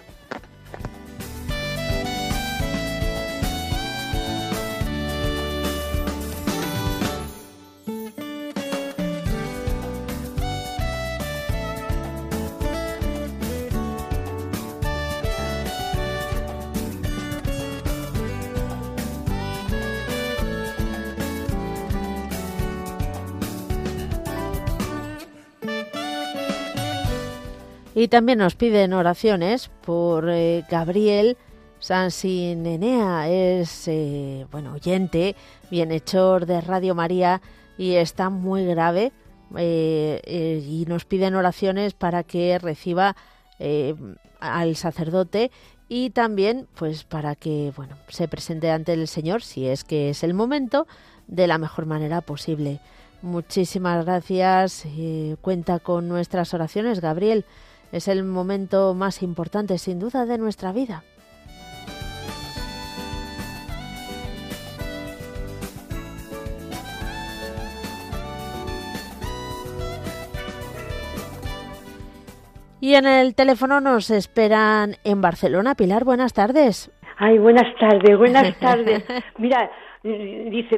Y 28.08 28.10
también 28.10 28.40
nos 28.40 28.56
piden 28.56 28.94
oraciones 28.94 29.70
por 29.84 30.30
eh, 30.30 30.64
Gabriel 30.70 31.36
Sansinenea, 31.80 33.28
es 33.28 33.86
eh, 33.90 34.48
bueno 34.50 34.76
oyente, 34.76 35.36
bienhechor 35.70 36.46
de 36.46 36.62
Radio 36.62 36.96
María 36.96 37.42
y 37.78 37.96
está 37.96 38.30
muy 38.30 38.64
grave 38.64 39.12
eh, 39.58 40.64
y 40.66 40.86
nos 40.86 41.04
piden 41.04 41.36
oraciones 41.36 41.96
para 41.96 42.24
que 42.24 42.58
reciba 42.60 43.18
eh, 43.60 43.94
al 44.40 44.78
sacerdote 44.78 45.52
y 45.90 46.12
también 46.12 46.70
pues 46.76 47.04
para 47.04 47.36
que 47.36 47.74
bueno 47.76 47.98
se 48.08 48.30
presente 48.30 48.72
ante 48.72 48.94
el 48.94 49.10
Señor 49.10 49.42
si 49.42 49.68
es 49.68 49.84
que 49.84 50.12
es 50.12 50.24
el 50.24 50.34
momento 50.34 50.88
de 51.28 51.46
la 51.48 51.58
mejor 51.58 51.88
manera 51.88 52.22
posible. 52.22 52.80
Muchísimas 53.22 54.06
gracias. 54.06 54.86
Eh, 54.86 55.36
cuenta 55.42 55.80
con 55.80 56.08
nuestras 56.08 56.54
oraciones, 56.54 57.02
Gabriel. 57.02 57.46
Es 57.92 58.08
el 58.08 58.24
momento 58.24 58.94
más 58.94 59.24
importante, 59.24 59.78
sin 59.78 60.00
duda, 60.00 60.26
de 60.26 60.38
nuestra 60.38 60.72
vida. 60.72 61.04
Y 72.80 72.94
en 72.96 73.06
el 73.08 73.34
teléfono 73.36 73.82
nos 73.82 74.12
esperan 74.12 74.96
en 75.04 75.20
Barcelona. 75.20 75.76
Pilar, 75.76 76.04
buenas 76.04 76.34
tardes. 76.34 76.92
Ay, 77.18 77.40
buenas 77.40 77.76
tardes, 77.80 78.18
buenas 78.18 78.56
tardes. 78.60 79.04
Mira, 79.40 79.70
dice 80.08 80.78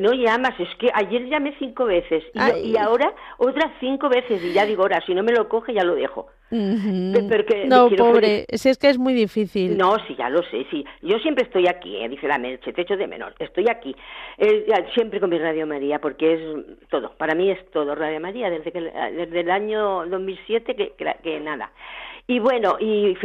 no 0.00 0.12
llamas, 0.12 0.58
es 0.58 0.68
que 0.78 0.90
ayer 0.92 1.26
llamé 1.28 1.54
cinco 1.58 1.86
veces 1.86 2.22
y, 2.34 2.76
ahora 2.76 3.12
otras 3.38 3.70
cinco 3.80 4.08
veces 4.08 4.42
y 4.42 4.52
ya 4.52 4.66
digo, 4.66 4.82
ahora, 4.82 5.00
si 5.06 5.14
no 5.14 5.22
me 5.22 5.32
lo 5.32 5.48
coge 5.48 5.72
ya 5.72 5.84
lo 5.84 5.94
dejo. 5.94 6.28
no, 6.50 7.88
pobre, 7.96 8.46
si 8.52 8.68
es 8.68 8.76
que 8.78 8.90
es 8.90 8.98
muy 8.98 9.14
difícil. 9.14 9.78
No, 9.78 9.96
sí, 10.06 10.14
ya 10.18 10.28
lo 10.28 10.42
sé, 10.42 10.66
sí. 10.70 10.84
Yo 11.00 11.18
siempre 11.20 11.44
estoy 11.44 11.68
aquí, 11.68 11.96
eh, 11.96 12.08
dice 12.08 12.28
la 12.28 12.38
Melche, 12.38 12.72
te 12.72 12.82
echo 12.82 12.96
de 12.96 13.06
menor, 13.06 13.34
estoy 13.38 13.66
aquí, 13.70 13.94
eh, 14.38 14.66
siempre 14.94 15.20
con 15.20 15.30
mi 15.30 15.38
Radio 15.38 15.66
María, 15.66 16.00
porque 16.00 16.34
es 16.34 16.88
todo, 16.88 17.12
para 17.16 17.34
mí 17.34 17.50
es 17.50 17.70
todo 17.70 17.94
Radio 17.94 18.20
María, 18.20 18.50
desde, 18.50 18.72
que, 18.72 18.80
desde 18.80 19.40
el 19.40 19.50
año 19.50 20.06
2007 20.06 20.74
que, 20.74 20.92
que 21.22 21.40
nada. 21.40 21.72
Y 22.30 22.38
bueno, 22.38 22.76
y, 22.78 23.16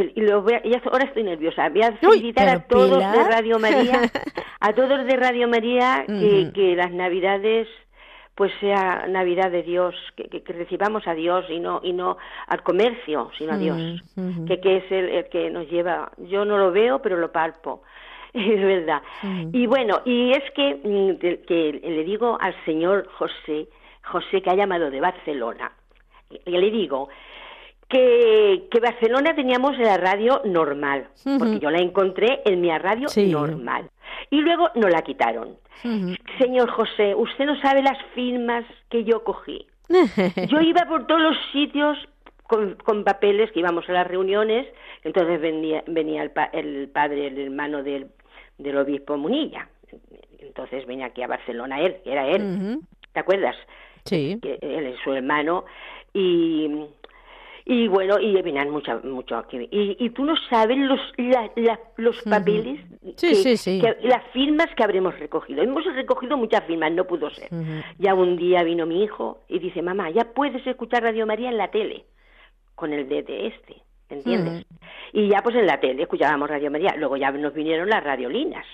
ahora 0.90 1.04
estoy 1.04 1.22
nerviosa. 1.22 1.68
Voy 1.68 1.82
a 1.82 1.92
felicitar 1.92 2.48
a 2.56 2.58
todos 2.66 2.98
de 2.98 3.24
Radio 3.24 3.60
María, 3.60 4.00
a 4.58 4.72
todos 4.72 5.06
de 5.06 5.16
Radio 5.16 5.46
María, 5.46 6.04
que, 6.08 6.74
las 6.76 6.90
Navidades 6.90 7.68
pues 8.34 8.52
sea 8.58 9.06
Navidad 9.08 9.52
de 9.52 9.62
Dios, 9.62 9.94
que, 10.16 10.42
recibamos 10.52 11.06
a 11.06 11.14
Dios 11.14 11.44
y 11.48 11.60
no 11.60 11.80
y 11.84 11.92
no 11.92 12.16
al 12.48 12.64
comercio, 12.64 13.30
sino 13.38 13.52
a 13.52 13.58
Dios, 13.58 14.02
que, 14.48 14.60
que 14.60 14.78
es 14.78 14.90
el, 14.90 15.28
que 15.28 15.50
nos 15.50 15.70
lleva. 15.70 16.10
Yo 16.18 16.44
no 16.44 16.58
lo 16.58 16.72
veo, 16.72 17.00
pero 17.00 17.16
lo 17.16 17.30
palpo. 17.30 17.82
Es 18.34 18.60
verdad. 18.60 19.02
Y 19.52 19.66
bueno, 19.66 20.02
y 20.04 20.32
es 20.32 20.42
que, 20.50 20.74
mm, 20.74 21.46
que 21.46 21.80
le 21.80 22.04
digo 22.04 22.36
al 22.40 22.54
señor 22.64 23.08
José, 23.16 23.68
José 24.02 24.42
que 24.42 24.50
ha 24.50 24.56
llamado 24.56 24.90
de 24.90 25.00
Barcelona, 25.00 25.70
y 26.28 26.50
le 26.50 26.70
digo 26.70 27.08
que, 27.88 28.66
que 28.70 28.80
Barcelona 28.80 29.34
teníamos 29.34 29.78
la 29.78 29.96
radio 29.96 30.40
normal, 30.44 31.08
porque 31.38 31.60
yo 31.60 31.70
la 31.70 31.78
encontré 31.78 32.42
en 32.44 32.60
mi 32.60 32.76
radio 32.76 33.06
normal. 33.28 33.90
Y 34.30 34.40
luego 34.40 34.70
no 34.74 34.88
la 34.88 35.02
quitaron. 35.02 35.56
Señor 36.38 36.70
José, 36.70 37.14
usted 37.14 37.44
no 37.44 37.60
sabe 37.60 37.82
las 37.82 37.98
firmas 38.14 38.64
que 38.90 39.04
yo 39.04 39.22
cogí. 39.22 39.66
yo 40.48 40.60
iba 40.60 40.84
por 40.86 41.06
todos 41.06 41.20
los 41.20 41.36
sitios 41.52 41.96
con, 42.44 42.74
con, 42.76 43.04
papeles, 43.04 43.52
que 43.52 43.60
íbamos 43.60 43.88
a 43.88 43.92
las 43.92 44.06
reuniones, 44.06 44.66
entonces 45.04 45.40
venía, 45.40 45.84
venía 45.86 46.22
el, 46.22 46.32
el 46.52 46.88
padre, 46.88 47.28
el 47.28 47.38
hermano 47.38 47.82
del, 47.82 48.08
del 48.58 48.78
obispo 48.78 49.16
Munilla. 49.16 49.68
Entonces 50.38 50.86
venía 50.86 51.06
aquí 51.06 51.22
a 51.22 51.28
Barcelona 51.28 51.80
él, 51.80 51.96
era 52.04 52.26
él. 52.28 52.80
¿Te 53.12 53.20
acuerdas? 53.20 53.56
Sí. 54.04 54.38
Que 54.40 54.58
él 54.60 54.86
es 54.86 54.96
su 55.04 55.12
hermano. 55.12 55.64
Y, 56.12 56.70
y 57.68 57.88
bueno, 57.88 58.20
y 58.20 58.40
venían 58.40 58.70
mucho, 58.70 59.00
mucho 59.02 59.36
aquí. 59.36 59.68
Y, 59.72 59.96
y 59.98 60.10
tú 60.10 60.24
no 60.24 60.34
sabes 60.48 60.78
los, 60.78 61.00
los 61.96 62.22
papeles, 62.22 62.80
que, 63.20 63.96
las 64.02 64.22
firmas 64.32 64.68
que 64.76 64.84
habremos 64.84 65.18
recogido. 65.18 65.64
Hemos 65.64 65.84
recogido 65.84 66.36
muchas 66.36 66.62
firmas, 66.64 66.92
no 66.92 67.08
pudo 67.08 67.28
ser. 67.30 67.48
Ya 67.98 68.14
un 68.14 68.36
día 68.36 68.62
vino 68.62 68.86
mi 68.86 69.02
hijo 69.02 69.40
y 69.48 69.58
dice, 69.58 69.82
mamá, 69.82 70.10
ya 70.10 70.32
puedes 70.32 70.64
escuchar 70.64 71.02
Radio 71.02 71.26
María 71.26 71.48
en 71.48 71.56
la 71.56 71.72
tele, 71.72 72.04
con 72.76 72.92
el 72.92 73.08
de 73.08 73.48
este, 73.48 73.82
¿entiendes? 74.10 74.64
Y 75.12 75.28
ya 75.28 75.42
pues 75.42 75.56
en 75.56 75.66
la 75.66 75.80
tele 75.80 76.02
escuchábamos 76.02 76.48
Radio 76.48 76.70
María. 76.70 76.94
Luego 76.96 77.16
ya 77.16 77.32
nos 77.32 77.52
vinieron 77.52 77.90
las 77.90 78.04
radiolinas. 78.04 78.64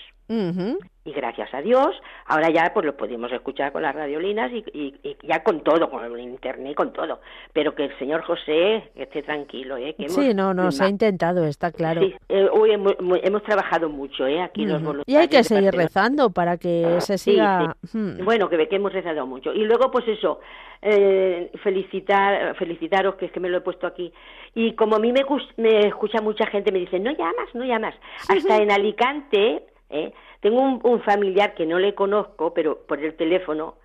Y 1.05 1.13
gracias 1.13 1.53
a 1.53 1.61
Dios, 1.61 2.01
ahora 2.27 2.49
ya 2.51 2.71
pues 2.73 2.87
lo 2.87 2.97
podemos 2.97 3.33
escuchar 3.33 3.73
con 3.73 3.83
las 3.83 3.93
radiolinas 3.93 4.53
y, 4.53 4.65
y, 4.73 5.17
ya 5.25 5.43
con 5.43 5.63
todo, 5.63 5.91
con 5.91 6.05
el 6.05 6.21
internet, 6.21 6.77
con 6.77 6.93
todo. 6.93 7.21
Pero 7.53 7.75
que 7.75 7.87
el 7.87 7.99
señor 7.99 8.23
José 8.23 8.93
esté 8.95 9.23
tranquilo, 9.23 9.77
¿eh? 9.77 9.95
Que 9.99 10.09
sí, 10.09 10.33
no, 10.33 10.55
no, 10.55 10.71
se 10.71 10.85
ha 10.85 10.89
intentado, 10.89 11.45
está 11.45 11.73
claro. 11.73 12.03
Sí, 12.03 12.15
eh, 12.29 12.49
hoy 12.53 12.71
hemos, 12.71 13.43
trabajado 13.43 13.89
mucho, 13.89 14.29
¿eh? 14.29 14.41
Aquí 14.41 14.65
los 14.65 14.81
voluntarios. 14.81 15.09
Y 15.09 15.17
hay 15.17 15.27
que 15.27 15.43
seguir 15.43 15.73
rezando 15.73 16.31
para 16.31 16.57
que 16.57 17.01
se 17.01 17.19
siga... 17.19 17.77
Bueno, 18.23 18.49
que, 18.49 18.69
que 18.69 18.77
hemos 18.77 18.93
rezado 18.93 19.27
mucho. 19.27 19.53
Y 19.53 19.65
luego, 19.65 19.91
pues 19.91 20.07
eso, 20.07 20.39
eh, 20.83 21.51
felicitar, 21.65 22.55
felicitaros, 22.57 23.17
que 23.17 23.27
es 23.27 23.33
que 23.33 23.41
me 23.41 23.49
lo 23.49 23.59
he 23.59 23.61
puesto 23.63 23.89
aquí. 23.89 24.13
Y 24.55 24.75
como 24.75 24.97
a 24.97 24.99
mí 25.01 25.13
me, 25.13 25.25
me 25.57 25.89
escucha 25.89 26.21
mucha 26.21 26.47
gente, 26.47 26.71
me 26.71 26.79
dice, 26.79 27.01
no 27.01 27.11
llamas, 27.11 27.55
no 27.55 27.65
llamas. 27.65 27.95
Hasta 28.29 28.59
en 28.59 28.71
Alicante 28.71 29.65
¿eh? 29.93 30.13
Tengo 30.41 30.61
un, 30.61 31.01
familiar 31.03 31.55
que 31.55 31.67
no 31.67 31.79
le 31.79 31.95
conozco, 31.95 32.53
pero 32.53 32.79
por 32.87 32.99
el 32.99 33.15
teléfono, 33.15 33.77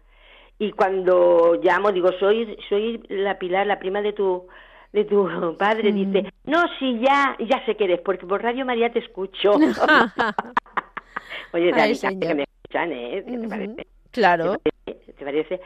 y 0.60 0.72
cuando 0.72 1.60
llamo 1.62 1.92
digo, 1.92 2.12
soy, 2.20 2.58
soy 2.68 3.04
la 3.10 3.38
Pilar, 3.38 3.68
la 3.68 3.80
prima 3.80 4.02
de 4.02 4.14
tu 4.14 4.48
de 4.94 5.04
tu 5.04 5.28
padre, 5.60 5.92
dice, 5.92 6.32
no, 6.46 6.64
si 6.80 7.00
ya, 7.00 7.36
ya 7.40 7.64
sé 7.66 7.76
que 7.76 7.84
eres, 7.84 8.00
porque 8.00 8.26
por 8.26 8.42
Radio 8.42 8.66
María 8.66 8.92
te 8.92 9.00
escucho. 9.00 9.52
Oye, 11.54 11.72
Ay, 11.74 12.00
que 12.00 12.36
me 12.36 12.44
escuchan, 12.44 12.92
¿eh? 12.92 13.24
te 13.24 13.48
parece? 13.48 13.88
Claro. 14.12 14.58
¿Te 14.86 15.26
parece? 15.26 15.60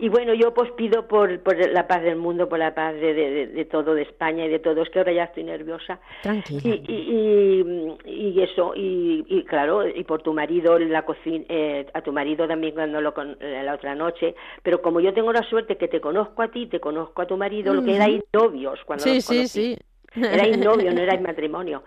Y 0.00 0.08
bueno, 0.08 0.32
yo 0.32 0.54
pues 0.54 0.70
pido 0.72 1.08
por, 1.08 1.40
por 1.40 1.56
la 1.72 1.88
paz 1.88 2.02
del 2.02 2.14
mundo, 2.14 2.48
por 2.48 2.60
la 2.60 2.72
paz 2.72 2.94
de, 2.94 3.48
de, 3.48 3.64
todo, 3.64 3.94
de 3.94 4.02
España 4.02 4.46
y 4.46 4.48
de 4.48 4.60
todos, 4.60 4.88
que 4.90 5.00
ahora 5.00 5.12
ya 5.12 5.24
estoy 5.24 5.42
nerviosa. 5.42 5.98
Tranquila. 6.22 6.60
Y, 6.64 7.64
y, 8.04 8.40
eso, 8.40 8.74
y, 8.76 9.44
claro, 9.48 9.88
y 9.88 10.04
por 10.04 10.22
tu 10.22 10.32
marido, 10.32 10.78
la 10.78 11.04
cocina, 11.04 11.44
eh, 11.48 11.86
a 11.92 12.00
tu 12.02 12.12
marido 12.12 12.46
también 12.46 12.74
cuando 12.74 13.00
lo 13.00 13.12
con 13.12 13.36
eh, 13.40 13.62
la 13.64 13.74
otra 13.74 13.96
noche, 13.96 14.36
pero 14.62 14.80
como 14.80 15.00
yo 15.00 15.12
tengo 15.12 15.32
la 15.32 15.42
suerte 15.42 15.76
que 15.76 15.88
te 15.88 16.00
conozco 16.00 16.42
a 16.42 16.48
ti, 16.48 16.66
te 16.66 16.78
conozco 16.78 17.22
a 17.22 17.26
tu 17.26 17.36
marido, 17.36 17.74
lo 17.74 17.82
que 17.82 17.96
erais 17.96 18.22
novios 18.32 18.78
cuando 18.84 19.02
sí, 19.02 19.20
sí, 19.20 19.48
sí. 19.48 19.76
Erais 20.24 20.58
novio, 20.58 20.92
no 20.92 21.00
erais 21.00 21.20
matrimonio. 21.28 21.82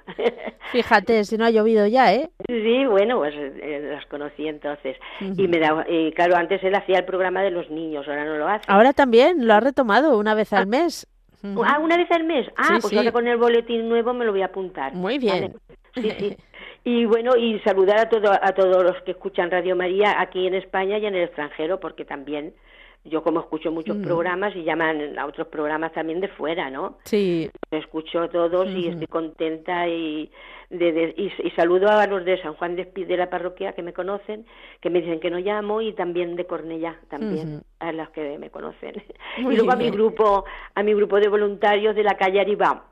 Fíjate, 0.72 1.24
si 1.24 1.38
no 1.38 1.46
ha 1.46 1.50
llovido 1.50 1.88
ya, 1.88 2.14
¿eh? 2.14 2.30
Sí, 2.48 2.86
bueno, 2.86 3.18
pues 3.18 3.34
eh, 3.36 3.90
las 3.94 4.06
conocí 4.06 4.48
entonces. 4.48 4.98
Y 5.20 5.48
me 5.48 5.60
da, 5.60 5.86
y 5.88 6.12
claro, 6.14 6.36
antes 6.36 6.64
él 6.64 6.76
hacía 6.76 7.00
el 7.00 7.06
programa 7.06 7.42
de 7.42 7.52
los 7.52 7.70
niños, 7.70 8.08
ahora 8.08 8.26
no 8.26 8.38
lo 8.38 8.48
hace. 8.48 8.66
Ahora 8.68 8.94
también, 8.94 9.48
lo 9.48 9.54
ha 9.54 9.60
retomado 9.60 10.18
una 10.18 10.34
vez 10.34 10.54
al 10.54 10.64
ah. 10.64 10.66
mes. 10.66 11.08
Ah, 11.44 11.80
una 11.80 11.98
vez 11.98 12.12
al 12.12 12.24
mes. 12.24 12.48
Ah, 12.56 12.78
pues 12.82 12.94
ahora 12.96 13.12
con 13.12 13.28
el 13.28 13.38
boletín 13.38 13.90
nuevo 13.90 14.14
me 14.14 14.26
lo 14.26 14.32
voy 14.32 14.44
a 14.44 14.46
apuntar. 14.46 14.94
Muy 14.94 15.18
bien. 15.18 15.56
Sí, 15.96 16.12
sí. 16.12 16.38
Y 16.84 17.06
bueno, 17.06 17.38
y 17.38 17.60
saludar 17.60 18.00
a, 18.00 18.10
todo, 18.10 18.32
a 18.32 18.54
todos 18.54 18.84
los 18.84 19.00
que 19.04 19.12
escuchan 19.12 19.52
Radio 19.52 19.76
María 19.76 20.20
aquí 20.20 20.48
en 20.48 20.56
España 20.56 20.98
y 20.98 21.06
en 21.06 21.14
el 21.14 21.26
extranjero, 21.26 21.80
porque 21.80 22.06
también 22.06 22.56
yo 23.04 23.24
como 23.24 23.40
escucho 23.40 23.72
muchos 23.72 23.98
mm. 23.98 24.04
programas 24.04 24.56
y 24.56 24.64
llaman 24.64 25.18
a 25.18 25.26
otros 25.26 25.48
programas 25.48 25.92
también 25.92 26.22
de 26.22 26.28
fuera, 26.28 26.70
¿no? 26.70 26.98
Sí. 27.06 27.50
Escucho 27.72 28.30
todos 28.30 28.70
y 28.70 28.90
estoy 28.90 29.08
contenta 29.08 29.88
y, 29.88 30.32
de, 30.70 31.14
y, 31.18 31.50
saludo 31.52 31.90
a 31.90 32.06
los 32.06 32.24
de 32.24 32.40
San 32.42 32.54
Juan 32.54 32.76
de, 32.76 32.86
de 32.86 33.18
la 33.18 33.30
parroquia 33.30 33.74
que 33.74 33.82
me 33.82 33.94
conocen, 33.94 34.46
que 34.80 34.90
me 34.90 35.02
dicen 35.02 35.20
que 35.20 35.32
no 35.32 35.40
llamo 35.40 35.82
y 35.82 35.94
también 35.94 36.36
de 36.36 36.46
Cornellá, 36.46 37.00
también 37.10 37.64
a 37.80 37.92
las 37.92 38.10
que 38.12 38.38
me 38.38 38.52
conocen. 38.52 39.02
y 39.38 39.42
luego 39.42 39.72
a 39.72 39.76
mi 39.76 39.90
grupo, 39.90 40.46
a 40.76 40.84
mi 40.84 40.94
grupo 40.94 41.20
de 41.20 41.28
voluntarios 41.28 41.96
de 41.96 42.04
la 42.04 42.16
calle 42.16 42.40
Aribao. 42.40 42.84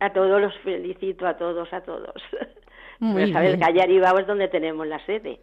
A 0.00 0.12
todos 0.12 0.40
los 0.40 0.56
felicito, 0.58 1.26
a 1.26 1.36
todos, 1.36 1.72
a 1.72 1.82
todos. 1.82 2.14
Muy 3.00 3.24
bien. 3.24 3.36
El 3.36 3.58
calle 3.58 3.82
Aribao 3.82 4.18
es 4.18 4.26
donde 4.26 4.48
tenemos 4.48 4.86
la 4.86 5.04
sede. 5.06 5.40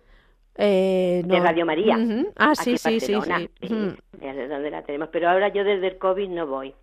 Eh, 0.56 1.24
De 1.26 1.40
Radio 1.40 1.66
María. 1.66 1.98
Ah, 2.36 2.54
sí, 2.56 2.78
sí, 2.78 3.00
sí, 3.00 3.14
Es 3.14 4.50
donde 4.50 4.72
la 4.72 4.84
tenemos. 4.84 5.10
Pero 5.12 5.30
ahora 5.30 5.50
yo 5.50 5.64
desde 5.64 5.88
el 5.88 5.98
COVID 5.98 6.30
no 6.30 6.48
voy. 6.48 6.74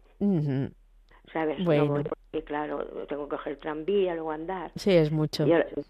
¿Sabes? 1.33 1.63
Bueno. 1.65 1.85
No 1.85 1.93
voy 1.93 2.05
porque, 2.05 2.45
claro, 2.45 2.85
tengo 3.09 3.29
que 3.29 3.37
coger 3.37 3.53
el 3.55 3.59
tranvía, 3.59 4.15
luego 4.15 4.31
andar. 4.31 4.71
Sí, 4.77 4.93
es 4.93 5.11
mucho. 5.11 5.47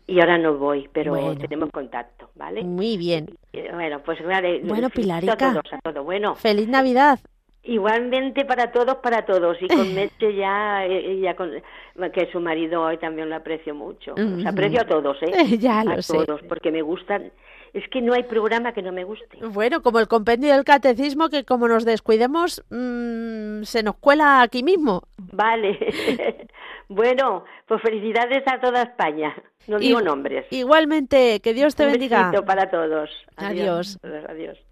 Y 0.06 0.20
ahora, 0.20 0.38
no 0.38 0.56
voy, 0.56 0.88
pero 0.92 1.36
tenemos 1.36 1.70
contacto, 1.70 2.30
¿vale? 2.34 2.64
Muy 2.64 2.96
bien. 2.96 3.36
bueno, 3.72 4.02
pues 4.04 4.24
vale. 4.24 4.60
Bueno, 4.64 4.90
Pilarica. 4.90 5.32
A 5.32 5.36
todos, 5.36 5.72
a 5.72 5.78
todos. 5.78 6.04
Bueno. 6.04 6.34
Feliz 6.34 6.68
Navidad. 6.68 7.20
Igualmente 7.66 8.44
para 8.44 8.70
todos, 8.70 8.96
para 8.96 9.24
todos. 9.24 9.56
Y 9.60 9.68
con 9.68 9.92
Meche 9.94 10.34
ya, 10.34 10.86
eh, 10.86 11.20
ya 11.20 11.34
con, 11.34 11.50
que 12.12 12.30
su 12.32 12.40
marido 12.40 12.82
hoy 12.82 12.98
también 12.98 13.28
lo 13.28 13.36
aprecio 13.36 13.74
mucho. 13.74 14.14
Os 14.14 14.46
aprecio 14.46 14.80
a 14.80 14.84
todos, 14.84 15.16
¿eh? 15.22 15.56
ya 15.58 15.84
lo 15.84 15.92
a 15.92 16.02
todos, 16.02 16.40
porque 16.48 16.70
me 16.70 16.82
gustan 16.82 17.32
es 17.76 17.86
que 17.90 18.00
no 18.00 18.14
hay 18.14 18.22
programa 18.22 18.72
que 18.72 18.80
no 18.80 18.90
me 18.90 19.04
guste. 19.04 19.38
Bueno, 19.52 19.82
como 19.82 19.98
el 19.98 20.08
compendio 20.08 20.54
del 20.54 20.64
catecismo, 20.64 21.28
que 21.28 21.44
como 21.44 21.68
nos 21.68 21.84
descuidemos, 21.84 22.64
mm, 22.70 23.64
se 23.64 23.82
nos 23.82 23.96
cuela 23.96 24.40
aquí 24.40 24.62
mismo. 24.62 25.02
Vale. 25.18 25.78
bueno, 26.88 27.44
pues 27.68 27.82
felicidades 27.82 28.44
a 28.46 28.60
toda 28.60 28.82
España. 28.82 29.34
No 29.66 29.78
digo 29.78 30.00
nombres. 30.00 30.46
Igualmente, 30.50 31.40
que 31.40 31.52
Dios 31.52 31.76
te 31.76 31.84
Un 31.84 31.92
bendiga. 31.92 32.32
para 32.46 32.70
todos. 32.70 33.10
Adiós. 33.36 33.98
Adiós. 34.02 34.24
Adiós. 34.30 34.65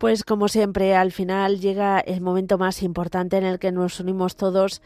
Pues 0.00 0.24
como 0.24 0.48
siempre, 0.48 0.96
al 0.96 1.12
final 1.12 1.60
llega 1.60 2.00
el 2.00 2.22
momento 2.22 2.56
más 2.56 2.82
importante 2.82 3.36
en 3.36 3.44
el 3.44 3.58
que 3.58 3.70
nos 3.70 4.00
unimos 4.00 4.34
todos, 4.34 4.80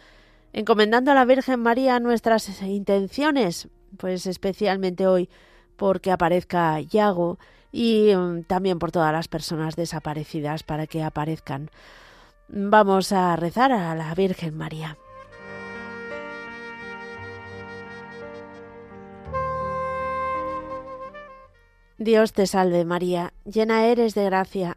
encomendando 0.52 1.12
a 1.12 1.14
la 1.14 1.24
Virgen 1.24 1.60
María 1.60 2.00
nuestras 2.00 2.60
intenciones, 2.62 3.68
pues 3.96 4.26
especialmente 4.26 5.06
hoy 5.06 5.30
porque 5.76 6.10
aparezca 6.10 6.80
Yago 6.80 7.38
y 7.70 8.12
mm, 8.12 8.42
también 8.42 8.80
por 8.80 8.90
todas 8.90 9.12
las 9.12 9.28
personas 9.28 9.76
desaparecidas 9.76 10.64
para 10.64 10.88
que 10.88 11.04
aparezcan. 11.04 11.70
Vamos 12.48 13.12
a 13.12 13.36
rezar 13.36 13.70
a 13.70 13.94
la 13.94 14.12
Virgen 14.16 14.56
María. 14.56 14.98
Dios 21.98 22.32
te 22.32 22.48
salve 22.48 22.84
María, 22.84 23.32
llena 23.44 23.86
eres 23.86 24.16
de 24.16 24.24
gracia, 24.24 24.76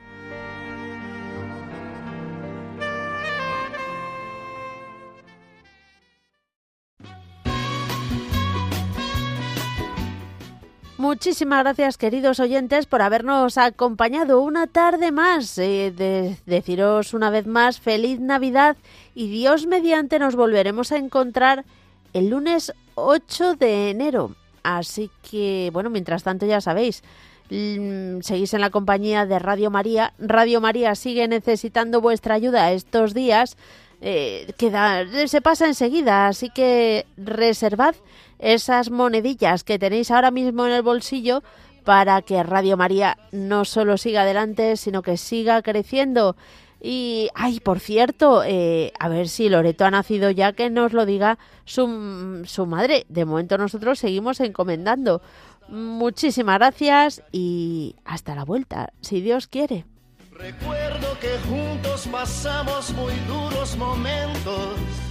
Muchísimas 11.15 11.59
gracias, 11.65 11.97
queridos 11.97 12.39
oyentes, 12.39 12.85
por 12.85 13.01
habernos 13.01 13.57
acompañado 13.57 14.39
una 14.41 14.65
tarde 14.65 15.11
más. 15.11 15.57
Eh, 15.57 15.91
de- 15.93 16.37
deciros 16.45 17.13
una 17.13 17.29
vez 17.29 17.45
más 17.47 17.81
feliz 17.81 18.21
Navidad 18.21 18.77
y 19.13 19.27
Dios 19.29 19.67
mediante 19.67 20.19
nos 20.19 20.37
volveremos 20.37 20.93
a 20.93 20.97
encontrar 20.97 21.65
el 22.13 22.29
lunes 22.29 22.71
8 22.95 23.55
de 23.55 23.89
enero. 23.89 24.35
Así 24.63 25.11
que, 25.29 25.69
bueno, 25.73 25.89
mientras 25.89 26.23
tanto 26.23 26.45
ya 26.45 26.61
sabéis, 26.61 27.03
mm, 27.49 28.21
seguís 28.21 28.53
en 28.53 28.61
la 28.61 28.69
compañía 28.69 29.25
de 29.25 29.37
Radio 29.37 29.69
María. 29.69 30.13
Radio 30.17 30.61
María 30.61 30.95
sigue 30.95 31.27
necesitando 31.27 31.99
vuestra 31.99 32.35
ayuda 32.35 32.71
estos 32.71 33.13
días. 33.13 33.57
Eh, 33.99 34.53
queda, 34.57 35.03
se 35.27 35.41
pasa 35.41 35.67
enseguida, 35.67 36.27
así 36.27 36.49
que 36.49 37.05
reservad 37.17 37.95
esas 38.41 38.89
monedillas 38.89 39.63
que 39.63 39.79
tenéis 39.79 40.11
ahora 40.11 40.31
mismo 40.31 40.65
en 40.65 40.73
el 40.73 40.81
bolsillo 40.81 41.43
para 41.83 42.21
que 42.21 42.43
Radio 42.43 42.75
María 42.75 43.17
no 43.31 43.65
solo 43.65 43.97
siga 43.97 44.23
adelante, 44.23 44.75
sino 44.77 45.01
que 45.01 45.17
siga 45.17 45.61
creciendo. 45.61 46.35
Y, 46.83 47.29
ay, 47.35 47.59
por 47.59 47.79
cierto, 47.79 48.43
eh, 48.43 48.91
a 48.99 49.07
ver 49.07 49.29
si 49.29 49.49
Loreto 49.49 49.85
ha 49.85 49.91
nacido 49.91 50.31
ya, 50.31 50.53
que 50.53 50.71
nos 50.71 50.93
lo 50.93 51.05
diga 51.05 51.37
su, 51.63 52.41
su 52.45 52.65
madre. 52.65 53.05
De 53.07 53.23
momento 53.23 53.57
nosotros 53.57 53.99
seguimos 53.99 54.39
encomendando. 54.39 55.21
Muchísimas 55.69 56.57
gracias 56.57 57.23
y 57.31 57.95
hasta 58.03 58.35
la 58.35 58.43
vuelta, 58.43 58.93
si 59.01 59.21
Dios 59.21 59.47
quiere. 59.47 59.85
Recuerdo 60.31 61.19
que 61.19 61.37
juntos 61.47 62.07
pasamos 62.11 62.91
muy 62.93 63.13
duros 63.27 63.77
momentos 63.77 65.10